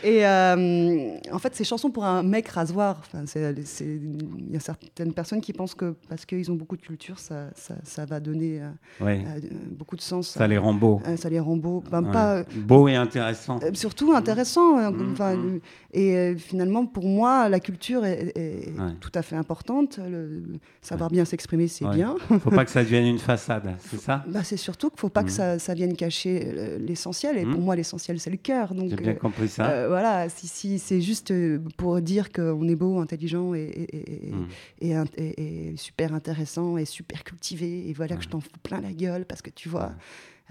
Et 0.04 0.26
euh, 0.26 1.18
en 1.32 1.39
fait, 1.39 1.56
c'est 1.56 1.63
chanson 1.63 1.89
pour 1.89 2.04
un 2.04 2.24
mec 2.24 2.48
rasoir. 2.50 3.02
Il 3.13 4.52
y 4.52 4.56
a 4.58 4.60
certaines 4.60 5.13
personnes 5.13 5.42
qui 5.42 5.54
pensent 5.54 5.76
que 5.76 5.96
parce 6.10 6.26
qu'ils 6.26 6.52
ont 6.52 6.56
beaucoup 6.56 6.76
de 6.76 6.82
culture, 6.82 7.20
ça, 7.20 7.48
ça, 7.56 7.76
ça 7.84 8.06
va 8.06 8.20
donner 8.20 8.62
euh, 8.62 8.70
Ouais. 9.04 9.24
euh, 9.26 9.39
beaucoup 9.72 9.96
de 9.96 10.02
sens. 10.02 10.30
Ça 10.30 10.48
les 10.48 10.58
rend 10.58 10.74
beaux. 10.74 11.02
Ça 11.18 11.30
les 11.30 11.39
rend 11.39 11.56
beaux. 11.58 11.84
Ben, 11.89 12.04
Ouais. 12.04 12.12
pas, 12.12 12.44
Beaux 12.56 12.88
et 12.88 12.96
intéressants. 12.96 13.60
euh, 13.63 13.72
surtout 13.74 14.12
intéressant. 14.13 14.92
Mhm, 14.92 15.12
enfin, 15.13 15.36
mhm. 15.36 15.56
euh, 15.56 15.60
Et 15.96 16.36
finalement, 16.38 16.86
pour 16.88 17.06
moi, 17.06 17.48
la 17.50 17.60
culture 17.60 18.04
est, 18.06 18.32
est 18.36 18.70
Ouais. 18.78 18.94
tout 19.00 19.12
à 19.16 19.22
fait 19.22 19.36
importante. 19.36 20.00
Le, 20.00 20.44
savoir 20.82 21.10
bien 21.12 21.24
s'exprimer, 21.24 21.68
c'est 21.68 21.86
bien. 21.88 22.16
Faut 22.39 22.50
pas 22.50 22.66
que 22.66 22.72
ça 22.72 22.84
devienne 22.84 23.06
une 23.06 23.20
façade, 23.20 23.70
c'est 23.80 24.00
ça? 24.00 24.24
Bah, 24.28 24.44
c'est 24.44 24.58
surtout 24.58 24.89
qu'il 24.89 24.98
ne 24.98 25.02
faut 25.02 25.10
pas 25.10 25.24
que 25.24 25.32
ça, 25.32 25.60
ça 25.60 25.74
vienne 25.74 25.96
cacher 25.96 26.78
l'essentiel. 26.80 27.38
Et 27.38 27.46
pour 27.46 27.62
moi, 27.62 27.76
l'essentiel, 27.76 28.20
c'est 28.20 28.32
le 28.32 28.38
cœur. 28.38 28.74
J'ai 28.89 28.96
bien 28.96 29.13
compris 29.13 29.48
ça. 29.48 29.70
Voilà, 29.93 30.27
si, 30.29 30.47
si 30.47 30.79
c'est 30.79 31.01
juste 31.01 31.32
euh, 31.32 31.60
pour 31.77 32.01
dire 32.01 32.32
qu'on 32.32 32.67
est 32.67 32.75
beau, 32.75 32.99
intelligent 32.99 33.53
et, 33.53 33.62
et- 33.62 34.27
et- 34.29 34.93
Mm. 34.93 35.06
et, 35.17 35.41
et- 35.71 35.77
super 35.77 36.13
intéressant 36.13 36.77
et 36.77 36.86
super 36.86 37.23
cultivé, 37.23 37.89
et 37.89 37.93
voilà 37.93 38.13
Ouais. 38.13 38.17
que 38.19 38.23
je 38.25 38.29
t'en 38.29 38.39
fous 38.41 38.49
plein 38.63 38.82
la 38.82 38.93
gueule 38.93 39.25
parce 39.25 39.41
que 39.41 39.49
tu 39.51 39.69
vois. 39.69 39.91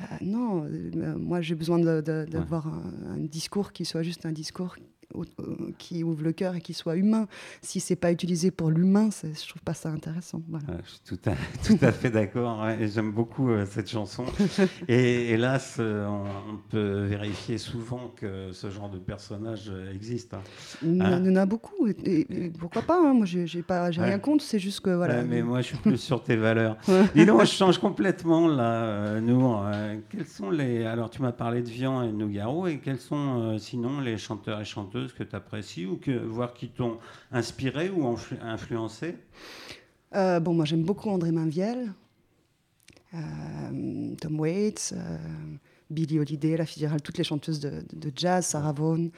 euh, 0.01 0.05
non, 0.23 0.65
euh, 0.65 1.17
moi 1.19 1.41
j'ai 1.43 1.55
besoin 1.55 1.79
de- 1.79 2.01
de- 2.01 2.27
d'avoir 2.31 2.67
un, 2.67 2.83
un 3.15 3.19
discours 3.19 3.73
qui 3.73 3.85
soit 3.85 4.03
juste 4.03 4.25
un 4.27 4.33
discours 4.33 4.77
qui 5.79 6.03
ouvre 6.05 6.23
le 6.23 6.33
cœur 6.33 6.55
et 6.55 6.61
qui 6.61 6.75
soit 6.75 6.97
humain. 6.97 7.27
Si 7.61 7.81
c'est 7.81 7.97
pas 7.97 8.13
utilisé 8.13 8.51
pour 8.51 8.71
l'humain, 8.71 9.11
je 9.23 9.49
trouve 9.49 9.63
pas 9.63 9.75
ça 9.75 9.91
intéressant. 9.91 10.43
Voilà. 10.49 10.67
Ouais, 10.69 10.81
je 10.85 10.91
suis 10.91 11.01
tout 11.05 11.31
à, 11.31 11.35
tout 11.67 11.79
à 11.85 11.93
fait 11.93 12.11
d'accord. 12.11 12.63
ouais, 12.63 12.89
J'aime 12.89 13.13
beaucoup 13.13 13.51
euh, 13.51 13.67
cette 13.67 13.91
chanson. 13.91 14.25
Et 14.89 15.31
hélas, 15.31 15.77
euh, 15.79 16.07
on, 16.07 16.25
on 16.55 16.57
peut 16.71 17.05
vérifier 17.05 17.59
souvent 17.59 18.13
que 18.17 18.53
ce 18.53 18.71
genre 18.71 18.91
de 18.91 18.99
personnage 18.99 19.71
euh, 19.71 19.93
existe. 19.95 20.35
hein. 20.35 20.41
Il 20.83 20.97
y 20.97 21.03
en 21.03 21.05
a- 21.05 21.09
Hein 21.17 21.21
il 21.25 21.31
y 21.31 21.33
en 21.33 21.37
a 21.37 21.47
beaucoup. 21.47 21.87
Et, 21.87 21.91
et- 22.05 22.45
et 22.47 22.51
pourquoi 22.51 22.83
pas 22.83 22.99
hein, 22.99 23.13
Moi, 23.15 23.27
j'ai 23.27 23.63
pas, 23.63 23.91
j'ai 23.91 24.01
Ouais. 24.01 24.09
rien 24.09 24.19
contre. 24.19 24.45
C'est 24.45 24.59
juste 24.59 24.81
que 24.81 24.91
voilà. 24.91 25.23
Mais 25.23 25.43
moi, 25.43 25.61
je 25.61 25.69
suis 25.69 25.77
plus 25.77 25.97
sur 25.99 26.23
tes 26.23 26.37
valeurs. 26.37 26.77
Dis 27.15 27.27
donc, 27.27 27.41
je 27.43 27.47
change 27.47 27.79
complètement 27.79 28.49
là, 28.49 28.83
euh, 28.85 29.21
Nour. 29.21 29.65
Quels 30.11 30.27
sont 30.27 30.51
les. 30.51 30.85
Alors, 30.85 31.11
tu 31.11 31.23
m'as 31.23 31.33
parlé 31.33 31.63
de 31.63 31.69
Vian 31.69 32.03
et 32.03 32.09
de 32.09 32.13
Nougaro, 32.13 32.67
et 32.67 32.79
quels 32.79 32.99
sont 32.99 33.59
sinon 33.59 34.01
les 34.01 34.17
chanteurs 34.19 34.61
et 34.61 34.65
chanteuses 34.65 35.02
que 35.09 35.25
tu 35.25 35.35
apprécies 35.35 35.87
ou 35.87 35.97
que, 35.97 36.13
voire 36.13 36.55
qui 36.55 36.69
t'ont 36.69 36.99
inspiré 37.33 37.91
ou 37.91 38.05
influ- 38.05 38.41
influencé? 38.41 39.17
Euh, 40.15 40.39
bon, 40.41 40.55
moi 40.55 40.65
j'aime 40.65 40.85
beaucoup 40.85 41.09
André 41.11 41.33
Mainviel, 41.33 41.93
euh, 43.15 44.15
Tom 44.21 44.41
Waits, 44.41 44.93
euh, 44.97 45.19
Billie 45.91 46.19
Holiday, 46.21 46.57
La 46.57 46.67
Fitzgerald, 46.67 47.03
toutes 47.03 47.19
les 47.19 47.25
chanteuses 47.25 47.61
de 47.61 48.13
jazz, 48.15 48.47
Sarah 48.47 48.73
Vaughan, 48.73 49.09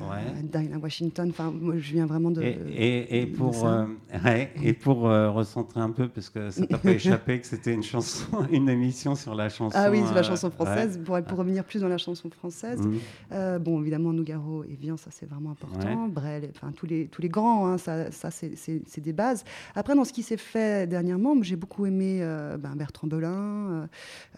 Ouais. 0.00 0.42
Dinah 0.42 0.78
Washington. 0.78 1.28
Enfin, 1.30 1.52
moi, 1.52 1.74
je 1.78 1.92
viens 1.92 2.06
vraiment 2.06 2.30
de. 2.32 2.42
Et, 2.42 3.20
et- 3.22 3.26
pour, 3.26 3.64
euh, 3.66 3.86
ouais, 4.24 4.50
et 4.62 4.72
pour 4.72 5.08
euh, 5.08 5.30
recentrer 5.30 5.80
un 5.80 5.90
peu, 5.92 6.08
parce 6.08 6.30
que 6.30 6.50
ça 6.50 6.66
t'a 6.66 6.78
pas 6.78 6.90
échappé 6.92 7.40
que 7.40 7.46
c'était 7.46 7.72
une 7.72 7.82
chanson, 7.82 8.26
une 8.50 8.68
émission 8.68 9.14
sur 9.14 9.34
la 9.36 9.48
chanson. 9.48 9.76
Ah 9.78 9.90
oui, 9.90 10.02
c'est 10.06 10.14
la 10.14 10.20
euh, 10.20 10.22
chanson 10.24 10.50
française. 10.50 11.00
Pour, 11.04 11.22
pour 11.22 11.38
revenir 11.38 11.64
plus 11.64 11.80
dans 11.80 11.88
la 11.88 11.98
chanson 11.98 12.28
française, 12.30 12.80
Mhm. 12.80 12.98
Euh, 13.32 13.58
bon, 13.58 13.80
évidemment, 13.80 14.12
Nougaro 14.12 14.64
et 14.64 14.74
Vian, 14.74 14.96
ça 14.96 15.10
c'est 15.12 15.26
vraiment 15.26 15.52
important. 15.52 16.08
Brel, 16.08 16.50
enfin 16.54 16.72
tous 16.72 16.86
les, 16.86 17.06
tous 17.06 17.22
les 17.22 17.28
grands, 17.28 17.66
hein, 17.68 17.78
ça, 17.78 18.10
ça 18.10 18.30
c'est- 18.30 19.00
des 19.00 19.12
bases. 19.12 19.44
Après, 19.74 19.94
dans 19.94 20.04
ce 20.04 20.12
qui 20.12 20.22
s'est 20.22 20.36
fait 20.36 20.88
dernièrement, 20.88 21.34
j'ai 21.42 21.56
beaucoup 21.56 21.86
aimé 21.86 22.18
euh, 22.20 22.56
ben, 22.56 22.74
Bertrand 22.76 23.06
Belin, 23.06 23.30
euh, 23.30 23.86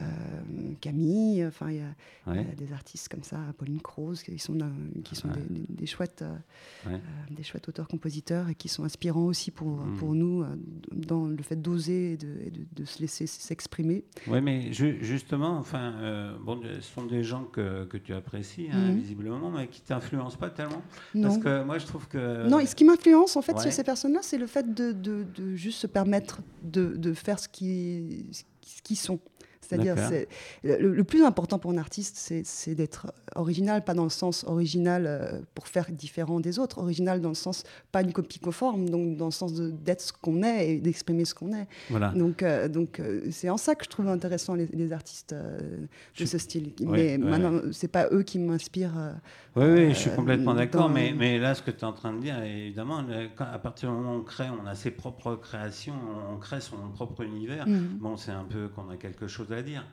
euh, 0.02 0.04
Camille, 0.80 1.44
enfin 1.46 1.70
il 1.70 1.76
y, 1.76 1.80
a- 1.80 2.42
des 2.56 2.72
artistes 2.72 3.08
comme 3.08 3.22
ça, 3.22 3.38
Pauline 3.58 3.80
Croze, 3.80 4.22
qui 4.22 4.38
sont, 4.38 4.58
qui 5.04 5.14
sont 5.14 5.28
des, 5.28 5.45
des- 5.50 5.64
des 5.68 5.86
chouettes, 5.86 6.22
euh, 6.22 6.34
Ouais. 6.88 6.94
euh, 6.94 7.34
des 7.34 7.42
chouettes 7.42 7.68
auteurs-compositeurs 7.68 8.48
et 8.48 8.54
qui 8.54 8.68
sont 8.68 8.84
inspirants 8.84 9.24
aussi 9.26 9.50
pour, 9.50 9.78
Mhm. 9.84 9.96
pour 9.96 10.14
nous 10.14 10.42
euh, 10.42 10.46
dans 10.92 11.26
le 11.26 11.42
fait 11.42 11.60
d'oser 11.60 12.12
et 12.12 12.16
de, 12.16 12.28
et 12.44 12.50
de- 12.50 12.66
de 12.72 12.84
se 12.84 13.00
laisser 13.00 13.26
s'exprimer. 13.26 14.04
Oui, 14.26 14.40
mais 14.40 14.72
ju- 14.72 14.98
justement, 15.02 15.58
enfin, 15.58 15.92
euh, 16.00 16.36
bon, 16.38 16.60
ce 16.62 16.80
sont 16.80 17.04
des 17.06 17.22
gens 17.24 17.44
que, 17.44 17.84
que 17.86 17.96
tu 17.96 18.12
apprécies, 18.12 18.68
hein, 18.72 18.90
Mhm. 18.92 18.96
visiblement, 18.98 19.50
mais 19.50 19.68
qui 19.68 19.80
t'influencent 19.82 20.36
pas 20.38 20.50
tellement. 20.50 20.82
Non. 21.14 21.28
Parce 21.28 21.38
que 21.38 21.64
moi, 21.64 21.78
je 21.78 21.86
trouve 21.86 22.08
que. 22.08 22.48
Non, 22.48 22.58
et 22.58 22.66
ce 22.66 22.74
qui 22.74 22.84
m'influence 22.84 23.36
en 23.36 23.42
fait 23.42 23.52
Ouais. 23.54 23.62
chez 23.64 23.70
ces 23.70 23.84
personnes-là, 23.84 24.20
c'est 24.22 24.38
le 24.38 24.46
fait 24.46 24.74
de, 24.74 24.92
de- 24.92 25.26
juste 25.54 25.78
se 25.78 25.86
permettre 25.86 26.40
de, 26.62 26.96
de 26.96 27.12
faire 27.14 27.38
ce 27.38 27.48
qui- 27.48 28.26
ce 28.32 28.82
qu'ils 28.82 28.96
sont. 28.96 29.20
C'est-à-dire, 29.68 29.96
le, 30.62 30.94
le 30.94 31.04
plus 31.04 31.22
important 31.24 31.58
pour 31.58 31.70
un 31.70 31.78
artiste, 31.78 32.16
c'est 32.44 32.74
d'être 32.74 33.12
original, 33.34 33.84
pas 33.84 33.94
dans 33.94 34.04
le 34.04 34.10
sens 34.10 34.44
original 34.46 35.04
euh, 35.06 35.40
pour 35.54 35.68
faire 35.68 35.90
différent 35.90 36.40
des 36.40 36.58
autres, 36.58 36.78
original 36.78 37.20
dans 37.20 37.30
le 37.30 37.34
sens 37.34 37.64
pas 37.92 38.02
une 38.02 38.12
copie 38.12 38.38
conforme, 38.38 38.88
donc 38.88 39.16
dans 39.16 39.26
le 39.26 39.30
sens 39.32 39.54
de- 39.54 39.70
d'être 39.70 40.00
ce 40.00 40.12
qu'on 40.12 40.42
est 40.42 40.70
et 40.70 40.78
d'exprimer 40.80 41.24
ce 41.24 41.34
qu'on 41.34 41.52
est. 41.52 41.66
Voilà. 41.90 42.10
Donc, 42.10 42.42
euh, 42.42 42.68
donc 42.68 43.00
euh, 43.00 43.22
c'est 43.30 43.50
en 43.50 43.56
ça 43.56 43.74
que 43.74 43.84
je 43.84 43.90
trouve 43.90 44.08
intéressant 44.08 44.54
les, 44.54 44.66
les 44.66 44.92
artistes 44.92 45.32
euh, 45.32 45.58
de 45.58 45.86
Je- 46.14 46.24
ce 46.24 46.38
style. 46.38 46.72
Ouais, 46.80 46.86
Mais 46.86 46.96
ouais, 47.12 47.18
maintenant, 47.18 47.60
c'est 47.72 47.88
pas 47.88 48.08
eux 48.12 48.22
qui 48.22 48.38
m'inspirent. 48.38 48.96
euh, 48.98 49.12
Oui, 49.56 49.64
oui, 49.66 49.88
je 49.90 49.94
suis 50.00 50.10
complètement 50.10 50.54
d'accord, 50.54 50.88
dans- 50.88 50.94
mais, 50.94 51.12
mais 51.16 51.38
là, 51.38 51.54
ce 51.54 51.62
que 51.62 51.70
tu 51.70 51.80
es 51.80 51.84
en 51.84 51.92
train 51.92 52.12
de 52.12 52.20
dire, 52.20 52.40
évidemment, 52.42 53.02
quand- 53.36 53.46
à 53.52 53.58
partir 53.58 53.90
du 53.90 53.96
moment 53.96 54.16
où 54.16 54.20
on 54.20 54.22
crée, 54.22 54.46
on 54.62 54.66
a 54.66 54.74
ses 54.74 54.90
propres 54.90 55.34
créations, 55.36 55.94
on 56.32 56.36
crée 56.38 56.60
son 56.60 56.76
propre 56.94 57.22
univers, 57.22 57.66
Mhm. 57.66 57.98
bon, 58.00 58.16
c'est 58.16 58.32
un 58.32 58.44
peu 58.44 58.68
qu'on 58.68 58.88
a 58.90 58.96
quelque 58.96 59.26
chose 59.26 59.50
à 59.52 59.55
dire. 59.62 59.84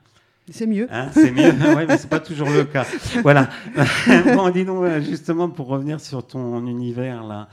C'est 0.52 0.68
mieux. 0.68 0.88
Hein, 0.92 1.10
c'est 1.14 1.32
mieux, 1.32 1.52
oui, 1.76 1.86
mais 1.88 1.98
c'est 1.98 2.10
pas 2.10 2.20
toujours 2.20 2.50
le 2.50 2.66
cas. 2.66 2.86
Voilà. 3.22 3.50
bon, 4.36 4.50
dis 4.50 4.66
donc, 4.66 4.84
euh, 4.84 5.02
justement, 5.02 5.50
pour 5.50 5.68
revenir 5.68 6.02
sur 6.02 6.26
ton 6.26 6.66
univers, 6.68 7.24
là. 7.24 7.48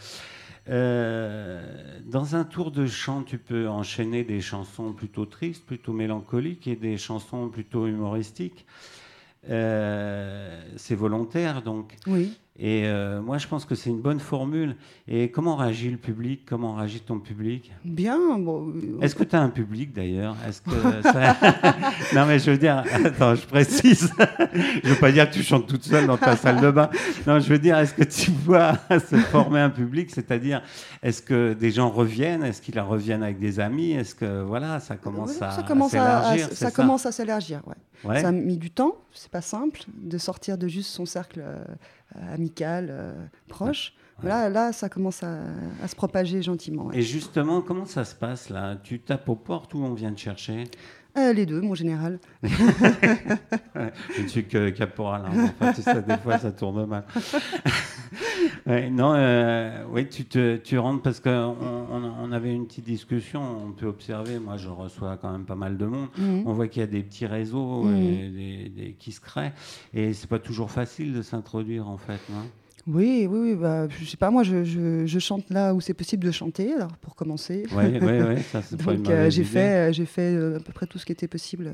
euh, 0.68 1.62
dans 2.04 2.34
un 2.34 2.44
tour 2.44 2.72
de 2.72 2.86
chant, 2.86 3.22
tu 3.22 3.38
peux 3.38 3.68
enchaîner 3.68 4.24
des 4.24 4.40
chansons 4.40 4.92
plutôt 4.92 5.24
tristes, 5.24 5.64
plutôt 5.64 5.92
mélancoliques 5.92 6.66
et 6.66 6.76
des 6.76 6.98
chansons 6.98 7.48
plutôt 7.48 7.86
humoristiques. 7.86 8.66
Euh, 9.48 10.60
c'est 10.76 10.96
volontaire, 10.96 11.62
donc. 11.62 11.96
Oui. 12.06 12.36
Et 12.58 12.82
euh, 12.84 13.22
moi, 13.22 13.38
je 13.38 13.46
pense 13.46 13.64
que 13.64 13.74
c'est 13.74 13.88
une 13.88 14.02
bonne 14.02 14.20
formule. 14.20 14.76
Et 15.08 15.30
comment 15.30 15.56
réagit 15.56 15.88
le 15.90 15.96
public? 15.96 16.42
Comment 16.46 16.74
réagit 16.74 17.00
ton 17.00 17.18
public? 17.18 17.72
Bien. 17.86 18.38
Bon, 18.38 18.68
euh, 18.68 19.00
Est-ce 19.00 19.14
que 19.14 19.24
tu 19.24 19.34
as 19.34 19.40
un 19.40 19.48
public 19.48 19.94
d'ailleurs? 19.94 20.36
Est-ce 20.46 20.60
que 20.60 20.70
ça- 21.02 21.36
Non, 22.14 22.26
mais 22.26 22.38
je 22.38 22.50
veux 22.50 22.58
dire, 22.58 22.84
attends, 23.04 23.34
je 23.34 23.46
précise. 23.46 24.12
je 24.84 24.88
veux 24.90 24.98
pas 25.00 25.10
dire 25.10 25.30
que 25.30 25.34
tu 25.34 25.42
chantes 25.42 25.68
toute 25.68 25.84
seule 25.84 26.06
dans 26.06 26.18
ta 26.18 26.36
salle 26.36 26.60
de 26.60 26.70
bain. 26.70 26.90
Non, 27.26 27.38
je 27.40 27.48
veux 27.48 27.58
dire, 27.58 27.78
est-ce 27.78 27.94
que 27.94 28.04
tu 28.04 28.30
vois 28.30 28.74
se 28.90 29.16
former 29.16 29.60
un 29.60 29.70
public? 29.70 30.10
C'est-à-dire, 30.10 30.60
est-ce 31.02 31.22
que 31.22 31.54
des 31.54 31.70
gens 31.70 31.88
reviennent? 31.88 32.42
Est-ce 32.42 32.60
qu'ils 32.60 32.78
reviennent 32.78 33.22
avec 33.22 33.38
des 33.38 33.58
amis? 33.58 33.92
Est-ce 33.92 34.14
que 34.14 34.42
voilà, 34.42 34.80
ça 34.80 34.96
commence 34.96 35.40
à, 35.40 35.52
ça 35.52 35.62
commence 35.62 35.94
à, 35.94 36.02
à- 36.18 36.22
s'élargir 36.34 36.48
ça, 36.48 36.68
c'est 36.68 36.74
commence 36.76 37.06
à 37.06 37.12
s'élargir. 37.12 37.62
Ouais. 37.66 37.74
Ouais. 38.02 38.20
Ça 38.22 38.28
a 38.28 38.32
mis 38.32 38.56
du 38.56 38.70
temps, 38.70 38.96
c'est 39.12 39.30
pas 39.30 39.42
simple 39.42 39.80
de 39.94 40.16
sortir 40.18 40.56
de 40.58 40.68
juste 40.68 40.90
son 40.90 41.04
cercle 41.04 41.42
euh, 41.44 41.62
amical 42.32 42.88
euh, 42.90 43.12
proche. 43.48 43.94
Là, 44.22 44.50
là, 44.50 44.70
ça 44.74 44.90
commence 44.90 45.22
à, 45.22 45.38
à 45.82 45.88
se 45.88 45.96
propager 45.96 46.42
gentiment. 46.42 46.86
ouais. 46.88 46.98
Et 46.98 47.02
justement, 47.02 47.62
comment 47.62 47.86
ça 47.86 48.04
se 48.04 48.14
passe 48.14 48.50
là? 48.50 48.76
Tu 48.82 49.00
tapes 49.00 49.26
aux 49.30 49.34
portes 49.34 49.72
ou 49.72 49.78
on 49.82 49.94
vient 49.94 50.12
te 50.12 50.20
chercher? 50.20 50.64
Euh, 51.18 51.32
les 51.32 51.44
deux, 51.46 51.60
mon 51.60 51.74
général. 51.74 52.18
Je 52.42 54.22
ne 54.22 54.28
suis 54.28 54.44
que 54.46 54.70
caporal. 54.70 55.22
hein. 55.26 55.50
Enfin, 55.60 55.72
tu 55.72 55.82
sais, 55.82 56.02
des 56.02 56.16
fois, 56.18 56.38
ça 56.38 56.52
tourne 56.52 56.86
mal. 56.86 57.04
Ouais, 58.66 58.90
non, 58.90 59.14
euh, 59.14 59.84
oui, 59.90 60.08
tu, 60.08 60.24
te, 60.24 60.56
tu 60.56 60.78
rentres 60.78 61.02
parce 61.02 61.20
qu'on 61.20 61.30
on, 61.60 62.12
on 62.22 62.32
avait 62.32 62.52
une 62.54 62.66
petite 62.66 62.84
discussion. 62.84 63.40
On 63.68 63.72
peut 63.72 63.86
observer, 63.86 64.38
moi, 64.38 64.56
je 64.56 64.68
reçois 64.68 65.16
quand 65.16 65.30
même 65.32 65.44
pas 65.44 65.54
mal 65.54 65.76
de 65.78 65.86
monde. 65.86 66.08
Mhm. 66.18 66.42
On 66.46 66.52
voit 66.52 66.68
qu'il 66.68 66.80
y 66.80 66.82
a 66.82 66.86
des 66.88 67.02
petits 67.02 67.26
réseaux 67.26 67.88
et 67.90 68.28
des- 68.30 68.68
des- 68.68 68.92
qui 68.98 69.12
se 69.12 69.20
créent. 69.20 69.52
Et 69.94 70.12
c'est 70.12 70.28
pas 70.28 70.38
toujours 70.38 70.70
facile 70.70 71.12
de 71.14 71.22
s'introduire, 71.22 71.88
en 71.88 71.96
fait. 71.96 72.20
non? 72.30 72.46
Oui, 72.86 73.26
oui, 73.30 73.38
oui. 73.50 73.54
Bah, 73.54 73.88
je 73.88 74.04
sais 74.04 74.16
pas, 74.16 74.30
moi, 74.30 74.42
je, 74.42 74.64
je- 74.64 75.04
je 75.06 75.18
chante 75.18 75.50
là 75.50 75.74
où 75.74 75.80
c'est 75.80 75.94
possible 75.94 76.24
de 76.24 76.30
chanter, 76.30 76.72
alors 76.72 76.96
pour 77.02 77.14
commencer. 77.14 77.66
Oui, 77.76 77.84
oui, 78.00 78.20
oui, 78.28 78.42
ça, 78.50 78.62
c'est 78.62 78.76
Donc 78.84 79.08
euh, 79.10 79.16
mauvaise 79.16 79.32
j'ai 79.34 79.44
fait, 79.44 79.92
j'ai 79.92 80.06
fait 80.06 80.34
euh, 80.34 80.56
à 80.56 80.60
peu 80.60 80.72
près 80.72 80.86
tout 80.86 80.98
ce 80.98 81.04
qui 81.06 81.12
était 81.12 81.28
possible. 81.28 81.70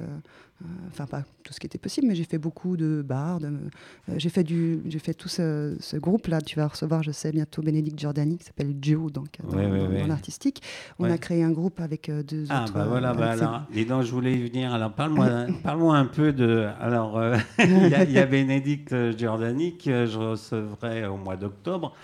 Euh, 0.63 0.67
Enfin 0.89 1.07
pas 1.07 1.23
tout 1.45 1.53
ce 1.53 1.61
qui 1.61 1.67
était 1.67 1.79
possible, 1.79 2.07
mais 2.07 2.15
j'ai 2.15 2.25
fait 2.25 2.39
beaucoup 2.39 2.77
de 2.77 3.03
bars. 3.07 3.39
de- 3.41 3.47
euh, 3.47 4.15
j'ai 4.17 4.29
fait 4.31 4.43
du, 4.43 4.81
j'ai 4.87 4.99
fait 4.99 5.13
tout 5.15 5.29
ce, 5.29 5.77
ce 5.81 5.97
groupe 5.97 6.27
là. 6.29 6.41
Tu 6.41 6.57
vas 6.57 6.67
recevoir, 6.67 7.03
je 7.03 7.11
sais 7.11 7.31
bientôt 7.31 7.63
Bénédicte 7.63 7.99
Giordani 7.99 8.39
qui 8.39 8.45
s'appelle 8.45 8.79
Duo 8.81 9.11
donc 9.11 9.29
dans, 9.49 9.57
Ouais, 9.59 10.07
l'artistique. 10.07 10.63
On 10.99 11.05
a 11.11 11.19
créé 11.19 11.43
un 11.43 11.51
groupe 11.53 11.79
avec 11.81 12.09
euh, 12.09 12.23
deux 12.23 12.45
Ah 12.49 12.63
autres. 12.65 12.73
bah 12.73 12.87
voilà, 12.89 13.13
bah 13.15 13.31
alors, 13.33 13.63
et 13.75 13.85
donc 13.85 14.03
je 14.05 14.11
voulais 14.13 14.35
y 14.35 14.49
venir. 14.49 14.73
Alors 14.73 14.93
parle-moi, 14.93 15.47
parle-moi 15.63 15.97
un 15.97 16.07
peu 16.07 16.33
de. 16.33 16.67
Alors 16.81 17.19
euh, 17.19 17.37
il 17.59 17.87
y, 18.09 18.13
y 18.13 18.19
a 18.19 18.27
Bénédicte 18.27 18.95
Giordani 19.17 19.77
que 19.77 20.07
je 20.07 20.19
recevrai 20.19 21.07
au 21.07 21.17
mois 21.17 21.37
d'octobre, 21.37 21.95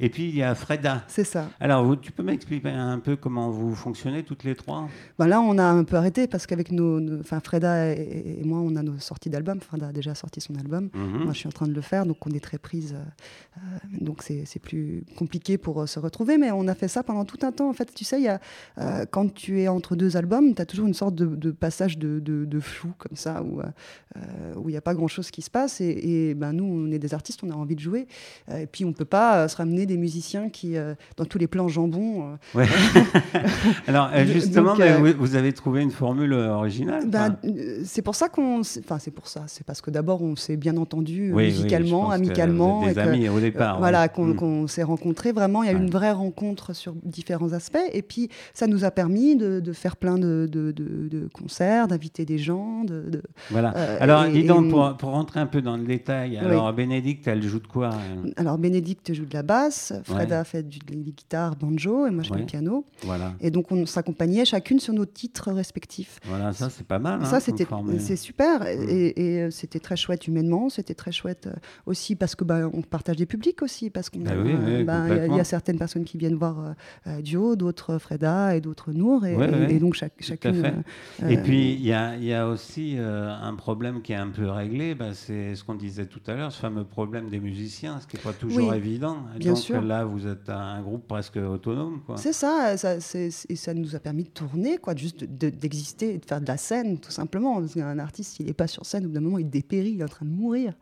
et 0.00 0.08
puis 0.08 0.28
il 0.28 0.36
y 0.36 0.42
a 0.42 0.54
Freda. 0.54 1.04
C'est 1.08 1.24
ça. 1.24 1.48
Alors 1.60 1.84
vous, 1.84 1.96
tu 1.96 2.12
peux 2.12 2.22
m'expliquer 2.22 2.68
un 2.70 2.98
peu 2.98 3.16
comment 3.16 3.50
vous 3.50 3.74
fonctionnez 3.74 4.22
toutes 4.22 4.44
les 4.44 4.54
trois? 4.54 4.88
Bah 5.18 5.26
là, 5.26 5.40
on 5.40 5.58
a 5.58 5.64
un 5.64 5.84
peu 5.84 5.96
arrêté 5.96 6.26
parce 6.26 6.46
qu'avec 6.46 6.70
nos, 6.72 7.00
enfin 7.20 7.40
Freda 7.40 7.92
et, 7.94 8.38
et 8.40 8.44
moi, 8.44 8.58
on 8.60 8.76
a 8.76 8.82
nos 8.82 8.98
sorties 8.98 9.30
d'albums. 9.30 9.60
Freda 9.60 9.88
a 9.88 9.92
déjà 9.92 10.14
sorti 10.14 10.40
son 10.40 10.54
album. 10.56 10.90
Mhm. 10.94 11.24
Moi, 11.24 11.32
je 11.32 11.38
suis 11.38 11.48
en 11.48 11.52
train 11.52 11.66
de 11.68 11.74
le 11.74 11.80
faire, 11.80 12.06
donc 12.06 12.26
on 12.26 12.30
est 12.30 12.40
très 12.42 12.58
prise. 12.58 12.94
euh, 12.94 13.60
donc 14.00 14.22
c'est 14.22 14.44
c'est 14.44 14.58
plus 14.60 15.04
compliqué 15.16 15.58
pour 15.58 15.82
euh, 15.82 15.86
se 15.86 15.98
retrouver, 15.98 16.38
mais 16.38 16.50
on 16.50 16.68
a 16.68 16.74
fait 16.74 16.88
ça 16.88 17.02
pendant 17.02 17.24
tout 17.24 17.38
un 17.42 17.52
temps. 17.52 17.68
En 17.68 17.72
fait, 17.72 17.92
tu 17.94 18.04
sais, 18.04 18.18
il 18.20 18.24
y 18.24 18.28
a, 18.28 18.40
euh, 18.78 19.06
quand 19.10 19.32
tu 19.32 19.60
es 19.60 19.68
entre 19.68 19.96
deux 19.96 20.16
albums, 20.16 20.54
tu 20.54 20.60
as 20.62 20.66
toujours 20.66 20.86
une 20.86 20.94
sorte 20.94 21.14
de, 21.14 21.26
de 21.26 21.50
passage 21.50 21.98
de, 21.98 22.20
de- 22.20 22.44
de 22.44 22.60
flou 22.60 22.92
comme 22.98 23.16
ça, 23.16 23.42
où 23.42 23.60
euh, 23.60 24.54
où 24.56 24.68
il 24.68 24.72
n'y 24.72 24.76
a 24.78 24.80
pas 24.82 24.94
grand-chose 24.94 25.30
qui 25.30 25.42
se 25.42 25.50
passe. 25.50 25.80
Et, 25.80 26.28
et, 26.30 26.34
ben, 26.34 26.52
nous, 26.52 26.64
on 26.64 26.90
est 26.90 26.98
des 26.98 27.14
artistes, 27.14 27.40
on 27.42 27.50
a 27.50 27.54
envie 27.54 27.74
de 27.76 27.80
jouer. 27.80 28.06
Et 28.54 28.66
puis, 28.66 28.84
on 28.84 28.88
ne 28.88 28.94
peut 28.94 29.04
pas 29.04 29.46
se 29.48 29.56
ramener 29.56 29.85
des 29.86 29.96
musiciens 29.96 30.48
qui, 30.50 30.76
euh, 30.76 30.94
dans 31.16 31.24
tous 31.24 31.38
les 31.38 31.46
plans 31.46 31.68
jambon, 31.68 32.32
euh, 32.54 32.58
Ouais. 32.58 32.66
Alors 33.86 34.10
euh, 34.14 34.24
Donc, 34.24 34.32
justement, 34.34 34.74
mais 34.76 34.92
vous, 34.98 35.12
vous 35.18 35.36
avez 35.36 35.52
trouvé 35.52 35.82
une 35.82 35.90
formule 35.90 36.32
originale 36.32 37.06
Ben, 37.08 37.36
c'est 37.84 38.02
pour 38.02 38.14
ça 38.14 38.28
qu'on. 38.28 38.60
Enfin, 38.60 38.98
c'est 38.98 39.10
pour 39.10 39.28
ça. 39.28 39.44
C'est 39.46 39.64
parce 39.64 39.80
que 39.80 39.90
d'abord, 39.90 40.22
on 40.22 40.36
s'est 40.36 40.56
bien 40.56 40.76
entendu 40.76 41.32
oui, 41.32 41.46
musicalement, 41.46 42.08
que 42.10 42.14
amicalement. 42.14 42.80
vous 42.82 42.88
êtes 42.88 42.92
et 42.96 43.00
des 43.00 43.06
que- 43.06 43.08
amis 43.14 43.28
au 43.28 43.40
départ. 43.40 43.78
voilà, 43.78 44.08
ouais. 44.16 44.34
qu'on 44.36 44.66
s'est 44.66 44.82
rencontrés. 44.82 45.32
Vraiment, 45.32 45.62
il 45.62 45.66
y 45.66 45.68
a 45.68 45.72
eu 45.72 45.76
Ouais. 45.76 45.82
une 45.82 45.90
vraie 45.90 46.12
rencontre 46.12 46.74
sur 46.74 46.94
différents 47.04 47.52
aspects. 47.52 47.78
Et 47.92 48.02
puis, 48.02 48.28
ça 48.54 48.66
nous 48.66 48.84
a 48.84 48.90
permis 48.90 49.36
de, 49.36 49.60
de 49.60 49.72
faire 49.72 49.96
plein 49.96 50.16
de, 50.18 50.48
de- 50.50 50.72
de- 50.72 51.08
de 51.08 51.28
concerts, 51.32 51.88
d'inviter 51.88 52.24
des 52.24 52.38
gens. 52.38 52.84
De, 52.84 53.22
Voilà. 53.50 53.70
Alors, 54.00 54.24
et- 54.24 54.32
dis 54.32 54.44
donc, 54.44 54.66
et- 54.66 54.70
pour, 54.70 54.96
pour 54.96 55.10
rentrer 55.10 55.40
un 55.40 55.46
peu 55.46 55.60
dans 55.62 55.76
le 55.76 55.84
détail, 55.84 56.36
alors 56.38 56.72
Bénédicte, 56.72 57.26
elle 57.28 57.42
joue 57.42 57.60
de 57.60 57.66
quoi 57.66 57.90
elle 58.24 58.32
Alors, 58.36 58.58
Bénédicte 58.58 59.12
joue 59.14 59.24
de 59.26 59.34
la 59.34 59.42
basse, 59.42 59.75
Freda 60.04 60.44
fait 60.44 60.62
du, 60.68 60.78
de 60.78 60.94
la 60.94 61.00
guitare, 61.10 61.56
banjo, 61.56 62.06
et 62.06 62.10
moi, 62.10 62.22
je 62.22 62.32
fais 62.32 62.38
le 62.40 62.46
piano. 62.46 62.84
Voilà. 63.02 63.34
Et 63.40 63.50
donc, 63.50 63.70
on 63.72 63.86
s'accompagnait 63.86 64.44
chacune 64.44 64.80
sur 64.80 64.94
nos 64.94 65.06
titres 65.06 65.52
respectifs. 65.52 66.18
Voilà, 66.24 66.52
ça 66.52 66.70
c'est 66.70 66.86
pas 66.86 66.98
mal. 66.98 67.20
hein, 67.22 67.24
Ça, 67.24 67.40
c'était, 67.40 67.64
formule. 67.64 68.00
c'est 68.00 68.16
super. 68.16 68.66
Et, 68.66 69.12
et, 69.16 69.42
euh, 69.42 69.50
c'était 69.50 69.80
très 69.80 69.96
chouette 69.96 70.26
humainement. 70.26 70.68
C'était 70.68 70.94
très 70.94 71.12
chouette 71.12 71.46
euh, 71.46 71.52
aussi 71.86 72.16
parce 72.16 72.34
que 72.34 72.44
bah, 72.44 72.68
on 72.72 72.82
partage 72.82 73.16
des 73.16 73.26
publics 73.26 73.62
aussi. 73.62 73.90
Parce 73.90 74.10
qu'on 74.10 74.20
Bah 74.20 74.32
oui, 74.36 74.54
oui, 74.54 74.84
bah, 74.84 75.26
il 75.26 75.34
y 75.36 75.40
a- 75.40 75.44
certaines 75.44 75.78
personnes 75.78 76.04
qui 76.04 76.18
viennent 76.18 76.34
voir 76.36 76.58
euh, 76.60 76.72
euh, 77.06 77.20
Dio, 77.22 77.56
d'autres 77.56 77.98
Freda 77.98 78.56
et 78.56 78.60
d'autres 78.60 78.92
Nour. 78.92 79.24
Et, 79.26 79.36
Ouais, 79.36 79.48
et- 79.48 79.50
ouais, 79.52 79.74
et 79.74 79.78
donc, 79.78 79.94
chaque, 79.94 80.14
chacune. 80.20 80.64
euh, 80.64 81.28
Et 81.28 81.36
euh, 81.38 81.42
puis, 81.42 81.72
il 81.74 81.84
y 81.86 81.92
a, 81.92 82.16
il 82.16 82.24
y 82.24 82.32
a 82.34 82.48
aussi 82.48 82.94
euh, 82.98 83.30
un 83.34 83.54
problème 83.54 84.02
qui 84.02 84.12
est 84.12 84.16
un 84.16 84.28
peu 84.28 84.48
réglé, 84.48 84.94
bah, 84.94 85.14
c'est 85.14 85.54
ce 85.54 85.64
qu'on 85.64 85.74
disait 85.74 86.06
tout 86.06 86.20
à 86.26 86.34
l'heure, 86.34 86.52
ce 86.52 86.60
fameux 86.60 86.84
problème 86.84 87.28
des 87.28 87.40
musiciens, 87.40 88.00
ce 88.00 88.06
c'est 88.10 88.22
pas 88.22 88.32
toujours 88.32 88.70
Oui, 88.70 88.76
évident. 88.76 89.18
Bien 89.38 89.52
donc 89.52 89.58
sûr. 89.74 89.82
là, 89.82 90.04
vous 90.04 90.26
êtes 90.26 90.48
un 90.48 90.80
groupe 90.82 91.06
presque 91.06 91.36
autonome. 91.36 92.00
C'est 92.16 92.32
ça, 92.32 92.76
ça 92.76 92.96
et 93.18 93.56
ça 93.56 93.74
nous 93.74 93.94
a 93.94 93.98
permis 94.00 94.24
de 94.24 94.28
tourner, 94.30 94.78
quoi, 94.78 94.94
juste 94.96 95.24
de- 95.24 95.50
d'exister 95.50 96.14
et 96.14 96.18
de 96.18 96.24
faire 96.24 96.40
de 96.40 96.46
la 96.46 96.56
scène, 96.56 96.98
tout 96.98 97.10
simplement. 97.10 97.60
Parce 97.60 97.74
qu'un 97.74 97.98
artiste, 97.98 98.36
s'il 98.36 98.46
n'est 98.46 98.52
pas 98.52 98.66
sur 98.66 98.84
scène, 98.86 99.04
au 99.04 99.08
bout 99.08 99.14
d'un 99.14 99.20
moment, 99.20 99.38
il 99.38 99.48
dépérit, 99.50 99.92
il 99.92 100.00
est 100.00 100.04
en 100.04 100.08
train 100.08 100.26
de 100.26 100.30
mourir. 100.30 100.72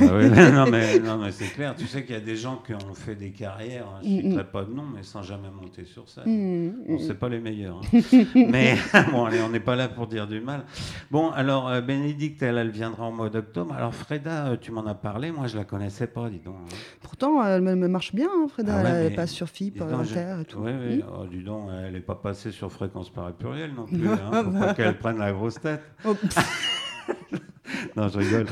Ah 0.00 0.04
ouais, 0.04 0.28
non, 0.52 0.66
mais, 0.70 0.98
non, 1.04 1.18
mais 1.18 1.32
c'est 1.32 1.52
clair. 1.52 1.74
Tu 1.76 1.86
sais 1.86 2.04
qu'il 2.04 2.14
y 2.14 2.18
a 2.18 2.20
des 2.20 2.36
gens 2.36 2.62
qui 2.66 2.74
ont 2.74 2.94
fait 2.94 3.14
des 3.14 3.30
carrières, 3.30 3.86
hein, 3.86 4.00
je 4.02 4.08
ne 4.08 4.14
Mm, 4.14 4.18
mm. 4.18 4.30
citerai 4.30 4.44
pas 4.50 4.64
de 4.64 4.72
nom, 4.72 4.84
mais 4.94 5.02
sans 5.02 5.22
jamais 5.22 5.50
monter 5.50 5.84
sur 5.84 6.08
scène. 6.08 6.24
Mmh, 6.26 6.74
Bon, 6.88 6.94
mmh. 6.94 6.98
c'est 7.06 7.14
pas 7.18 7.28
les 7.28 7.40
meilleurs. 7.40 7.80
hein. 7.92 7.98
mais 8.34 8.74
bon, 9.10 9.24
allez, 9.24 9.40
on 9.42 9.48
n'est 9.50 9.60
pas 9.60 9.76
là 9.76 9.88
pour 9.88 10.06
dire 10.06 10.26
du 10.26 10.40
mal. 10.40 10.64
Bon, 11.10 11.30
alors, 11.30 11.68
euh, 11.68 11.80
Bénédicte, 11.80 12.42
elle, 12.42 12.58
elle 12.58 12.70
viendra 12.70 13.04
en 13.04 13.12
mois 13.12 13.30
d'octobre. 13.30 13.74
Alors, 13.74 13.94
Freda, 13.94 14.48
euh, 14.48 14.56
tu 14.60 14.72
m'en 14.72 14.86
as 14.86 14.94
parlé. 14.94 15.30
Moi, 15.32 15.46
je 15.46 15.56
la 15.56 15.64
connaissais 15.64 16.06
pas, 16.06 16.28
dis 16.28 16.38
donc. 16.40 16.56
hein. 16.64 16.74
Pourtant, 17.00 17.44
elle 17.44 17.62
me, 17.62 17.74
me 17.74 17.88
marche 17.88 18.14
bien, 18.14 18.27
hein, 18.28 18.46
Freda. 18.48 18.74
Ah 18.78 18.82
ouais, 18.82 18.88
elle 18.90 19.10
mais- 19.10 19.16
passe 19.16 19.30
sur 19.32 19.48
FIP, 19.48 19.78
donc, 19.78 19.88
euh, 19.90 20.04
je- 20.04 20.12
Inter 20.18 20.36
et 20.40 20.44
tout. 20.44 20.58
Ouais, 20.60 20.72
ouais. 20.74 20.96
Mmh. 20.98 21.02
Oh, 21.12 21.26
dis 21.26 21.42
donc, 21.42 21.68
elle 21.84 21.92
n'est 21.92 22.00
pas 22.00 22.14
passée 22.14 22.50
sur 22.50 22.70
fréquence 22.70 23.10
par 23.10 23.32
pluriel 23.32 23.72
non 23.74 23.84
plus. 23.86 24.08
Hein. 24.08 24.44
Faut 24.44 24.50
pas 24.58 24.74
qu'elle 24.74 24.98
prenne 24.98 25.18
la 25.18 25.32
grosse 25.32 25.60
tête. 25.60 25.82
Oh, 26.04 26.14
Non, 27.96 28.08
je 28.08 28.18
rigole. 28.18 28.46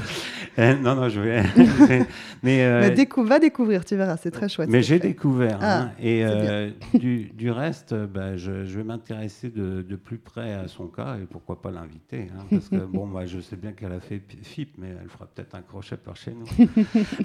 Euh, 0.59 0.75
non, 0.83 0.95
non, 0.95 1.09
je 1.09 1.21
vais. 1.21 1.43
mais 2.43 2.65
euh, 2.65 2.81
mais 2.81 2.91
décou- 2.95 3.25
va 3.25 3.39
découvrir, 3.39 3.85
tu 3.85 3.97
verras, 3.97 4.17
c'est 4.17 4.31
très 4.31 4.49
chouette. 4.49 4.69
Mais 4.71 4.83
j'ai 4.83 4.99
découvert. 4.99 5.59
Ah, 5.61 5.81
hein, 5.83 5.91
et 6.01 6.25
euh, 6.25 6.71
du, 6.95 7.25
du 7.35 7.51
reste, 7.51 7.93
euh, 7.93 8.07
bah, 8.07 8.37
je, 8.37 8.65
je 8.65 8.77
vais 8.79 8.85
m'intéresser 8.85 9.51
de, 9.51 9.83
de 9.83 9.97
plus 9.97 10.19
près 10.19 10.55
à 10.55 10.69
son 10.69 10.87
cas 10.87 11.17
et 11.23 11.27
pourquoi 11.27 11.61
pas 11.61 11.71
l'inviter. 11.71 12.29
hein, 12.37 12.45
parce 12.51 12.69
que 12.69 12.77
bon, 12.77 13.07
moi, 13.07 13.27
je 13.27 13.41
sais 13.41 13.57
bien 13.57 13.73
qu'elle 13.73 13.93
a 13.93 14.01
fait 14.01 14.23
FIP, 14.43 14.77
mais 14.79 14.89
elle 15.03 15.09
fera 15.11 15.27
peut-être 15.27 15.55
un 15.55 15.63
crochet 15.63 15.97
par 15.97 16.17
chez 16.17 16.33
nous. 16.33 16.47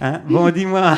Hein, 0.02 0.22
bon, 0.28 0.50
dis-moi. 0.52 0.96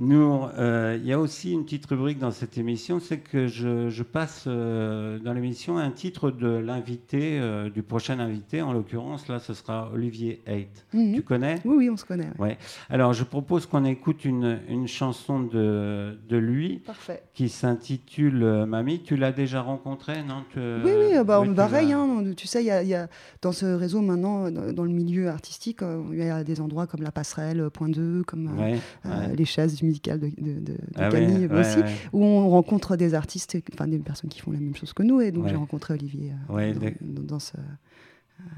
Euh, 0.00 0.48
euh, 0.58 0.98
il 1.00 1.06
y 1.06 1.12
a 1.12 1.18
aussi 1.20 1.52
une 1.52 1.64
petite 1.64 1.86
rubrique 1.86 2.18
dans 2.18 2.30
cette 2.30 2.56
émission, 2.58 2.98
c'est 3.00 3.18
que 3.18 3.46
je, 3.46 3.88
je 3.90 4.02
passe 4.02 4.44
euh, 4.46 5.18
dans 5.18 5.32
l'émission 5.32 5.76
un 5.78 5.90
titre 5.90 6.30
de 6.30 6.48
l'invité, 6.48 7.38
euh, 7.40 7.68
du 7.70 7.82
prochain 7.82 8.18
invité. 8.18 8.62
En 8.62 8.72
l'occurrence, 8.72 9.28
là, 9.28 9.38
ce 9.38 9.54
sera 9.54 9.90
Olivier 9.92 10.42
Haidt. 10.46 10.86
Mhm. 10.92 11.14
Tu 11.14 11.22
connais? 11.22 11.56
Oui, 11.64 11.74
oui, 11.78 11.90
on 11.90 11.96
se 11.96 12.04
connaît. 12.04 12.30
ouais. 12.38 12.48
Ouais. 12.48 12.58
Alors, 12.90 13.12
je 13.12 13.24
propose 13.24 13.66
qu'on 13.66 13.84
écoute 13.84 14.24
une, 14.24 14.60
une 14.68 14.88
chanson 14.88 15.40
de, 15.40 16.18
de 16.28 16.36
lui 16.36 16.78
Parfait. 16.78 17.22
qui 17.34 17.48
s'intitule 17.48 18.64
Mamie. 18.66 19.00
Tu 19.02 19.16
l'as 19.16 19.32
déjà 19.32 19.60
rencontré, 19.62 20.22
non? 20.22 20.44
Tu- 20.52 20.58
Oui, 20.58 20.90
oui, 20.96 21.24
bah, 21.24 21.40
oui, 21.40 21.48
tu 21.48 21.54
pareil. 21.54 21.92
hein, 21.92 22.24
tu 22.36 22.46
sais, 22.46 22.62
il 22.62 22.66
y 22.66 22.70
a, 22.70 22.82
il 22.82 22.88
y 22.88 22.94
a- 22.94 23.08
dans 23.42 23.52
ce 23.52 23.66
réseau 23.66 24.00
maintenant, 24.00 24.50
dans, 24.50 24.72
dans 24.72 24.84
le 24.84 24.90
milieu 24.92 25.28
artistique, 25.28 25.80
il 26.12 26.18
y 26.18 26.22
a 26.22 26.44
des 26.44 26.60
endroits 26.60 26.86
comme 26.86 27.02
la 27.02 27.12
passerelle, 27.12 27.68
Point 27.70 27.88
2, 27.90 28.22
comme 28.24 28.58
Ouais, 28.58 28.78
ouais. 29.04 29.36
les 29.36 29.44
chaises 29.44 29.81
du 29.82 29.88
musical 29.88 30.18
de, 30.20 30.28
de, 30.28 30.52
de- 30.60 30.72
de 30.72 30.78
Ah 30.96 31.08
Camille 31.10 31.46
ouais, 31.46 31.60
aussi, 31.60 31.78
ouais. 31.80 31.92
où 32.12 32.24
on 32.24 32.48
rencontre 32.50 32.96
des 32.96 33.14
artistes, 33.14 33.56
enfin 33.74 33.86
des 33.86 33.98
personnes 33.98 34.30
qui 34.30 34.40
font 34.40 34.52
la 34.52 34.58
même 34.60 34.74
chose 34.74 34.92
que 34.92 35.02
nous. 35.02 35.20
Et 35.20 35.30
donc 35.32 35.44
Ouais. 35.44 35.50
j'ai 35.50 35.56
rencontré 35.56 35.94
Olivier 35.94 36.32
euh, 36.50 36.52
Ouais, 36.54 36.72
dans, 36.72 36.80
d'ac- 36.80 36.96
dans- 37.02 37.22
dans 37.22 37.38
ce. 37.38 37.52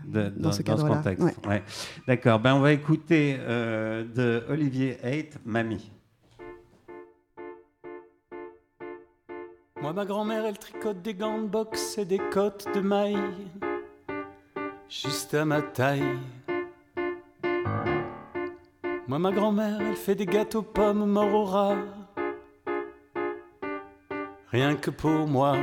De- 0.06 0.28
dans 0.30 0.50
ce 0.52 0.62
contexte. 0.62 1.22
ouais. 1.22 1.34
Ouais. 1.46 1.62
D'accord. 2.06 2.38
Ben, 2.40 2.54
on 2.54 2.60
va 2.60 2.72
écouter 2.72 3.36
euh, 3.40 4.04
de 4.14 4.42
Olivier 4.48 4.96
Haidt, 5.02 5.36
Mamie. 5.44 5.90
Moi, 9.82 9.92
ma 9.92 10.06
grand-mère, 10.06 10.46
elle 10.46 10.58
tricote 10.58 11.02
des 11.02 11.12
gants 11.14 11.42
de 11.42 11.46
boxe 11.48 11.98
et 11.98 12.06
des 12.06 12.20
côtes 12.32 12.66
de 12.74 12.80
maille, 12.80 13.18
juste 14.88 15.34
à 15.34 15.44
ma 15.44 15.60
taille. 15.60 16.02
Moi, 19.06 19.18
ma 19.18 19.32
grand-mère, 19.32 19.82
elle 19.82 19.96
fait 19.96 20.14
des 20.14 20.24
gâteaux 20.24 20.62
pommes 20.62 21.04
morts 21.04 21.34
au 21.34 21.44
rat, 21.44 21.76
rien 24.50 24.76
que 24.76 24.90
pour 24.90 25.26
moi. 25.26 25.56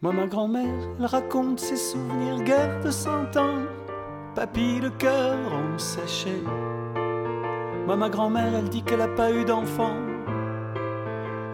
Moi, 0.00 0.12
ma 0.12 0.26
grand-mère, 0.28 0.88
elle 1.00 1.06
raconte 1.06 1.58
ses 1.58 1.76
souvenirs, 1.76 2.44
guerre 2.44 2.80
de 2.80 2.92
cent 2.92 3.36
ans, 3.36 3.62
papy 4.36 4.78
le 4.80 4.90
cœur 4.90 5.52
en 5.52 5.76
sachet. 5.78 6.42
Moi, 7.86 7.96
ma 7.96 8.08
grand-mère, 8.08 8.54
elle 8.54 8.68
dit 8.68 8.84
qu'elle 8.84 9.00
a 9.00 9.08
pas 9.08 9.32
eu 9.32 9.44
d'enfant 9.44 9.96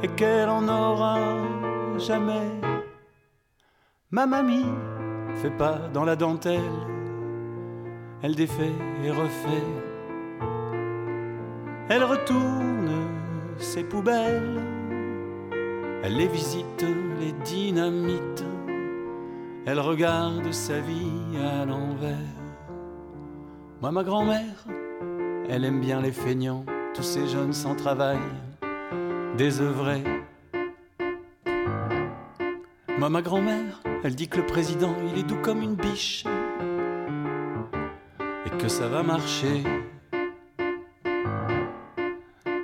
et 0.03 0.09
qu'elle 0.09 0.51
en 0.51 0.69
aura 0.69 1.19
jamais. 1.97 2.51
Ma 4.11 4.27
mamie 4.27 4.67
fait 5.37 5.57
pas 5.57 5.89
dans 5.95 6.05
la 6.05 6.15
dentelle, 6.15 6.61
elle 8.23 8.35
défait 8.35 8.73
et 9.05 9.11
refait. 9.11 9.65
Elle 11.89 12.05
retourne 12.05 12.91
ses 13.59 13.85
poubelles, 13.85 14.61
elle 16.03 16.17
les 16.17 16.29
visite, 16.29 16.85
les 17.21 17.33
dynamites, 17.45 18.45
elle 19.67 19.81
regarde 19.81 20.53
sa 20.53 20.81
vie 20.81 21.39
à 21.39 21.65
l'envers. 21.65 22.17
Moi, 23.81 23.93
ma 23.93 24.03
grand-mère, 24.03 24.65
elle 25.49 25.65
aime 25.65 25.81
bien 25.81 26.01
les 26.01 26.13
feignants, 26.13 26.65
tous 26.95 27.03
ces 27.03 27.27
jeunes 27.29 27.53
sans 27.53 27.75
travail 27.75 28.19
désœuvré. 29.37 30.03
Moi, 32.99 33.11
ma 33.11 33.21
grand-mère, 33.21 33.83
elle 34.03 34.15
dit 34.15 34.29
que 34.29 34.39
le 34.39 34.47
président, 34.47 34.95
il 35.13 35.19
est 35.19 35.23
doux 35.23 35.41
comme 35.43 35.61
une 35.63 35.75
biche 35.75 36.25
que 38.59 38.69
ça 38.69 38.89
va 38.89 39.03
marcher. 39.03 39.63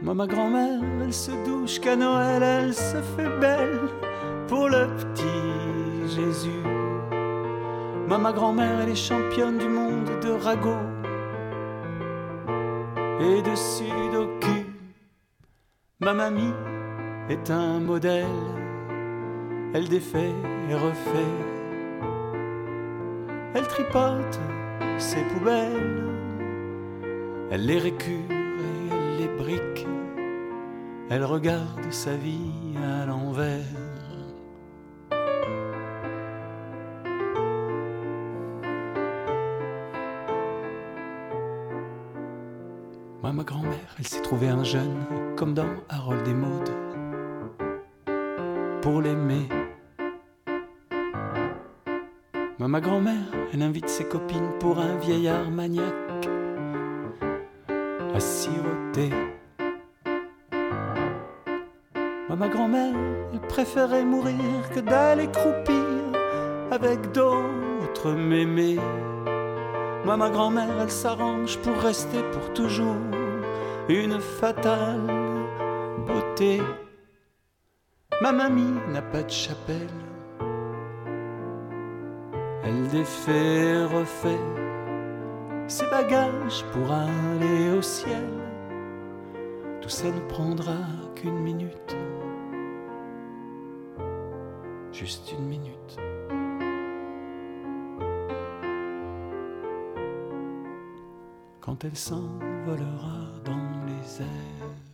Moi, 0.02 0.14
ma 0.14 0.26
grand-mère, 0.26 0.80
elle 1.02 1.12
se 1.12 1.30
douche 1.44 1.80
qu'à 1.80 1.96
Noël, 1.96 2.42
elle 2.42 2.74
se 2.74 3.00
fait 3.16 3.38
belle 3.40 3.80
pour 4.48 4.68
le 4.68 4.88
petit 4.96 6.14
Jésus. 6.14 6.62
Moi, 8.08 8.18
ma 8.18 8.32
grand-mère, 8.32 8.80
elle 8.80 8.90
est 8.90 8.94
championne 8.94 9.58
du 9.58 9.68
monde 9.68 10.10
de 10.22 10.30
ragot 10.30 10.86
et 13.20 13.42
de 13.42 13.54
sudoku. 13.54 14.66
Ma 16.00 16.12
mamie 16.12 16.54
est 17.28 17.50
un 17.50 17.78
modèle, 17.80 18.26
elle 19.74 19.88
défait 19.88 20.34
et 20.68 20.74
refait. 20.74 21.34
Elle 23.54 23.68
tripote 23.68 24.40
ses 25.02 25.22
poubelles, 25.24 26.04
elle 27.50 27.66
les 27.66 27.78
récure 27.78 28.30
et 28.30 28.94
elle 28.94 29.16
les 29.20 29.28
brique. 29.36 29.86
Elle 31.10 31.24
regarde 31.24 31.90
sa 31.90 32.14
vie 32.16 32.76
à 32.82 33.04
l'envers. 33.04 33.64
Moi, 43.22 43.32
ma 43.32 43.42
grand-mère, 43.42 43.72
elle 43.98 44.06
s'est 44.06 44.22
trouvée 44.22 44.48
un 44.48 44.64
jeune, 44.64 45.04
comme 45.36 45.52
dans 45.52 45.74
Harold 45.88 46.26
et 46.26 46.34
Maud, 46.34 46.61
ses 53.86 54.04
copines 54.04 54.52
pour 54.60 54.78
un 54.78 54.96
vieillard 54.96 55.50
maniaque 55.50 56.28
à 58.14 58.20
siroter. 58.20 59.10
Moi, 62.28 62.36
ma 62.36 62.48
grand-mère, 62.48 62.94
elle 63.32 63.40
préférait 63.40 64.04
mourir 64.04 64.70
que 64.74 64.80
d'aller 64.80 65.28
croupir 65.30 65.84
avec 66.70 67.12
d'autres 67.12 68.12
mémés. 68.12 68.78
Moi, 70.04 70.16
ma 70.16 70.30
grand-mère, 70.30 70.80
elle 70.80 70.90
s'arrange 70.90 71.58
pour 71.58 71.76
rester 71.76 72.22
pour 72.32 72.52
toujours 72.54 72.96
une 73.88 74.20
fatale 74.20 75.00
beauté. 76.06 76.60
Ma 78.20 78.32
mamie 78.32 78.78
n'a 78.92 79.02
pas 79.02 79.22
de 79.22 79.30
chapelle. 79.30 80.01
Défait 82.92 83.84
refait 83.86 84.38
ses 85.66 85.86
bagages 85.86 86.62
pour 86.72 86.92
aller 86.92 87.70
au 87.70 87.80
ciel. 87.80 88.28
Tout 89.80 89.88
ça 89.88 90.10
ne 90.10 90.20
prendra 90.28 90.76
qu'une 91.14 91.38
minute. 91.38 91.96
Juste 94.92 95.32
une 95.32 95.46
minute. 95.46 95.72
quand 101.62 101.84
elle 101.84 101.96
s'envolera 101.96 103.40
dans 103.44 103.86
les 103.86 104.20
airs. 104.20 104.91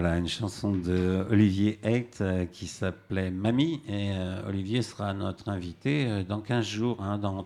Voilà, 0.00 0.16
une 0.16 0.28
chanson 0.28 0.72
de 0.72 1.26
Olivier 1.30 1.78
Haidt 1.82 2.22
euh, 2.22 2.46
qui 2.46 2.68
s'appelait 2.68 3.30
Mamie. 3.30 3.82
Et 3.86 4.12
euh, 4.14 4.48
Olivier 4.48 4.80
sera 4.80 5.12
notre 5.12 5.50
invité 5.50 6.06
euh, 6.08 6.22
dans 6.22 6.40
15 6.40 6.64
jours. 6.64 7.02
Hein, 7.02 7.18
dans 7.18 7.44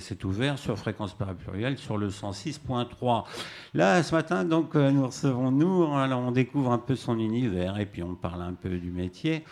c'est 0.00 0.24
ouvert 0.24 0.58
sur 0.58 0.78
Fréquence 0.78 1.14
Pluriel 1.14 1.76
sur 1.76 1.98
le 1.98 2.08
106.3. 2.08 3.24
Là, 3.74 4.02
ce 4.02 4.14
matin, 4.14 4.44
donc, 4.44 4.74
nous 4.76 5.04
recevons 5.04 5.50
Nour. 5.50 5.94
Alors, 5.98 6.20
on 6.20 6.30
découvre 6.30 6.72
un 6.72 6.78
peu 6.78 6.96
son 6.96 7.18
univers 7.18 7.78
et 7.78 7.84
puis 7.84 8.02
on 8.02 8.14
parle 8.14 8.40
un 8.40 8.54
peu 8.54 8.70
du 8.70 8.90
métier. 8.90 9.44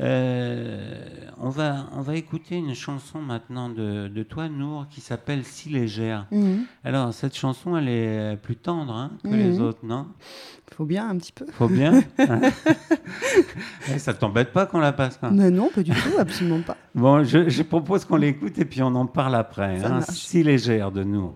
Euh, 0.00 0.94
on, 1.40 1.48
va, 1.48 1.86
on 1.96 2.02
va 2.02 2.14
écouter 2.14 2.56
une 2.56 2.74
chanson 2.74 3.20
maintenant 3.20 3.68
de, 3.68 4.06
de 4.08 4.22
toi, 4.22 4.48
Nour, 4.48 4.86
qui 4.90 5.00
s'appelle 5.00 5.44
Si 5.44 5.68
légère. 5.70 6.26
Mhm. 6.30 6.64
Alors, 6.84 7.12
cette 7.12 7.34
chanson, 7.36 7.76
elle 7.76 7.88
est 7.88 8.36
plus 8.40 8.56
tendre 8.56 8.92
hein, 8.94 9.10
que 9.24 9.28
Mhm. 9.28 9.36
les 9.36 9.60
autres, 9.60 9.80
non? 9.84 10.06
Faut 10.76 10.84
bien 10.84 11.08
un 11.08 11.16
petit 11.16 11.32
peu. 11.32 11.46
Faut 11.50 11.68
bien. 11.68 12.02
Ouais, 12.18 13.98
ça 13.98 14.14
t'embête 14.14 14.52
pas 14.52 14.66
qu'on 14.66 14.78
la 14.78 14.92
passe. 14.92 15.18
Mais 15.32 15.50
non, 15.50 15.70
pas 15.74 15.82
du 15.82 15.90
tout, 15.90 16.18
absolument 16.18 16.60
pas. 16.60 16.76
Bon, 16.94 17.24
je, 17.24 17.48
je 17.48 17.62
propose 17.62 18.04
qu'on 18.04 18.16
l'écoute 18.16 18.58
et 18.58 18.64
puis 18.64 18.82
on 18.82 18.94
en 18.94 19.06
parle 19.06 19.34
après. 19.34 19.82
Hein. 19.84 20.00
Si 20.02 20.42
légère 20.42 20.92
de 20.92 21.02
nous. 21.02 21.32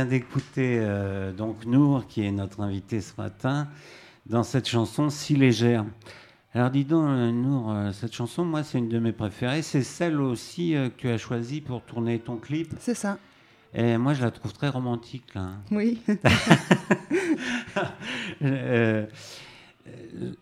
Vient 0.00 0.06
d'écouter 0.06 0.78
euh, 0.80 1.30
donc 1.30 1.66
Nour, 1.66 2.06
qui 2.06 2.24
est 2.24 2.30
notre 2.30 2.62
invité 2.62 3.02
ce 3.02 3.12
matin, 3.20 3.68
dans 4.24 4.42
cette 4.42 4.66
chanson 4.66 5.10
si 5.10 5.36
légère. 5.36 5.84
Alors 6.54 6.70
dis 6.70 6.86
donc, 6.86 7.06
euh, 7.06 7.30
Nour, 7.30 7.70
euh, 7.70 7.92
cette 7.92 8.14
chanson, 8.14 8.42
moi, 8.46 8.62
c'est 8.62 8.78
une 8.78 8.88
de 8.88 8.98
mes 8.98 9.12
préférées. 9.12 9.60
C'est 9.60 9.82
celle 9.82 10.18
aussi 10.22 10.74
euh, 10.74 10.88
que 10.88 10.94
tu 10.96 11.08
as 11.10 11.18
choisie 11.18 11.60
pour 11.60 11.82
tourner 11.82 12.18
ton 12.18 12.38
clip. 12.38 12.72
C'est 12.78 12.94
ça. 12.94 13.18
Et 13.74 13.98
moi, 13.98 14.14
je 14.14 14.22
la 14.22 14.30
trouve 14.30 14.54
très 14.54 14.70
romantique, 14.70 15.34
là. 15.34 15.50
Oui. 15.70 16.00
Euh, 18.42 19.06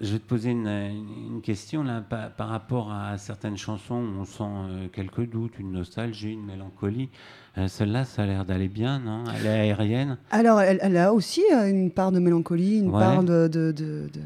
je 0.00 0.12
vais 0.12 0.18
te 0.18 0.26
poser 0.28 0.50
une, 0.50 0.66
une 0.66 1.40
question 1.42 1.82
là, 1.82 2.00
par, 2.00 2.30
par 2.32 2.48
rapport 2.48 2.92
à 2.92 3.16
certaines 3.18 3.56
chansons 3.56 3.96
où 3.96 4.20
on 4.20 4.24
sent 4.24 4.42
euh, 4.44 4.88
quelques 4.92 5.28
doutes, 5.28 5.58
une 5.58 5.72
nostalgie, 5.72 6.32
une 6.32 6.44
mélancolie. 6.46 7.08
Euh, 7.56 7.68
Celle-là, 7.68 8.04
ça 8.04 8.22
a 8.22 8.26
l'air 8.26 8.44
d'aller 8.44 8.68
bien, 8.68 8.98
non? 8.98 9.24
Elle 9.38 9.46
est 9.46 9.48
aérienne? 9.48 10.18
Alors, 10.30 10.60
elle, 10.60 10.78
elle 10.82 10.96
a 10.96 11.12
aussi 11.12 11.42
euh, 11.52 11.68
une 11.68 11.90
part 11.90 12.12
de 12.12 12.18
mélancolie, 12.20 12.78
une 12.78 12.90
Ouais. 12.90 13.00
part 13.00 13.22
de, 13.24 13.48
de, 13.48 13.72
de- 13.72 14.08
de- 14.12 14.20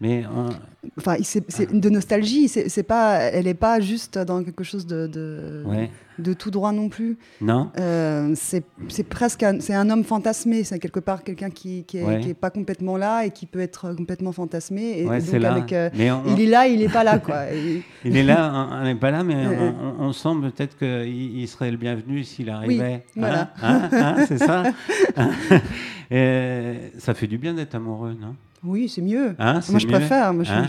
Mais 0.00 0.22
on- 0.32 0.48
enfin, 0.96 1.16
c'est 1.22 1.44
c'est 1.50 1.72
de 1.72 1.90
nostalgie. 1.90 2.46
C'est 2.48 2.82
pas, 2.84 3.16
elle 3.18 3.46
n'est 3.46 3.54
pas 3.54 3.80
juste 3.80 4.16
dans 4.16 4.44
quelque 4.44 4.62
chose 4.62 4.86
de, 4.86 5.08
de, 5.08 5.64
ouais. 5.66 5.90
de 6.20 6.32
tout 6.34 6.52
droit 6.52 6.70
non 6.70 6.88
plus. 6.88 7.18
Non 7.40 7.70
Euh, 7.80 8.32
c'est 8.36 8.62
presque 9.08 9.42
un, 9.42 9.58
c'est 9.58 9.74
un 9.74 9.90
homme 9.90 10.04
fantasmé. 10.04 10.62
C'est 10.62 10.78
quelque 10.78 11.00
part 11.00 11.24
quelqu'un 11.24 11.50
qui 11.50 11.82
qui 11.84 11.98
est, 11.98 12.04
Ouais. 12.04 12.20
qui 12.20 12.30
est 12.30 12.34
pas 12.34 12.50
complètement 12.50 12.96
là 12.96 13.24
et 13.26 13.30
qui 13.32 13.46
peut 13.46 13.58
être 13.58 13.92
complètement 13.94 14.30
fantasmé. 14.30 15.00
Et 15.00 15.04
Ouais, 15.08 15.20
donc 15.20 15.44
avec, 15.44 15.72
euh, 15.72 15.90
on- 15.98 16.32
il 16.36 16.42
est 16.42 16.46
là, 16.46 16.68
il 16.68 16.80
est 16.80 16.92
pas 16.92 17.02
là, 17.02 17.18
quoi. 17.18 17.46
Et- 17.52 17.82
Il 18.04 18.16
est 18.16 18.22
là, 18.22 18.68
on 18.80 18.84
n'est 18.84 18.94
pas 18.94 19.10
là, 19.10 19.24
mais 19.24 19.34
on, 19.98 20.12
sent 20.12 20.28
peut-être 20.42 20.78
qu'il 20.78 21.40
il 21.40 21.48
serait 21.48 21.72
le 21.72 21.76
bienvenu 21.76 22.22
s'il 22.22 22.50
arrivait. 22.50 23.04
voilà. 23.16 23.50
Hein, 23.60 23.88
hein, 23.90 24.14
hein, 24.16 24.24
c'est 24.28 24.38
ça 24.38 24.62
Et 26.10 26.92
Ça 26.98 27.14
fait 27.14 27.26
du 27.26 27.36
bien 27.38 27.52
d'être 27.54 27.74
amoureux, 27.74 28.14
non? 28.18 28.34
Oui, 28.64 28.88
c'est 28.88 29.02
mieux. 29.02 29.34
Hein, 29.38 29.60
Moi, 29.70 29.78
je 29.78 29.86
mieux 29.86 29.92
préfère. 29.92 30.32
Moi, 30.34 30.44
Hein 30.48 30.66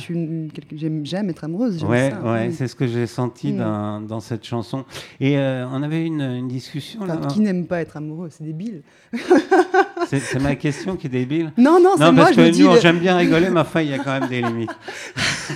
j'aime 1.03 1.29
être 1.29 1.43
amoureuse. 1.43 1.83
Ouais, 1.83 2.11
ça. 2.11 2.31
ouais, 2.31 2.47
Mm. 2.49 2.51
c'est 2.51 2.67
ce 2.67 2.75
que 2.75 2.85
j'ai 2.87 3.07
senti 3.07 3.51
Mm. 3.53 3.57
dans, 3.57 4.01
dans 4.01 4.19
cette 4.19 4.45
chanson. 4.45 4.85
Et 5.19 5.37
euh, 5.37 5.65
on 5.71 5.81
avait 5.81 6.05
une, 6.05 6.21
une 6.21 6.47
discussion 6.47 7.01
Enfin, 7.03 7.19
là. 7.19 7.27
qui 7.27 7.39
n'aime 7.39 7.65
pas 7.65 7.81
être 7.81 7.97
amoureux 7.97 8.29
C'est 8.31 8.43
débile. 8.43 8.83
C'est 10.07 10.39
ma 10.39 10.55
question 10.55 10.95
qui 10.95 11.07
est 11.07 11.09
débile. 11.09 11.51
Non, 11.57 11.79
non, 11.81 11.91
c'est 11.97 12.11
moi. 12.11 12.25
parce 12.25 12.35
Je 12.35 12.41
que 12.51 12.61
nous, 12.63 12.73
le- 12.73 12.79
j'aime 12.79 12.99
bien 12.99 13.17
rigoler, 13.23 13.49
mais 13.49 13.59
enfin, 13.59 13.81
il 13.81 13.89
y 13.89 13.93
a 13.93 13.99
quand 13.99 14.19
même 14.19 14.29
des 14.29 14.41
limites. 14.41 14.71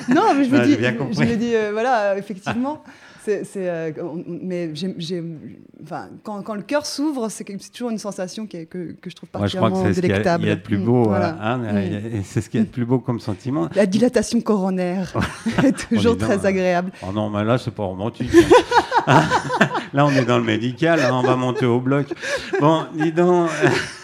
Non, 0.09 0.33
mais 0.35 0.43
je 0.45 0.49
me 0.51 0.63
j'ai 0.63 0.75
dis, 0.77 0.83
je 1.11 1.19
me 1.21 1.35
dis, 1.35 1.55
euh, 1.55 1.69
voilà, 1.71 2.11
euh, 2.13 2.17
effectivement, 2.17 2.83
c'est, 3.23 3.43
c'est, 3.45 3.69
euh, 3.69 3.91
mais 4.27 4.71
enfin, 5.83 6.09
quand, 6.23 6.41
quand 6.43 6.55
le 6.55 6.61
cœur 6.61 6.85
s'ouvre, 6.85 7.29
c'est, 7.29 7.43
toujours 7.71 7.89
une 7.89 7.97
sensation 7.97 8.45
qui 8.45 8.57
est- 8.57 8.65
que, 8.65 8.93
que 8.99 9.09
je 9.09 9.15
trouve 9.15 9.29
Moi, 9.33 9.47
je 9.47 9.57
crois 9.57 9.69
particulièrement 9.69 9.83
que 9.83 9.93
c'est 9.93 9.93
ce 9.93 10.01
qu'il 10.01 10.09
y 10.09 10.13
a- 10.13 10.15
délectable. 10.17 10.43
il 10.43 10.47
y 10.49 10.51
a 10.51 10.55
de 10.55 10.61
plus 10.61 10.77
Mm, 10.77 10.85
beau. 10.85 11.03
voilà. 11.03 11.37
hein, 11.41 11.57
Mm. 11.57 12.21
c'est 12.23 12.41
ce 12.41 12.49
qu'il 12.49 12.59
y 12.59 12.63
a 12.63 12.65
de 12.65 12.71
plus 12.71 12.85
beau 12.85 12.99
comme 12.99 13.19
sentiment. 13.19 13.69
La 13.75 13.85
dilatation 13.85 14.39
coronaire 14.41 15.13
est 15.63 15.87
toujours 15.89 16.17
très 16.17 16.39
hein. 16.39 16.45
agréable. 16.45 16.91
Oh 17.01 17.11
non, 17.13 17.29
mais 17.29 17.43
là, 17.43 17.57
c'est 17.57 17.71
pas 17.73 17.83
romantique. 17.83 18.29
là, 19.07 20.05
on 20.05 20.11
est 20.11 20.25
dans 20.25 20.37
le 20.37 20.43
médical, 20.43 20.99
hein, 21.01 21.09
on 21.13 21.21
va 21.23 21.35
monter 21.35 21.65
au 21.65 21.79
bloc. 21.79 22.07
Bon, 22.59 22.85
dis 22.93 23.11
donc, 23.11 23.49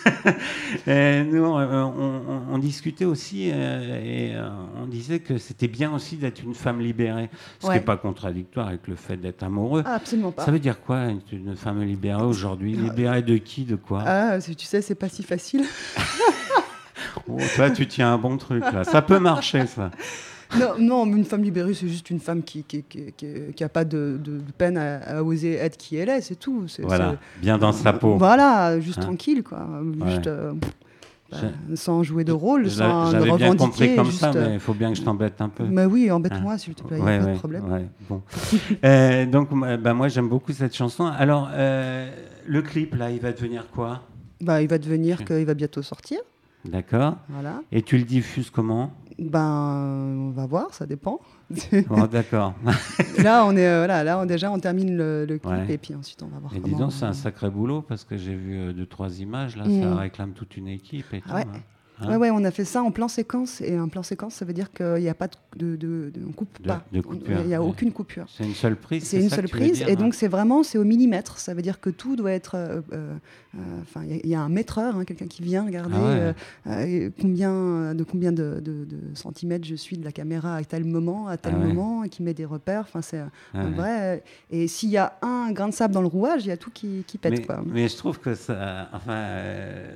euh, 0.88 1.24
nous, 1.24 1.46
euh, 1.58 1.84
on, 1.84 2.22
on- 2.28 2.40
on 2.54 2.58
discutait 2.58 3.06
aussi 3.06 3.50
euh, 3.54 4.02
et 4.04 4.34
on 4.82 4.86
disait 4.88 5.20
que 5.20 5.38
c'était 5.38 5.68
bien 5.68 5.94
aussi 5.94 6.16
d'être 6.18 6.42
une 6.44 6.56
femme 6.56 6.80
libérée, 6.82 7.30
ce 7.60 7.68
qui 7.68 7.74
n'est 7.74 7.80
pas 7.80 7.98
contradictoire 7.98 8.68
avec 8.68 8.88
le 8.88 8.96
fait 8.96 9.18
d'être 9.18 9.44
amoureux. 9.44 9.84
Ah, 9.86 9.96
absolument 9.96 10.32
pas. 10.32 10.46
Ça 10.46 10.52
veut 10.52 10.60
dire 10.60 10.82
quoi, 10.82 11.04
être 11.06 11.32
une 11.32 11.56
femme 11.56 11.82
libérée 11.84 12.24
aujourd'hui? 12.24 12.74
Libérée 12.74 13.22
de 13.22 13.38
qui, 13.38 13.64
de 13.64 13.76
quoi? 13.76 14.04
Ah, 14.06 14.38
tu 14.42 14.66
sais, 14.66 14.82
c'est 14.82 14.96
pas 14.96 15.10
si 15.10 15.24
facile. 15.24 15.66
Oh, 17.28 17.38
Toi, 17.56 17.70
tu 17.70 17.88
tiens 17.88 18.14
un 18.14 18.18
bon 18.18 18.38
truc, 18.38 18.64
là. 18.74 18.84
Ça 18.84 19.02
peut 19.02 19.20
marcher, 19.20 19.66
ça. 19.68 19.92
Non, 20.58 20.74
non, 20.80 21.06
une 21.06 21.26
femme 21.26 21.44
libérée, 21.44 21.74
c'est 21.74 21.88
juste 21.88 22.10
une 22.10 22.20
femme 22.20 22.42
qui 22.44 22.64
qui, 22.64 22.84
qui, 22.84 23.12
qui- 23.16 23.54
qui 23.56 23.64
a 23.64 23.70
pas 23.70 23.86
de, 23.86 24.20
de- 24.24 24.38
de 24.40 24.52
peine 24.58 24.78
à, 24.78 24.98
à 25.20 25.24
oser 25.24 25.54
être 25.54 25.78
qui 25.78 25.96
elle 25.98 26.10
est, 26.10 26.22
c'est 26.22 26.36
tout. 26.36 26.68
C'est, 26.68 26.82
Voilà, 26.84 27.12
c'est- 27.36 27.42
bien 27.42 27.58
dans 27.58 27.72
sa 27.72 27.94
peau. 27.94 28.18
Voilà, 28.18 28.80
juste 28.80 28.98
Hein. 29.00 29.02
tranquille, 29.04 29.44
quoi. 29.44 29.68
Juste, 30.08 30.28
euh, 30.28 30.54
bah, 31.32 31.38
sans 31.76 32.02
jouer 32.02 32.24
de 32.24 32.32
rôle, 32.32 32.64
Je 32.64 32.70
sans 32.70 33.12
J'avais 33.12 33.32
bien 33.34 33.56
compris 33.56 33.96
comme 33.96 34.06
juste, 34.08 34.20
ça, 34.20 34.32
mais 34.34 34.56
il 34.56 34.60
faut 34.60 34.74
bien 34.74 34.90
que 34.92 34.98
je 34.98 35.04
t'embête 35.04 35.40
un 35.42 35.50
peu. 35.50 35.64
Mais 35.66 35.86
oui, 35.86 36.10
embête-moi, 36.10 36.58
s'il 36.58 36.74
te 36.74 36.82
plaît, 36.84 36.98
il 36.98 37.04
n'y 37.04 37.10
a 37.10 37.12
Ouais, 37.12 37.20
pas 37.20 37.26
ouais, 37.26 37.34
de 37.34 37.38
problème. 37.38 37.72
ouais, 37.72 37.86
bon. 38.10 38.22
Euh, 38.84 39.26
donc, 39.28 39.52
moi, 39.52 39.78
bah, 39.78 39.94
moi, 39.94 40.08
j'aime 40.08 40.28
beaucoup 40.30 40.52
cette 40.54 40.76
chanson. 40.76 41.06
Alors, 41.06 41.50
euh, 41.54 42.10
le 42.48 42.62
clip, 42.64 42.96
là, 42.96 43.12
il 43.12 43.20
va 43.20 43.32
devenir 43.32 43.68
quoi? 43.72 44.02
Bah, 44.42 44.62
il 44.64 44.68
va 44.68 44.80
devenir 44.80 45.24
qu'il 45.26 45.46
va 45.46 45.54
bientôt 45.54 45.84
sortir. 45.84 46.18
D'accord. 46.66 47.16
Voilà. 47.30 47.62
Et 47.72 47.82
tu 47.84 47.98
le 47.98 48.04
diffuses 48.06 48.50
comment? 48.50 48.92
Ben, 49.20 50.28
on 50.28 50.32
va 50.32 50.46
voir, 50.46 50.74
ça 50.74 50.86
dépend. 50.86 51.20
Bon, 51.90 52.06
D'accord. 52.12 52.54
là, 53.24 53.44
on 53.46 53.56
est, 53.58 53.68
euh, 53.68 53.80
voilà, 53.80 54.04
là, 54.04 54.20
on, 54.20 54.26
déjà, 54.26 54.52
on 54.52 54.60
termine 54.60 54.96
le, 54.96 55.26
le 55.26 55.38
clip 55.40 55.52
Ouais. 55.52 55.74
et 55.74 55.78
puis 55.78 55.94
ensuite, 55.96 56.22
on 56.24 56.28
va 56.28 56.40
voir 56.40 56.52
dis 56.54 56.76
donc, 56.76 56.92
c'est 56.94 57.06
un 57.06 57.14
sacré 57.14 57.50
boulot 57.50 57.82
parce 57.82 58.04
que 58.04 58.18
j'ai 58.18 58.36
vu 58.36 58.56
euh, 58.58 58.74
deux, 58.74 58.86
trois 58.86 59.20
images. 59.20 59.58
Là, 59.58 59.66
Mm. 59.66 59.82
ça 59.82 59.96
réclame 59.96 60.32
toute 60.34 60.56
une 60.58 60.68
équipe. 60.68 61.14
Et 61.14 61.22
tout, 61.22 61.32
Ouais. 61.34 61.42
hein. 61.42 61.60
Ouais, 62.08 62.16
ouais, 62.16 62.30
on 62.32 62.44
a 62.44 62.52
fait 62.52 62.66
ça 62.66 62.82
en 62.84 62.92
plan 62.92 63.08
séquence. 63.08 63.62
Et 63.62 63.76
un 63.76 63.88
plan 63.88 64.04
séquence, 64.04 64.36
ça 64.36 64.46
veut 64.46 64.54
dire 64.54 64.72
qu'il 64.72 64.96
n'y 65.02 65.10
a 65.10 65.14
pas 65.14 65.28
de. 65.58 65.76
de, 65.76 66.12
de- 66.14 66.22
on 66.28 66.32
coupe 66.32 66.60
pas. 66.66 66.84
Il 66.94 67.02
n'y 67.48 67.54
a 67.56 67.62
aucune 67.62 67.92
coupure. 67.92 68.26
C'est 68.30 68.44
une 68.46 68.54
seule 68.54 68.76
prise. 68.76 69.04
C'est 69.04 69.22
une 69.22 69.30
seule 69.30 69.48
prise, 69.50 69.74
dire, 69.80 69.90
et 69.90 69.94
hein 69.94 69.96
donc 69.96 70.14
c'est 70.14 70.28
vraiment 70.28 70.64
c'est 70.64 70.78
au 70.78 70.84
millimètre. 70.84 71.40
Ça 71.40 71.54
veut 71.54 71.62
dire 71.62 71.80
que 71.82 71.90
tout 71.90 72.16
doit 72.16 72.32
être. 72.32 72.56
euh, 72.56 72.82
euh, 72.94 73.16
euh, 73.56 73.60
Enfin, 73.82 74.02
il 74.06 74.12
y 74.12 74.14
a- 74.14 74.20
il 74.24 74.30
y, 74.30 74.36
a 74.36 74.42
un 74.42 74.50
maîtreur, 74.50 74.96
hein, 74.96 75.06
quelqu'un 75.06 75.26
qui 75.28 75.42
vient 75.42 75.66
regarder 75.66 75.96
Ah 76.66 76.78
ouais. 76.82 77.12
combien 77.20 77.96
de 77.96 78.04
combien 78.04 78.32
de, 78.32 78.62
centimètres 79.16 79.66
je 79.68 79.76
suis 79.76 79.98
de 79.98 80.06
la 80.06 80.12
caméra 80.12 80.56
à 80.56 80.64
tel 80.64 80.86
moment, 80.86 81.28
à 81.28 81.38
tel 81.38 81.54
Ah 81.56 81.60
ouais. 81.60 81.68
moment, 81.74 82.04
et 82.04 82.10
qui 82.10 82.22
met 82.24 82.34
des 82.36 82.46
repères. 82.46 82.82
Enfin, 82.82 83.02
c'est 83.02 83.18
un 83.20 83.32
Ah 83.54 83.66
vrai. 83.66 84.24
Et 84.52 84.68
s'il 84.68 84.90
y 84.90 84.98
a 84.98 85.18
un 85.22 85.52
grain 85.52 85.68
de 85.70 85.74
sable 85.74 85.94
dans 85.94 86.02
le 86.02 86.08
rouage, 86.08 86.46
il 86.46 86.50
y 86.50 86.52
a 86.52 86.58
tout 86.58 86.70
qui, 86.72 87.04
qui 87.08 87.18
pète. 87.18 87.32
mais, 87.40 87.42
quoi. 87.46 87.62
mais 87.66 87.88
je 87.88 87.98
trouve 87.98 88.20
que 88.20 88.36
ça, 88.36 88.88
enfin, 88.94 89.26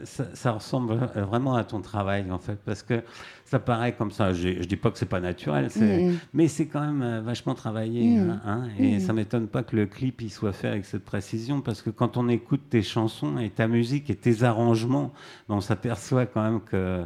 ça, 0.04 0.26
ça 0.34 0.52
ressemble 0.52 0.96
vraiment 1.16 1.56
à 1.56 1.64
ton 1.64 1.80
travail 1.80 1.93
en 1.96 2.40
fait, 2.40 2.58
parce 2.66 2.82
que 2.84 3.02
ça 3.46 3.60
paraît 3.60 3.94
comme 3.94 4.12
ça. 4.12 4.34
Je, 4.34 4.62
je 4.62 4.68
dis 4.68 4.76
pas 4.76 4.90
que 4.92 4.98
c'est 4.98 5.06
pas 5.06 5.20
naturel, 5.20 5.70
Mm. 5.76 6.14
mais 6.34 6.48
c'est 6.48 6.66
quand 6.68 6.82
même 6.82 7.02
euh, 7.02 7.22
vachement 7.22 7.54
travaillé. 7.54 8.18
Mm. 8.18 8.30
hein, 8.30 8.42
hein, 8.46 8.68
et 8.80 8.96
Mm. 8.98 9.00
ça 9.00 9.14
m'étonne 9.14 9.48
pas 9.48 9.64
que 9.64 9.76
le 9.76 9.86
clip 9.86 10.22
il 10.22 10.32
soit 10.32 10.54
fait 10.54 10.68
avec 10.70 10.86
cette 10.86 11.06
précision, 11.06 11.62
parce 11.62 11.82
que 11.82 11.90
quand 11.92 12.18
on 12.18 12.30
écoute 12.30 12.62
tes 12.70 12.82
chansons 12.82 13.38
et 13.38 13.50
ta 13.50 13.68
musique 13.68 14.10
et 14.10 14.16
tes 14.16 14.44
arrangements, 14.44 15.14
on 15.50 15.62
s'aperçoit 15.62 16.26
quand 16.26 16.44
même 16.44 16.62
que 16.62 17.06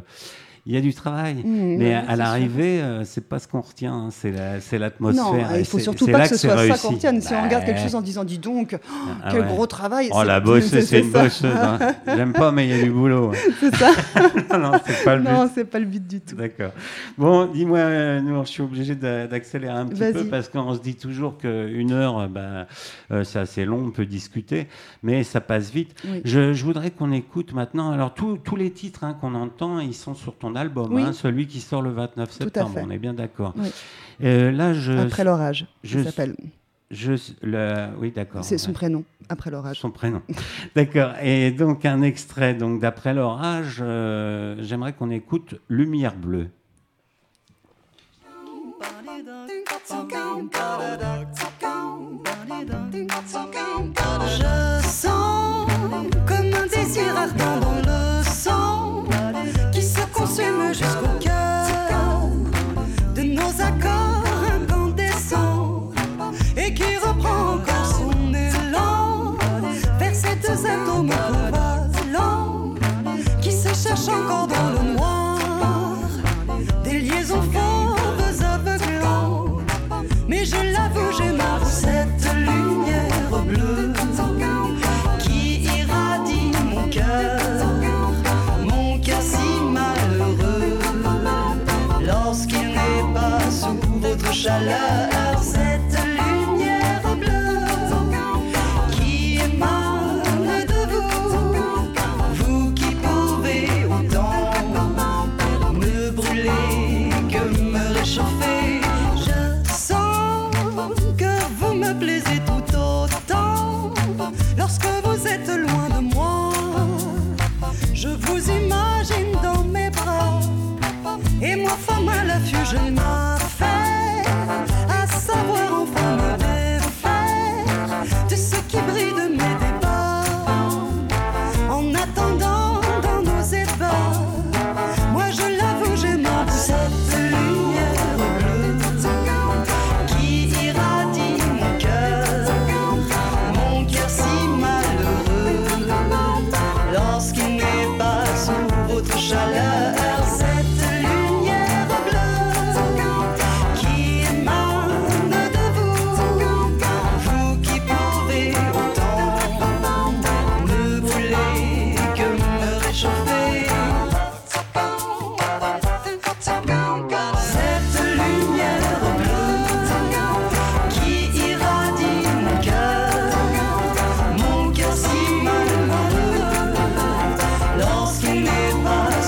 il 0.68 0.74
y 0.74 0.76
a 0.76 0.80
du 0.82 0.92
travail. 0.92 1.36
Mm, 1.44 1.76
mais 1.78 1.94
à, 1.94 2.14
l'arrivée, 2.14 2.80
euh, 2.82 3.02
c'est 3.04 3.26
pas 3.26 3.38
ce 3.38 3.48
qu'on 3.48 3.62
retient, 3.62 3.94
hein, 3.94 4.08
c'est 4.10 4.30
la- 4.30 4.60
c'est 4.60 4.78
l'atmosphère. 4.78 5.24
Non, 5.24 5.38
il 5.58 5.64
faut 5.64 5.78
surtout 5.78 6.06
pas 6.06 6.20
que 6.28 6.36
ce 6.36 6.36
soit 6.36 6.68
ça 6.68 6.76
qu'on 6.78 6.94
retienne. 6.94 7.20
Si 7.22 7.32
on 7.32 7.42
regarde 7.42 7.64
quelque 7.64 7.80
chose 7.80 7.94
en 7.94 8.02
disant, 8.02 8.22
dis 8.22 8.38
donc, 8.38 8.76
oh, 8.78 8.86
Ah 9.24 9.30
quel 9.32 9.40
ouais. 9.40 9.46
gros 9.48 9.66
travail. 9.66 10.10
Oh, 10.12 10.22
la 10.22 10.40
bosseuse, 10.40 10.84
c'est 10.86 11.00
une 11.00 11.10
bosseuse. 11.10 11.50
hein. 11.56 11.78
J'aime 12.06 12.34
pas, 12.34 12.52
mais 12.52 12.68
il 12.68 12.76
y 12.76 12.80
a 12.80 12.84
du 12.84 12.90
boulot. 12.90 13.30
ouais. 13.30 13.38
C'est 13.60 13.74
ça. 13.74 13.90
non, 14.58 14.72
c'est 14.86 15.04
pas 15.04 15.16
le 15.16 15.22
but. 15.22 15.30
Non, 15.30 15.50
c'est 15.54 15.64
pas 15.64 15.78
le 15.78 15.86
but 15.86 16.06
du 16.06 16.20
tout. 16.20 16.36
D'accord. 16.36 16.72
Bon, 17.16 17.46
dis-moi, 17.46 17.78
euh, 17.78 18.42
je 18.44 18.48
suis 18.50 18.62
obligé 18.62 18.94
d'a- 18.94 19.26
d'accélérer 19.26 19.72
un 19.72 19.86
petit 19.86 20.12
peu 20.12 20.24
parce 20.26 20.48
qu'on 20.50 20.74
se 20.74 20.80
dit 20.80 20.96
toujours 20.96 21.38
qu'une 21.38 21.92
heure, 21.92 22.28
ben, 22.28 22.66
euh, 23.10 23.24
c'est 23.24 23.38
assez 23.38 23.64
long, 23.64 23.84
on 23.86 23.90
peut 23.90 24.04
discuter, 24.06 24.66
mais 25.02 25.24
ça 25.24 25.40
passe 25.40 25.70
vite. 25.70 25.94
Oui. 26.06 26.20
Je, 26.24 26.52
je 26.52 26.64
voudrais 26.64 26.90
qu'on 26.90 27.10
écoute 27.12 27.52
maintenant. 27.54 27.90
Alors, 27.90 28.12
tous- 28.12 28.36
tous 28.36 28.56
les 28.56 28.70
titres 28.70 29.04
hein, 29.04 29.16
qu'on 29.20 29.34
entend, 29.34 29.78
ils 29.80 29.94
sont 29.94 30.14
sur 30.14 30.36
ton 30.36 30.54
album, 30.58 30.92
Oui. 30.92 31.02
hein, 31.02 31.12
celui 31.12 31.46
qui 31.46 31.60
sort 31.60 31.82
le 31.82 31.90
29 31.90 32.28
à 32.28 32.32
septembre. 32.32 32.78
On 32.82 32.90
est 32.90 32.98
bien 32.98 33.14
d'accord. 33.14 33.54
Oui. 33.56 33.70
Euh, 34.24 34.50
là, 34.50 34.74
je. 34.74 34.92
Après 34.92 35.24
l'orage, 35.24 35.66
je- 35.84 35.98
il 36.00 36.04
s'appelle. 36.04 36.34
je 36.90 37.12
le, 37.42 37.88
oui, 37.98 38.10
d'accord. 38.10 38.44
C'est 38.44 38.58
son 38.58 38.72
prénom, 38.72 39.04
après 39.28 39.50
l'orage. 39.50 39.78
Son 39.80 39.90
prénom. 39.90 40.22
D'accord. 40.76 41.12
Et 41.22 41.50
donc, 41.52 41.84
un 41.84 42.02
extrait 42.02 42.54
donc 42.54 42.80
d'après 42.80 43.14
l'orage, 43.14 43.78
euh, 43.80 44.56
j'aimerais 44.60 44.92
qu'on 44.92 45.10
écoute 45.10 45.54
Lumière 45.68 46.16
bleue. 46.16 46.48
Je 54.26 54.82
sens 54.86 55.66
comme 56.26 56.52
un 56.54 56.66
désir 56.66 57.16
ardent 57.16 57.60
dans 57.60 57.80
le 57.86 58.22
sang 58.24 59.04
jusqu'au 60.72 61.18
cœur 61.20 62.28
de 63.14 63.22
nos 63.22 63.62
accords 63.62 64.07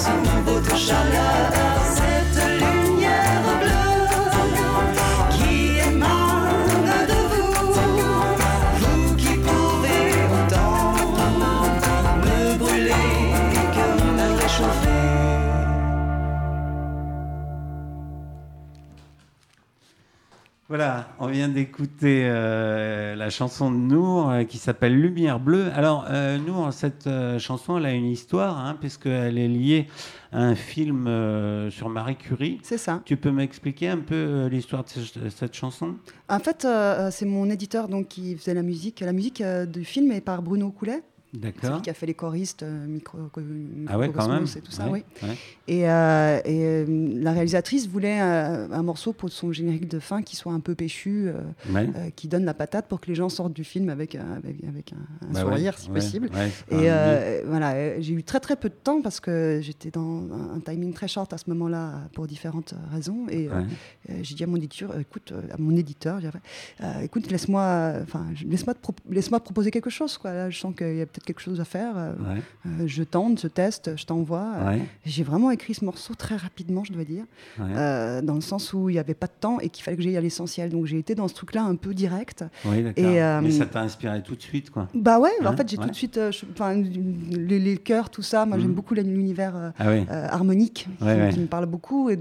n'est 0.08 0.29
vient 21.30 21.48
d'écouter 21.48 22.22
euh, 22.24 23.14
la 23.16 23.30
chanson 23.30 23.70
de 23.70 23.76
Nour 23.76 24.30
euh, 24.30 24.44
qui 24.44 24.58
s'appelle 24.58 25.00
Lumière 25.00 25.40
bleue. 25.40 25.70
Alors, 25.74 26.06
euh, 26.10 26.36
Nour, 26.38 26.72
cette 26.72 27.06
euh, 27.06 27.38
chanson, 27.38 27.78
elle 27.78 27.86
a 27.86 27.92
une 27.92 28.06
histoire, 28.06 28.58
hein, 28.58 28.76
puisqu'elle 28.78 29.38
est 29.38 29.48
liée 29.48 29.86
à 30.32 30.42
un 30.42 30.54
film 30.54 31.08
sur 31.70 31.88
Marie 31.88 32.14
Curie. 32.16 32.58
C'est 32.62 32.78
ça. 32.78 33.02
Tu 33.04 33.16
peux 33.16 33.32
m'expliquer 33.32 33.88
un 33.88 33.98
peu 33.98 34.46
l'histoire 34.46 34.84
de 34.84 34.88
ce- 34.88 35.28
cette 35.28 35.54
chanson? 35.54 35.96
En 36.28 36.38
fait, 36.38 36.64
c'est 37.10 37.26
mon 37.26 37.50
éditeur 37.50 37.88
donc, 37.88 38.06
qui 38.08 38.36
faisait 38.36 38.54
la 38.54 38.62
musique. 38.62 39.00
La 39.00 39.12
musique 39.12 39.42
du 39.42 39.84
film 39.84 40.12
est 40.12 40.20
par 40.20 40.42
Bruno 40.42 40.70
Coulet. 40.70 41.02
D'accord. 41.32 41.80
qui 41.82 41.90
a 41.90 41.94
fait 41.94 42.06
les 42.06 42.14
choristes, 42.14 42.62
euh, 42.64 42.86
micro, 42.86 43.18
Ah 43.86 43.98
ouais, 43.98 44.10
quand 44.10 44.28
même. 44.28 44.46
Et 44.56 44.60
tout 44.60 44.72
ça, 44.72 44.88
Ouais, 44.88 45.04
oui. 45.22 45.28
ouais. 45.28 45.34
Et, 45.68 45.88
euh, 45.88 46.40
et, 46.44 46.64
euh, 46.64 46.84
la 47.22 47.32
réalisatrice 47.32 47.86
voulait 47.88 48.20
euh, 48.20 48.66
un 48.72 48.82
morceau 48.82 49.12
pour 49.12 49.30
son 49.30 49.52
générique 49.52 49.86
de 49.88 50.00
fin 50.00 50.22
qui 50.22 50.34
soit 50.34 50.52
un 50.52 50.58
peu 50.58 50.74
péchu, 50.74 51.28
euh, 51.28 51.34
euh, 51.94 52.10
qui 52.16 52.26
donne 52.26 52.44
la 52.44 52.54
patate 52.54 52.88
pour 52.88 53.00
que 53.00 53.06
les 53.06 53.14
gens 53.14 53.28
sortent 53.28 53.52
du 53.52 53.62
film 53.62 53.90
avec, 53.90 54.16
un- 54.16 54.32
avec, 54.32 54.56
avec 54.64 54.92
un, 54.92 55.26
un 55.28 55.32
Bah 55.32 55.40
sourire, 55.42 55.78
si 55.78 55.88
possible. 55.90 56.30
Et 56.70 56.90
euh, 56.90 57.42
voilà, 57.46 57.74
euh, 57.74 57.96
j'ai 58.00 58.14
eu 58.14 58.24
très 58.24 58.40
très 58.40 58.56
peu 58.56 58.68
de 58.68 58.74
temps 58.74 59.00
parce 59.00 59.20
que 59.20 59.60
j'étais 59.62 59.90
dans 59.92 60.24
un, 60.32 60.58
timing 60.60 60.92
très 60.92 61.06
short 61.08 61.32
à 61.32 61.38
ce 61.38 61.48
moment-là 61.50 62.08
pour 62.12 62.26
différentes 62.26 62.72
euh, 62.72 62.94
raisons. 62.94 63.26
Et 63.28 63.48
euh, 63.48 63.60
euh, 64.10 64.18
j'ai 64.22 64.34
dit 64.34 64.42
à 64.42 64.46
mon 64.48 64.56
éditeur, 64.56 64.90
euh, 64.90 65.00
écoute, 65.00 65.30
euh, 65.32 65.42
à 65.52 65.56
mon 65.58 65.76
éditeur, 65.76 66.18
euh, 66.82 67.00
écoute, 67.02 67.30
laisse-moi, 67.30 67.62
euh, 67.62 68.02
enfin, 68.02 68.26
laisse-moi 68.46 68.74
pro- 68.74 68.94
laisse-moi 69.08 69.38
proposer 69.40 69.70
quelque 69.70 69.90
chose. 69.90 70.18
Quoi. 70.18 70.32
Là, 70.32 70.50
je 70.50 70.58
sens 70.58 70.74
qu'il 70.74 70.96
y 70.96 71.00
a 71.00 71.06
peut-être 71.06 71.19
quelque 71.24 71.40
chose 71.40 71.60
à 71.60 71.64
faire. 71.64 71.92
euh, 71.96 72.12
Ouais, 72.12 72.42
euh, 72.66 72.86
je 72.86 73.02
tente, 73.02 73.40
je 73.40 73.48
teste, 73.48 73.96
je 73.96 74.04
t'envoie. 74.04 74.46
euh, 74.58 74.68
ouais, 74.70 74.82
j'ai 75.04 75.22
vraiment 75.22 75.50
écrit 75.50 75.74
ce 75.74 75.84
morceau 75.84 76.14
très 76.14 76.36
rapidement, 76.36 76.84
je 76.84 76.92
dois 76.92 77.04
dire, 77.04 77.24
ouais. 77.58 77.64
euh, 77.76 78.22
dans 78.22 78.34
le 78.34 78.40
sens 78.40 78.72
où 78.72 78.88
il 78.88 78.92
n'y 78.94 78.98
avait 78.98 79.14
pas 79.14 79.26
de 79.26 79.32
temps 79.38 79.58
et 79.60 79.68
qu'il 79.68 79.82
fallait 79.84 79.96
que 79.96 80.02
j'aille 80.02 80.16
à 80.16 80.20
l'essentiel. 80.20 80.70
Donc 80.70 80.86
j'ai 80.86 80.98
été 80.98 81.14
dans 81.14 81.28
ce 81.28 81.34
truc-là 81.34 81.62
un 81.62 81.76
peu 81.76 81.94
direct. 81.94 82.44
Oui, 82.64 82.82
d'accord. 82.82 83.04
et, 83.04 83.22
euh, 83.22 83.40
Mais 83.42 83.50
ça 83.50 83.66
t'a 83.66 83.80
inspiré 83.80 84.22
tout 84.22 84.34
de 84.36 84.42
suite, 84.42 84.70
quoi. 84.70 84.88
Bah 84.94 85.18
ouais, 85.18 85.30
Hein, 85.42 85.46
en 85.46 85.56
fait 85.56 85.68
j'ai 85.68 85.76
tout 85.76 85.88
de 85.88 85.94
suite, 85.94 86.18
je- 86.30 86.44
les, 87.38 87.58
les 87.58 87.76
chœurs, 87.76 88.10
tout 88.10 88.22
ça. 88.22 88.46
Moi 88.46 88.56
Mhm. 88.56 88.62
j'aime 88.62 88.72
beaucoup 88.74 88.94
l'univers 88.94 89.72
Ah 89.78 89.90
oui. 89.90 90.04
harmonique 90.08 90.86
qui, 90.98 91.04
me 91.40 91.46
parle 91.46 91.66
beaucoup. 91.66 92.10
Et, 92.10 92.18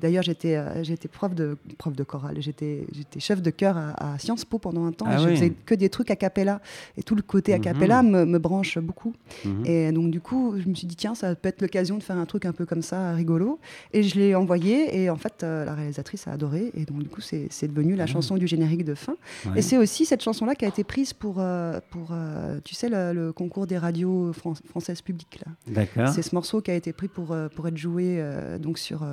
d'ailleurs 0.00 0.22
j'étais 0.22 0.58
j'étais 0.82 1.08
prof 1.08 1.34
de 1.34 1.56
prof 1.78 1.94
de 1.94 2.02
chorale. 2.04 2.36
J'étais 2.40 2.86
chef 3.18 3.42
de 3.42 3.50
chœur 3.50 3.76
à, 3.76 4.14
à 4.14 4.18
Sciences 4.18 4.44
Po 4.44 4.58
pendant 4.58 4.84
un 4.86 4.92
temps. 4.92 5.06
Ah 5.08 5.16
et 5.16 5.22
je 5.22 5.28
faisais 5.28 5.50
que 5.50 5.74
des 5.74 5.88
trucs 5.88 6.10
a 6.10 6.16
cappella 6.16 6.60
et 6.96 7.02
tout 7.02 7.14
le 7.14 7.22
côté 7.22 7.52
a 7.54 7.58
Mhm. 7.58 7.63
Cappella 7.64 8.02
me, 8.02 8.24
me 8.24 8.38
branche 8.38 8.78
beaucoup. 8.78 9.12
Mhm. 9.44 9.62
Et 9.66 9.92
donc, 9.92 10.10
du 10.10 10.20
coup, 10.20 10.54
je 10.58 10.68
me 10.68 10.74
suis 10.74 10.86
dit, 10.86 10.96
tiens, 10.96 11.14
ça 11.14 11.34
peut 11.34 11.48
être 11.48 11.60
l'occasion 11.62 11.98
de 11.98 12.02
faire 12.02 12.16
un 12.16 12.26
truc 12.26 12.44
un 12.46 12.52
peu 12.52 12.66
comme 12.66 12.82
ça, 12.82 13.12
rigolo. 13.14 13.58
Et 13.92 14.02
je 14.02 14.14
l'ai 14.18 14.34
envoyé, 14.34 15.00
et 15.02 15.10
en 15.10 15.16
fait, 15.16 15.42
euh, 15.42 15.64
la 15.64 15.74
réalisatrice 15.74 16.26
a 16.28 16.32
adoré. 16.32 16.70
Et 16.74 16.84
donc, 16.84 16.98
du 17.02 17.08
coup, 17.08 17.20
c'est 17.20 17.46
c'est 17.50 17.68
devenu 17.68 17.94
la 17.96 18.04
Ah. 18.04 18.06
chanson 18.06 18.36
du 18.36 18.46
générique 18.46 18.84
de 18.84 18.94
fin. 18.94 19.16
Ouais. 19.46 19.58
Et 19.58 19.62
c'est 19.62 19.78
aussi 19.78 20.04
cette 20.06 20.22
chanson-là 20.22 20.54
qui 20.54 20.64
a 20.64 20.68
été 20.68 20.84
prise 20.84 21.12
pour, 21.12 21.36
euh, 21.38 21.80
pour 21.90 22.08
euh, 22.12 22.58
tu 22.64 22.74
sais, 22.74 22.88
le, 22.88 23.12
le 23.12 23.32
concours 23.32 23.66
des 23.66 23.78
radios 23.78 24.32
fran- 24.32 24.54
françaises 24.68 25.00
publiques. 25.02 25.40
Là. 25.44 25.52
D'accord. 25.72 26.08
C'est 26.14 26.22
ce 26.22 26.34
morceau 26.34 26.60
qui 26.60 26.70
a 26.70 26.74
été 26.74 26.92
pris 26.92 27.08
pour, 27.08 27.34
pour 27.54 27.68
être 27.68 27.76
joué 27.76 28.22
donc 28.60 28.78
sur 28.78 29.04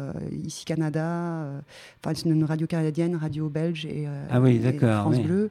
ici 0.45 0.66
Canada, 0.66 1.45
enfin 2.04 2.14
c'est 2.16 2.26
une 2.30 2.43
radio 2.43 2.68
canadienne, 2.68 3.16
radio 3.16 3.49
belge 3.49 3.86
et, 3.86 4.08
Ah 4.30 4.39
oui, 4.41 4.62
et 4.64 4.78
France 4.78 5.16
oui. 5.18 5.24
Bleu 5.24 5.49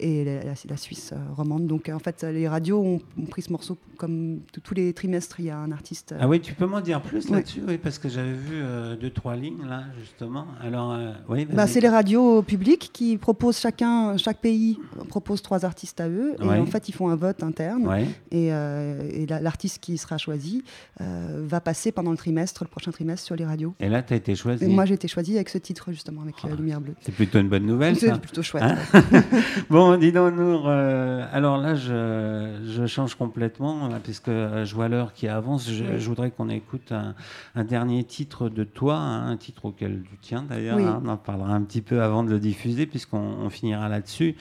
et 0.00 0.24
la, 0.24 0.44
la- 0.44 0.52
la 0.68 0.76
Suisse 0.76 1.12
romande. 1.36 1.66
Donc 1.66 1.88
en 1.88 1.98
fait, 1.98 2.24
les 2.34 2.48
radios 2.48 2.80
ont, 2.82 3.00
ont 3.20 3.26
pris 3.26 3.42
ce 3.42 3.50
morceau 3.52 3.78
comme 3.96 4.40
tous 4.62 4.74
les 4.74 4.92
trimestres. 4.92 5.40
Il 5.40 5.46
y 5.46 5.50
a 5.50 5.56
un 5.58 5.70
artiste. 5.72 6.12
euh, 6.12 6.18
Ah 6.20 6.28
oui, 6.28 6.40
tu 6.40 6.52
peux 6.54 6.66
m'en 6.66 6.80
dire 6.80 7.00
plus 7.00 7.26
Ouais. 7.26 7.36
là-dessus? 7.36 7.62
Oui, 7.66 7.78
parce 7.78 7.98
que 7.98 8.08
j'avais 8.08 8.32
vu 8.32 8.54
euh, 8.56 8.96
deux, 8.96 9.10
trois 9.10 9.36
lignes 9.36 9.64
là, 9.68 9.84
justement. 10.00 10.46
Alors, 10.60 10.92
euh, 10.92 11.12
oui, 11.28 11.46
Bah, 11.46 11.66
c'est 11.66 11.80
les 11.80 11.88
radios 11.88 12.42
publiques 12.42 12.90
qui 12.92 13.16
proposent 13.16 13.58
chacun, 13.58 14.16
chaque 14.16 14.40
pays 14.40 14.78
propose 15.08 15.42
trois 15.42 15.64
artistes 15.64 16.00
à 16.00 16.08
eux. 16.08 16.34
Et 16.40 16.44
Ouais. 16.44 16.58
en 16.58 16.66
fait, 16.66 16.88
ils 16.88 16.92
font 16.92 17.08
un 17.08 17.16
vote 17.16 17.42
interne. 17.42 17.86
Ouais. 17.86 18.06
Et, 18.30 18.52
euh, 18.52 19.08
et 19.12 19.26
la- 19.26 19.40
l'artiste 19.40 19.78
qui 19.80 19.96
sera 19.98 20.18
choisi 20.18 20.62
va 21.00 21.60
passer 21.60 21.92
pendant 21.92 22.10
le 22.10 22.16
trimestre, 22.16 22.64
le 22.64 22.68
prochain 22.68 22.90
trimestre, 22.90 23.24
sur 23.26 23.36
les 23.36 23.44
radios. 23.44 23.74
Et 23.80 23.88
là, 23.88 24.02
tu 24.02 24.12
as 24.12 24.16
été 24.16 24.34
choisi. 24.34 24.66
Moi, 24.66 24.84
j'ai 24.86 24.94
été 24.94 25.06
choisie 25.08 25.36
avec 25.36 25.48
ce 25.48 25.58
titre, 25.58 25.92
justement, 25.92 26.22
avec 26.22 26.36
euh, 26.44 26.54
Lumière 26.56 26.80
Bleue. 26.80 26.94
C'est 27.00 27.12
plutôt 27.14 27.38
une 27.38 27.48
bonne 27.48 27.66
nouvelle, 27.66 27.96
C'est 27.96 28.18
plutôt 28.20 28.42
chouette. 28.42 28.64
Hein? 28.64 28.76
Bon, 29.70 29.96
dis 29.96 30.12
donc, 30.12 30.34
Nour, 30.34 30.68
alors 30.68 31.58
là, 31.58 31.74
je, 31.74 32.23
je 32.66 32.86
change 32.86 33.14
complètement, 33.14 33.88
là, 33.88 33.98
puisque 34.02 34.28
euh, 34.28 34.64
je 34.64 34.74
vois 34.74 34.88
l'heure 34.88 35.12
qui 35.12 35.28
avance. 35.28 35.70
Je, 35.70 35.84
Oui. 35.84 35.90
je 36.00 36.08
voudrais 36.08 36.30
qu'on 36.30 36.48
écoute 36.48 36.92
un, 36.92 37.14
un 37.54 37.64
dernier 37.64 38.04
titre 38.04 38.48
de 38.48 38.64
toi, 38.64 38.96
hein, 38.96 39.28
un 39.30 39.36
titre 39.36 39.64
auquel 39.66 40.02
tu 40.10 40.16
tiens 40.20 40.42
d'ailleurs. 40.42 40.76
Oui. 40.76 40.84
hein. 40.84 41.00
on 41.04 41.08
en 41.08 41.16
parlera 41.16 41.52
un 41.54 41.62
petit 41.62 41.82
peu 41.82 42.02
avant 42.02 42.24
de 42.24 42.30
le 42.30 42.38
diffuser, 42.38 42.86
puisqu'on 42.86 43.18
on 43.18 43.50
finira 43.50 43.88
là-dessus. 43.88 44.36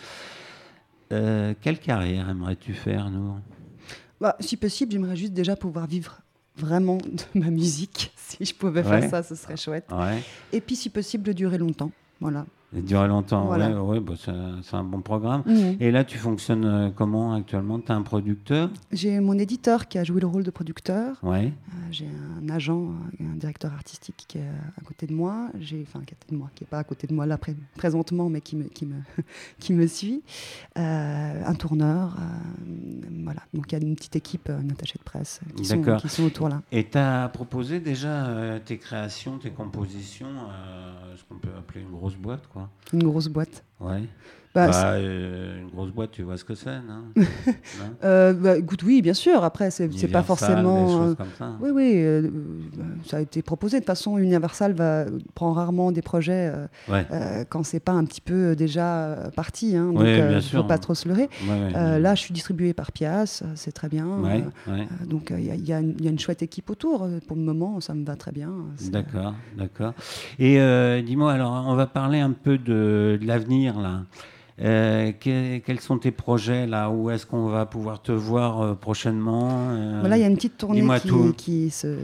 Euh, 1.11 1.53
quelle 1.61 1.79
carrière 1.79 2.29
aimerais-tu 2.29 2.73
faire, 2.73 3.09
Nour? 3.09 3.39
Bah, 4.19 4.35
si 4.39 4.57
possible, 4.57 4.91
j'aimerais 4.91 5.15
juste 5.15 5.33
déjà 5.33 5.55
pouvoir 5.55 5.85
vivre 5.85 6.19
vraiment 6.55 6.97
de 6.97 7.39
ma 7.39 7.49
musique. 7.49 8.11
Si 8.33 8.45
je 8.45 8.55
pouvais 8.55 8.83
Ouais. 8.83 9.01
faire 9.01 9.09
ça, 9.11 9.21
ce 9.21 9.35
serait 9.35 9.57
chouette. 9.57 9.85
Ouais. 9.91 10.17
Et 10.51 10.59
puis, 10.59 10.75
si 10.75 10.89
possible, 10.89 11.23
de 11.23 11.33
durer 11.33 11.59
longtemps. 11.59 11.91
Voilà. 12.19 12.47
Durer 12.81 13.07
longtemps, 13.07 13.45
Voilà. 13.45 13.69
ouais, 13.71 13.79
ouais, 13.79 13.99
bah, 13.99 14.13
c'est 14.17 14.75
un 14.75 14.83
bon 14.83 15.01
programme. 15.01 15.43
Mhm. 15.45 15.77
Et 15.79 15.91
là, 15.91 16.03
tu 16.03 16.17
fonctionnes 16.17 16.65
euh, 16.65 16.89
comment 16.89 17.33
actuellement? 17.33 17.79
Tu 17.79 17.91
as 17.91 17.95
un 17.95 18.01
producteur? 18.01 18.69
J'ai 18.91 19.19
mon 19.19 19.37
éditeur 19.37 19.87
qui 19.87 19.97
a 19.97 20.03
joué 20.03 20.19
le 20.21 20.27
rôle 20.27 20.43
de 20.43 20.51
producteur. 20.51 21.17
Ouais. 21.23 21.45
Euh, 21.69 21.71
J'ai 21.91 22.07
un 22.41 22.49
agent, 22.49 22.89
un 23.19 23.35
directeur 23.35 23.71
artistique 23.73 24.25
qui 24.27 24.39
est 24.39 24.41
à 24.77 24.81
côté 24.83 25.05
de 25.05 25.13
moi. 25.13 25.49
J'ai, 25.59 25.85
enfin, 25.87 26.03
qui 26.05 26.15
n'est 26.31 26.67
pas 26.67 26.79
à 26.79 26.83
côté 26.83 27.05
de 27.07 27.13
moi 27.13 27.25
là 27.25 27.37
pré- 27.37 27.55
présentement, 27.77 28.29
mais 28.29 28.41
qui 28.41 28.55
me, 28.55 28.63
qui 28.65 28.85
me, 28.85 28.95
qui 29.59 29.73
me 29.73 29.85
suit. 29.87 30.23
Euh, 30.77 31.43
un 31.45 31.53
tourneur, 31.55 32.15
euh, 32.19 33.07
voilà. 33.23 33.41
Donc 33.53 33.71
il 33.71 33.79
y 33.79 33.83
a 33.83 33.85
une 33.85 33.95
petite 33.95 34.15
équipe, 34.15 34.49
euh, 34.49 34.59
une 34.61 34.71
attachée 34.71 34.97
de 34.97 35.03
presse, 35.03 35.39
euh, 35.47 35.53
qui 35.55 35.65
sont, 35.65 35.81
qui 35.97 36.09
sont 36.09 36.23
autour 36.23 36.49
là. 36.49 36.61
Et 36.71 36.83
tu 36.89 36.97
as 36.97 37.29
proposé 37.29 37.79
déjà 37.79 38.25
euh, 38.25 38.59
tes 38.63 38.77
créations, 38.77 39.37
tes 39.37 39.51
compositions, 39.51 40.27
euh, 40.27 41.15
ce 41.15 41.23
qu'on 41.25 41.37
peut 41.39 41.49
appeler 41.57 41.81
une 41.81 41.91
grosse 41.91 42.15
boîte, 42.15 42.47
quoi? 42.47 42.62
Une 42.93 43.03
grosse 43.03 43.27
boîte. 43.27 43.63
Ouais. 43.79 44.03
Bah, 44.55 44.67
Bah, 44.67 44.91
euh, 44.93 45.61
une 45.61 45.69
grosse 45.69 45.89
boîte, 45.89 46.11
tu 46.11 46.21
vois 46.21 46.37
ce 46.37 46.43
que 46.45 46.53
c'est, 46.53 46.75
non 46.75 47.05
Non 47.15 47.23
euh, 48.03 48.33
bah, 48.33 48.55
écoute, 48.57 48.83
oui, 48.83 49.01
bien 49.01 49.15
sûr. 49.15 49.43
Après, 49.43 49.71
c'est 49.71 49.87
pas 49.87 49.93
Universal, 49.95 50.23
forcément. 50.23 50.85
Des 50.85 50.91
euh, 50.93 50.97
choses 51.07 51.15
comme 51.15 51.27
ça. 51.37 51.51
Oui, 51.59 51.69
oui, 51.73 51.91
euh, 51.95 52.29
ça 53.05 53.17
a 53.17 53.21
été 53.21 53.41
proposé. 53.41 53.77
De 53.77 53.81
toute 53.81 53.87
façon, 53.87 54.19
Universal 54.19 54.73
va, 54.73 55.05
prend 55.33 55.53
rarement 55.53 55.91
des 55.91 56.03
projets 56.03 56.51
Ouais. 56.87 57.05
quand 57.49 57.63
c'est 57.63 57.79
pas 57.79 57.93
un 57.93 58.05
petit 58.05 58.21
peu 58.21 58.55
déjà 58.55 59.31
parti. 59.35 59.75
Hein, 59.75 59.91
donc, 59.91 60.03
euh, 60.03 60.39
sûr. 60.39 60.61
faut 60.61 60.67
pas 60.67 60.77
trop 60.77 60.93
se 60.93 61.07
leurrer. 61.07 61.29
Ouais, 61.47 61.99
là, 61.99 62.13
je 62.13 62.21
suis 62.21 62.33
distribué 62.33 62.73
par 62.73 62.91
Pias, 62.91 63.41
c'est 63.55 63.71
très 63.71 63.89
bien. 63.89 64.05
Donc, 65.07 65.33
il 65.35 65.45
y, 65.45 65.49
a- 65.51 65.55
y 65.55 65.73
une- 65.73 65.95
y 65.99 66.07
a 66.07 66.11
une 66.11 66.19
chouette 66.19 66.43
équipe 66.43 66.69
autour. 66.69 67.07
Pour 67.27 67.35
le 67.37 67.41
moment, 67.43 67.79
ça 67.81 67.93
me 67.95 68.05
va 68.05 68.15
très 68.15 68.31
bien. 68.31 68.51
D'accord, 68.91 69.33
d'accord. 69.57 69.93
Et 70.37 70.59
dis-moi, 71.03 71.31
alors, 71.33 71.65
on 71.67 71.73
va 71.75 71.87
parler 71.87 72.19
un 72.19 72.31
peu 72.33 72.59
de, 72.59 73.17
de 73.19 73.25
l'avenir, 73.25 73.79
là. 73.79 74.01
Euh, 74.61 75.11
que- 75.13 75.57
quels 75.57 75.79
sont 75.79 75.97
tes 75.97 76.11
projets, 76.11 76.67
là? 76.67 76.91
Où 76.91 77.09
est-ce 77.09 77.25
qu'on 77.25 77.47
va 77.47 77.65
pouvoir 77.65 78.01
te 78.03 78.11
voir 78.11 78.61
euh, 78.61 78.73
prochainement? 78.75 79.49
Euh, 79.71 79.97
Voilà, 80.01 80.17
il 80.17 80.21
y 80.21 80.23
a 80.23 80.27
une 80.27 80.35
petite 80.35 80.57
tournée 80.57 80.83
qui, 81.35 81.71
se, 81.71 81.97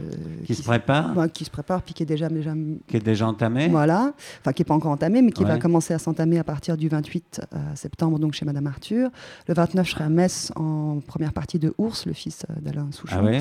Qui 0.44 0.56
se 0.56 0.62
prépare? 0.64 1.14
Bah, 1.14 1.28
qui 1.28 1.44
se 1.44 1.50
prépare, 1.50 1.82
puis 1.82 1.94
qui 1.94 2.02
est 2.02 2.06
déjà, 2.06 2.28
déjà 2.28 2.52
Qui 2.88 2.96
est 2.96 3.04
déjà 3.04 3.28
entamé 3.28 3.68
Voilà, 3.68 4.12
enfin 4.40 4.52
qui 4.52 4.62
n'est 4.62 4.64
pas 4.66 4.74
encore 4.74 4.90
entamé, 4.90 5.22
mais 5.22 5.30
qui 5.30 5.44
va 5.44 5.58
commencer 5.58 5.94
à 5.94 6.00
s'entamer 6.00 6.38
à 6.40 6.44
partir 6.44 6.76
du 6.76 6.88
28 6.88 7.40
euh, 7.54 7.58
septembre, 7.76 8.18
donc 8.18 8.32
chez 8.32 8.44
Madame 8.44 8.66
Arthur. 8.66 9.10
Le 9.46 9.54
29, 9.54 9.86
je 9.86 9.92
serai 9.92 10.04
à 10.04 10.08
Metz 10.08 10.52
en 10.56 10.98
première 11.06 11.32
partie 11.32 11.60
de 11.60 11.72
Ours, 11.78 12.04
le 12.06 12.12
fils 12.14 12.44
d'Alain 12.60 12.88
Souchon. 12.90 13.14
Ah 13.16 13.22
ouais, 13.22 13.40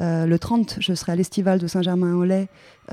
ouais. 0.00 0.26
Le 0.26 0.38
30, 0.38 0.76
je 0.80 0.92
serai 0.92 1.12
à 1.12 1.16
l'Estival 1.16 1.58
de 1.60 1.66
Saint-Germain-en-Laye, 1.66 2.48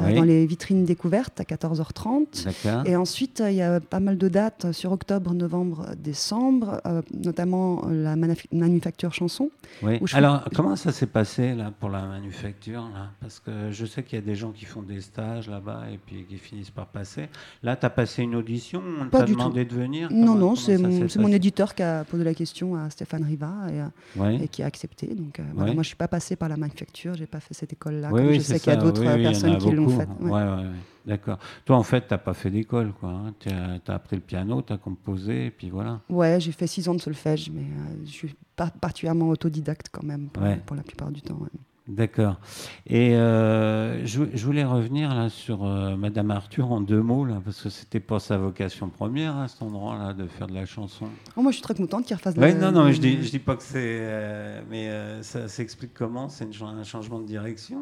Oui. 0.05 0.13
dans 0.15 0.23
les 0.23 0.45
vitrines 0.45 0.85
découvertes 0.85 1.39
à 1.39 1.43
14h30. 1.43 2.43
D'accord. 2.45 2.85
Et 2.85 2.95
ensuite, 2.95 3.41
euh, 3.41 3.49
il 3.51 3.57
y 3.57 3.61
a 3.61 3.79
pas 3.79 3.99
mal 3.99 4.17
de 4.17 4.27
dates 4.27 4.65
euh, 4.65 4.73
sur 4.73 4.91
octobre, 4.91 5.33
novembre, 5.33 5.87
décembre, 5.97 6.81
euh, 6.85 7.01
notamment 7.13 7.83
euh, 7.87 8.03
la 8.03 8.15
manuf- 8.15 8.45
manufacture 8.51 9.13
chanson. 9.13 9.49
Oui. 9.83 9.97
où 10.01 10.07
je 10.07 10.11
fais- 10.11 10.17
Alors, 10.17 10.43
comment 10.55 10.75
ça 10.75 10.91
s'est 10.91 11.07
passé 11.07 11.53
là 11.53 11.71
pour 11.79 11.89
la 11.89 12.03
manufacture 12.03 12.81
là? 12.93 13.11
Parce 13.21 13.39
que 13.39 13.71
je 13.71 13.85
sais 13.85 14.03
qu'il 14.03 14.17
y 14.19 14.21
a 14.21 14.25
des 14.25 14.35
gens 14.35 14.51
qui 14.51 14.65
font 14.65 14.81
des 14.81 15.01
stages 15.01 15.49
là-bas 15.49 15.83
et 15.91 15.97
puis 15.97 16.25
qui 16.27 16.37
finissent 16.37 16.69
par 16.71 16.87
passer. 16.87 17.27
Là, 17.63 17.75
tu 17.75 17.85
as 17.85 17.89
passé 17.89 18.23
une 18.23 18.35
audition 18.35 18.81
On 19.01 19.05
t'a 19.09 19.23
demandé 19.23 19.65
de 19.65 19.73
venir? 19.73 20.09
Non, 20.11 20.33
Comment- 20.33 20.37
non, 20.39 20.55
c'est 20.55 20.77
mon, 20.77 20.89
mon 20.89 20.99
passé? 21.01 21.35
éditeur 21.35 21.75
qui 21.75 21.83
a 21.83 22.03
posé 22.03 22.23
la 22.23 22.33
question 22.33 22.75
à 22.75 22.89
Stéphane 22.89 23.23
Riva 23.23 23.53
et, 23.71 24.19
euh, 24.21 24.37
qui 24.51 24.63
a 24.63 24.65
accepté. 24.65 25.07
Donc, 25.07 25.39
euh, 25.39 25.43
voilà, 25.55 25.73
moi, 25.73 25.83
je 25.83 25.87
suis 25.87 25.95
pas 25.97 26.07
passée 26.07 26.35
par 26.35 26.49
la 26.49 26.57
manufacture, 26.57 27.13
j'ai 27.15 27.25
pas 27.27 27.39
fait 27.39 27.53
cette 27.53 27.73
école-là. 27.73 28.09
Je 28.33 28.39
sais 28.39 28.59
qu'il 28.59 28.71
y 28.73 28.75
a 28.75 28.79
d'autres 28.79 29.05
euh, 29.05 29.17
personnes 29.21 29.57
qui 29.57 29.71
l'ont 29.71 29.86
beaucoup. 29.87 29.99
fait. 29.99 30.23
ouais. 30.23 30.31
Ouais, 30.31 30.43
ouais, 30.43 30.63
ouais. 30.63 30.79
D'accord. 31.05 31.39
Toi, 31.63 31.77
en 31.77 31.83
fait, 31.83 32.01
tu 32.01 32.13
n'as 32.13 32.17
pas 32.17 32.33
fait 32.33 32.49
d'école, 32.49 32.91
quoi. 32.91 33.09
hein. 33.09 33.33
Tu 33.39 33.49
as, 33.49 33.93
appris 33.93 34.17
le 34.17 34.21
piano, 34.21 34.61
tu 34.61 34.73
as 34.73 34.77
composé, 34.77 35.45
et 35.45 35.51
puis 35.51 35.69
voilà. 35.69 36.01
Ouais, 36.09 36.39
j'ai 36.39 36.51
fait 36.51 36.67
six 36.67 36.89
ans 36.89 36.95
de 36.95 37.01
solfège, 37.01 37.49
mais 37.49 37.61
euh, 37.61 38.05
je 38.05 38.11
suis 38.11 38.35
pas 38.57 38.69
particulièrement 38.69 39.29
autodidacte 39.29 39.87
quand 39.89 40.03
même 40.03 40.29
pour 40.65 40.75
la 40.75 40.83
plupart 40.83 41.11
du 41.11 41.21
temps. 41.21 41.39
Ouais. 41.87 41.93
D'accord. 41.95 42.37
Et 42.85 43.15
euh, 43.15 44.05
je, 44.05 44.23
je 44.33 44.45
voulais 44.45 44.63
revenir 44.63 45.13
là 45.15 45.29
sur 45.29 45.65
euh, 45.65 45.95
Madame 45.95 46.31
Arthur 46.31 46.71
en 46.71 46.81
deux 46.81 47.01
mots, 47.01 47.25
là, 47.25 47.41
parce 47.43 47.61
que 47.61 47.69
c'était 47.69 47.99
pas 47.99 48.19
sa 48.19 48.37
vocation 48.37 48.89
première 48.89 49.37
à 49.37 49.47
cet 49.47 49.61
endroit-là 49.61 50.13
de 50.13 50.27
faire 50.27 50.47
de 50.47 50.53
la 50.53 50.65
chanson. 50.65 51.05
Oh, 51.35 51.41
moi, 51.41 51.51
je 51.51 51.57
suis 51.57 51.63
très 51.63 51.75
contente 51.75 52.05
qu'il 52.05 52.15
refasse. 52.15 52.35
Oui, 52.37 52.51
la- 52.53 52.55
non, 52.55 52.71
non, 52.71 52.85
mais 52.85 52.93
je 52.93 53.01
dis, 53.01 53.23
je 53.23 53.29
dis 53.29 53.39
pas 53.39 53.55
que 53.55 53.63
c'est. 53.63 53.75
euh, 54.01 54.61
mais 54.69 54.89
euh, 54.89 55.21
ça 55.23 55.47
s'explique 55.47 55.93
comment? 55.93 56.29
C'est 56.29 56.45
un 56.61 56.83
changement 56.83 57.19
de 57.19 57.25
direction? 57.27 57.77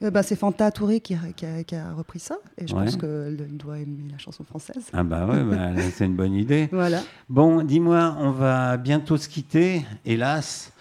Bah, 0.00 0.22
c'est 0.22 0.36
Fanta 0.36 0.70
Touré 0.70 1.00
qui, 1.00 1.14
a- 1.14 1.32
qui 1.36 1.46
a, 1.46 1.64
qui 1.64 1.74
a 1.74 1.92
repris 1.92 2.18
ça, 2.20 2.36
et 2.56 2.66
je 2.66 2.74
Ouais. 2.74 2.84
pense 2.84 2.96
qu'elle 2.96 3.36
doit 3.56 3.78
aimer 3.78 4.04
la 4.10 4.18
chanson 4.18 4.44
française. 4.44 4.86
Ah, 4.92 5.02
bah 5.02 5.26
ouais, 5.26 5.42
bah, 5.44 5.80
c'est 5.92 6.06
une 6.06 6.16
bonne 6.16 6.34
idée. 6.34 6.68
Voilà. 6.78 7.02
Bon, 7.28 7.62
dis-moi, 7.62 8.16
on 8.20 8.30
va 8.30 8.76
bientôt 8.76 9.16
se 9.16 9.28
quitter, 9.28 9.84
hélas. 10.04 10.72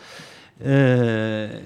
Euh, 0.65 1.59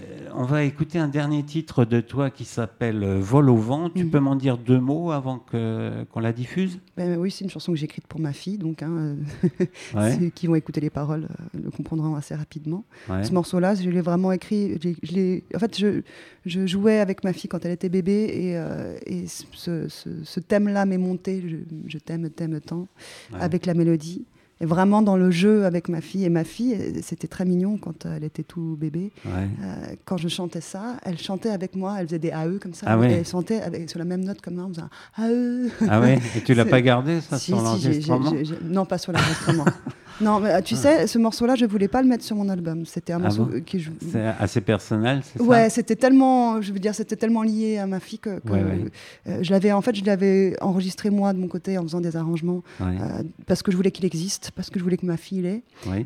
va 0.52 0.64
écouter 0.64 1.00
un 1.00 1.08
dernier 1.08 1.44
titre 1.44 1.86
de 1.86 2.02
toi 2.02 2.30
qui 2.30 2.46
s'appelle 2.46 3.04
euh, 3.04 3.20
Vol 3.20 3.50
au 3.50 3.56
vent. 3.56 3.90
Tu 3.90 4.04
Mhm. 4.04 4.10
peux 4.12 4.20
m'en 4.20 4.36
dire 4.36 4.58
deux 4.58 4.80
mots 4.80 5.12
avant 5.12 5.40
qu'on 5.40 6.20
la 6.20 6.34
diffuse? 6.34 6.80
Ben 6.98 7.18
oui, 7.18 7.32
c'est 7.32 7.44
une 7.44 7.50
chanson 7.50 7.72
que 7.72 7.78
j'ai 7.78 7.86
écrite 7.86 8.08
pour 8.08 8.20
ma 8.20 8.34
fille, 8.34 8.58
donc 8.58 8.84
hein, 8.84 8.92
euh, 8.92 9.16
Ouais, 9.96 10.18
ceux 10.20 10.30
qui 10.30 10.48
vont 10.48 10.56
écouter 10.56 10.82
les 10.82 10.90
paroles 10.90 11.28
euh, 11.56 11.60
le 11.64 11.72
comprendront 11.72 12.16
assez 12.16 12.36
rapidement. 12.36 12.84
ouais. 13.10 13.24
Ce 13.24 13.34
morceau-là, 13.34 13.76
je 13.76 13.90
l'ai 13.90 14.02
vraiment 14.02 14.32
écrit. 14.32 14.78
je 14.82 15.40
en 15.56 15.60
fait, 15.60 15.78
je, 15.78 16.02
je 16.46 16.66
jouais 16.68 17.00
avec 17.00 17.24
ma 17.24 17.34
fille 17.34 17.50
quand 17.50 17.64
elle 17.66 17.72
était 17.72 17.90
bébé 17.90 18.30
et, 18.32 18.58
euh, 18.58 18.96
et 19.06 19.28
ce, 19.28 19.88
ce- 19.88 20.24
ce 20.24 20.40
thème-là 20.40 20.86
m'est 20.86 20.98
monté. 20.98 21.44
Je, 21.48 21.58
je 21.88 21.98
t'aime, 21.98 22.30
t'aime 22.30 22.60
tant, 22.62 22.88
Ouais. 23.34 23.40
avec 23.40 23.66
la 23.66 23.74
mélodie. 23.74 24.26
Et 24.62 24.66
vraiment 24.66 25.02
dans 25.02 25.18
le 25.18 25.32
jeu 25.32 25.66
avec 25.66 25.90
ma 25.90 26.02
fille. 26.02 26.24
Et 26.24 26.30
ma 26.30 26.44
fille, 26.44 26.76
euh, 26.76 27.00
c'était 27.02 27.28
très 27.28 27.46
mignon 27.46 27.78
quand 27.78 28.06
elle 28.06 28.24
était 28.24 28.44
tout 28.44 28.78
bébé. 28.80 29.12
Ouais. 29.26 29.32
Euh, 29.64 29.96
quand 30.06 30.18
je 30.18 30.28
chantais 30.28 30.62
ça, 30.62 30.98
elle 31.04 31.18
chantait 31.18 31.50
avec 31.50 31.76
moi. 31.76 31.96
Elle 32.00 32.06
faisait 32.08 32.20
des 32.20 32.30
AE 32.30 32.60
comme 32.62 32.76
ça. 32.76 32.86
Ah 32.88 32.98
ouais. 32.98 33.12
Et 33.12 33.16
elle 33.16 33.26
chantait 33.26 33.60
avec, 33.60 33.90
sur 33.90 33.98
la 33.98 34.06
même 34.06 34.24
note 34.24 34.40
comme 34.42 34.56
moi 34.56 34.66
en 34.66 34.70
faisant 34.70 34.90
AE. 35.18 35.70
Ah 35.90 36.00
ouais 36.00 36.20
Et 36.38 36.42
tu 36.42 36.54
l'as 36.54 36.66
pas 36.78 36.82
gardé, 36.82 37.22
ça, 37.22 37.40
Si, 37.40 37.52
sur 37.52 37.58
si, 37.58 37.64
l'enregistrement? 37.64 38.34
non, 38.64 38.86
pas 38.86 39.00
sur 39.00 39.12
l'enregistrement. 39.12 39.66
non, 40.22 40.40
mais 40.40 40.50
euh, 40.50 40.62
tu 40.62 40.76
Ah. 40.76 40.78
sais, 40.78 41.08
ce 41.08 41.18
morceau-là, 41.18 41.56
je 41.56 41.66
voulais 41.66 41.88
pas 41.88 42.02
le 42.02 42.08
mettre 42.08 42.24
sur 42.24 42.36
mon 42.36 42.48
album. 42.50 42.86
C'était 42.86 43.14
un 43.14 43.18
Ah 43.18 43.24
morceau 43.24 43.46
bon 43.46 43.62
qui 43.66 43.80
je- 43.80 43.92
C'est 44.12 44.26
assez 44.40 44.62
personnel, 44.62 45.22
c'est 45.24 45.42
Ouais, 45.42 45.70
c'était 45.70 45.96
tellement, 45.96 46.62
je 46.62 46.72
veux 46.72 46.80
dire, 46.80 46.94
c'était 46.96 47.16
tellement 47.16 47.44
lié 47.44 47.78
à 47.78 47.88
ma 47.88 48.00
fille 48.00 48.20
que, 48.20 48.40
que, 48.40 48.52
Ouais, 48.52 48.64
ouais. 48.64 48.86
euh, 49.28 49.40
je 49.42 49.52
l'avais, 49.52 49.72
en 49.72 49.82
fait, 49.82 49.96
je 49.96 50.06
l'avais 50.06 50.56
enregistré 50.62 51.10
moi 51.10 51.34
de 51.34 51.40
mon 51.40 51.48
côté 51.48 51.78
en 51.78 51.84
faisant 51.84 52.02
des 52.02 52.16
arrangements 52.16 52.64
ça 52.80 52.86
Ouais, 52.86 52.98
euh, 53.02 53.24
parce 53.48 53.62
que 53.64 53.72
je 53.72 53.78
voulais 53.78 53.92
qu'il 53.92 54.06
existe, 54.06 54.52
parce 54.56 54.70
que 54.70 54.80
je 54.80 54.84
voulais 54.84 54.98
que 54.98 55.06
ma 55.06 55.18
fille 55.18 55.42
l'ait. 55.42 55.64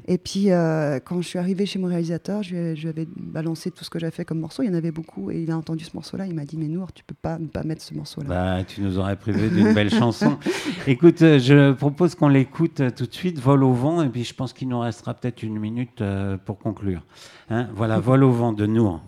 Et 0.08 0.18
puis, 0.18 0.52
euh, 0.52 1.00
quand 1.04 1.22
je 1.22 1.28
suis 1.28 1.40
arrivée 1.40 1.66
chez 1.66 1.80
mon 1.80 1.88
réalisateur, 1.88 2.44
je 2.44 2.52
lui, 2.56 2.58
ai- 2.60 2.76
je 2.76 2.82
lui 2.84 2.90
avais 2.90 3.08
balancé 3.16 3.72
tout 3.72 3.84
ce 3.84 3.90
que 3.90 4.00
j'avais 4.00 4.12
fait 4.12 4.26
comme 4.26 4.40
morceau. 4.40 4.64
Il 4.64 4.68
y 4.68 4.70
en 4.70 4.74
avait 4.76 4.92
beaucoup 4.92 5.32
et 5.32 5.42
il 5.42 5.52
a 5.52 5.58
entendu 5.58 5.84
ce 5.84 5.92
morceau-là. 5.94 6.26
Il 6.28 6.34
m'a 6.36 6.46
dit, 6.46 6.58
mais 6.58 6.68
Nour, 6.68 6.92
tu 6.94 7.04
peux 7.04 7.16
pas 7.20 7.38
ne 7.40 7.48
pas 7.48 7.64
mettre 7.64 7.82
ce 7.82 7.94
morceau-là. 7.94 8.28
Bah, 8.28 8.64
tu 8.66 8.82
nous 8.82 8.98
aurais 8.98 9.16
privé 9.16 9.50
d'une 9.50 9.74
belle 9.74 9.90
chanson. 9.90 10.38
Écoute, 10.88 11.20
je 11.20 11.72
propose 11.74 12.16
qu'on 12.16 12.28
l'écoute 12.28 12.82
tout 12.96 13.06
de 13.06 13.14
suite, 13.14 13.40
Vol 13.40 13.64
au 13.64 13.74
vent, 13.74 14.02
et 14.06 14.10
puis 14.10 14.24
je 14.24 14.34
pense 14.34 14.54
qu'il 14.54 14.70
nous 14.70 14.80
restera 14.80 15.14
peut-être 15.14 15.44
une 15.44 15.58
minute 15.60 16.02
euh, 16.02 16.38
pour 16.38 16.60
conclure. 16.60 17.02
Hein 17.50 17.68
voilà, 17.74 18.00
Vol 18.00 18.24
au 18.24 18.32
vent 18.32 18.54
de 18.54 18.66
Nour. 18.66 19.02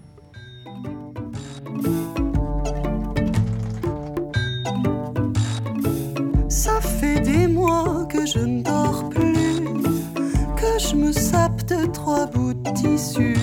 Ça 6.49 6.81
fait 6.81 7.19
des 7.21 7.47
mois 7.47 8.05
que 8.09 8.25
je 8.25 8.39
ne 8.39 8.63
dors 8.63 9.07
plus, 9.09 9.61
que 10.55 10.79
je 10.79 10.95
me 10.95 11.11
sape 11.11 11.63
de 11.65 11.85
trois 11.91 12.25
bouts 12.25 12.53
de 12.53 12.71
tissu. 12.73 13.37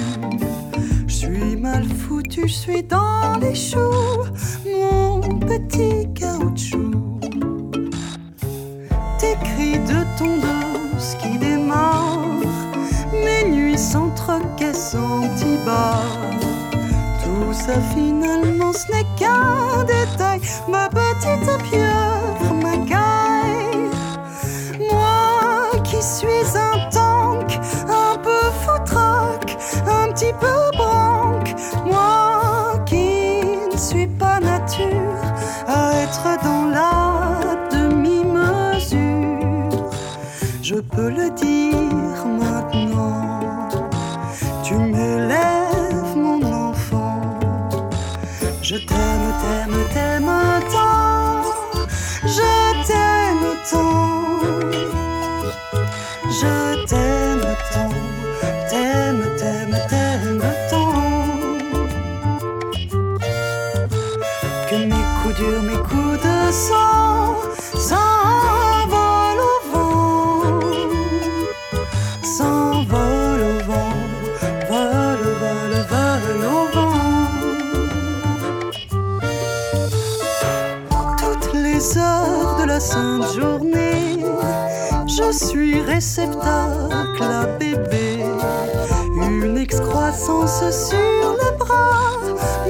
Je 1.06 1.14
suis 1.14 1.56
mal 1.56 1.84
foutu, 1.84 2.48
je 2.48 2.54
suis 2.54 2.82
dans 2.82 3.38
les 3.40 3.54
choux, 3.54 3.78
mon 4.66 5.20
petit 5.38 6.12
caoutchouc. 6.14 7.20
Tes 9.18 9.36
de 9.78 10.18
tondeuse 10.18 10.64
qui 10.64 10.73
mes 13.12 13.44
nuits 13.50 13.78
sans 13.78 14.10
troquet, 14.10 14.74
sans. 14.74 15.24
Tout 17.22 17.52
ça 17.52 17.80
finalement 17.94 18.72
ce 18.72 18.92
n'est 18.92 19.06
qu'un 19.16 19.84
détail, 19.84 20.40
ma 20.68 20.88
petite 20.88 21.50
pieuvre 21.64 22.54
m'agaille. 22.62 23.90
Moi 24.90 25.80
qui 25.84 26.02
suis 26.02 26.46
un 26.54 26.90
tank, 26.90 27.58
un 27.88 28.18
peu 28.18 28.44
foutraque, 28.64 29.56
un 29.86 30.12
petit 30.12 30.32
peu 30.40 30.76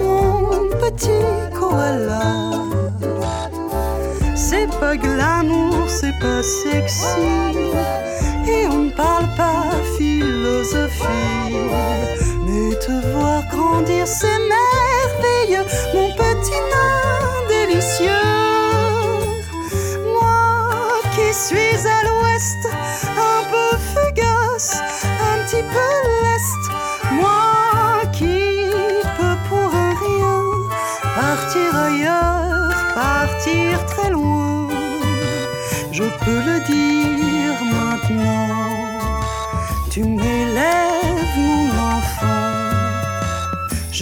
mon 0.02 0.68
petit 0.80 1.26
koala. 1.58 2.22
C'est 4.34 4.68
pas 4.80 4.96
glamour, 4.96 5.88
c'est 5.88 6.18
pas 6.20 6.42
sexy, 6.42 7.54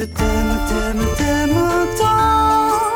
Je 0.03 0.07
t'aime, 0.07 0.59
t'aime, 0.68 1.05
t'aime 1.16 1.61
tant. 1.96 2.72
Je 2.74 2.91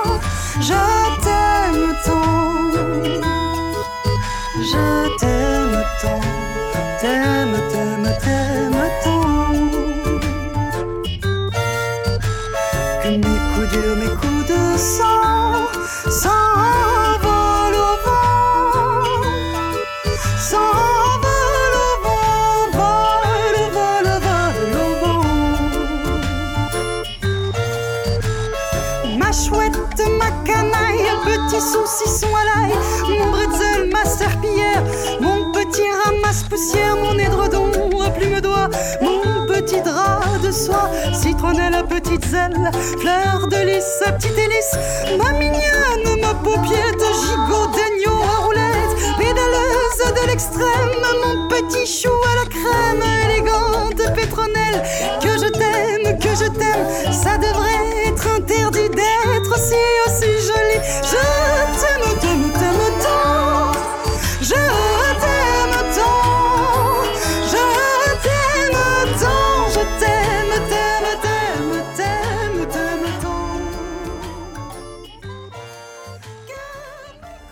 mon 35.21 35.51
petit 35.53 35.83
ramasse-poussière, 36.05 36.97
mon 36.97 37.19
édredon 37.19 37.71
à 38.01 38.11
plume 38.11 38.41
d'oie, 38.41 38.69
mon 39.03 39.47
petit 39.47 39.81
drap 39.81 40.39
de 40.43 40.51
soie, 40.51 40.91
citronnelle, 41.13 41.85
petite 41.89 42.25
zèle, 42.27 42.71
fleur 43.01 43.47
de 43.49 43.57
lys, 43.57 43.85
sa 44.01 44.13
petite 44.13 44.37
hélice, 44.39 44.77
ma 45.19 45.33
mignonne, 45.33 46.21
ma 46.21 46.35
paupiette, 46.35 47.05
gigot 47.23 47.67
d'agneau 47.73 48.23
à 48.23 48.45
roulette, 48.45 48.97
pédaleuse 49.19 50.23
de 50.23 50.27
l'extrême, 50.29 50.91
mon 51.25 51.49
petit 51.49 51.87
chou 51.87 52.11
à 52.11 52.45
la 52.45 52.51
crème, 52.51 53.03
élégante 53.25 54.15
pétronelle, 54.15 54.83
que 55.21 55.36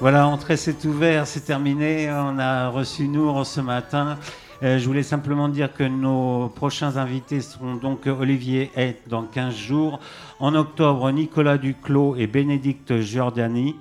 Voilà, 0.04 0.28
entrée 0.28 0.58
c'est 0.58 0.84
ouvert, 0.84 1.26
c'est 1.26 1.46
terminé. 1.46 2.10
On 2.10 2.38
a 2.38 2.68
reçu 2.68 3.08
Nour 3.08 3.46
ce 3.46 3.62
matin. 3.62 4.18
Euh, 4.62 4.78
je 4.78 4.84
voulais 4.84 5.02
simplement 5.02 5.48
dire 5.48 5.72
que 5.72 5.82
nos 5.82 6.50
prochains 6.50 6.98
invités 6.98 7.40
seront 7.40 7.76
donc 7.76 8.06
Olivier 8.06 8.70
Hay 8.76 8.98
dans 9.06 9.22
15 9.22 9.54
jours. 9.54 10.00
En 10.40 10.54
octobre, 10.56 11.10
Nicolas 11.10 11.56
Duclos 11.56 12.16
et 12.16 12.26
Bénédicte 12.26 13.00
Giordani. 13.00 13.76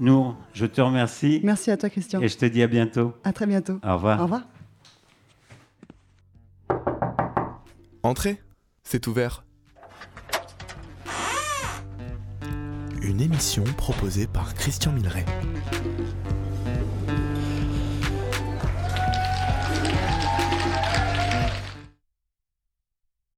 Nour, 0.00 0.34
je 0.54 0.66
te 0.66 0.80
remercie 0.80 1.40
Merci 1.44 1.70
à 1.70 1.76
toi, 1.76 1.88
Christian. 1.88 2.20
et 2.20 2.26
je 2.26 2.36
te 2.36 2.46
dis 2.46 2.60
à 2.60 2.66
bientôt. 2.66 3.14
À 3.22 3.32
très 3.32 3.46
bientôt. 3.46 3.78
Au 3.84 3.94
revoir. 3.94 4.18
Au 4.18 4.22
revoir. 4.24 4.42
Entrez, 8.02 8.42
c'est 8.82 9.06
ouvert. 9.06 9.44
Une 13.06 13.20
émission 13.20 13.64
proposée 13.76 14.26
par 14.26 14.54
Christian 14.54 14.90
Milleret. 14.90 15.26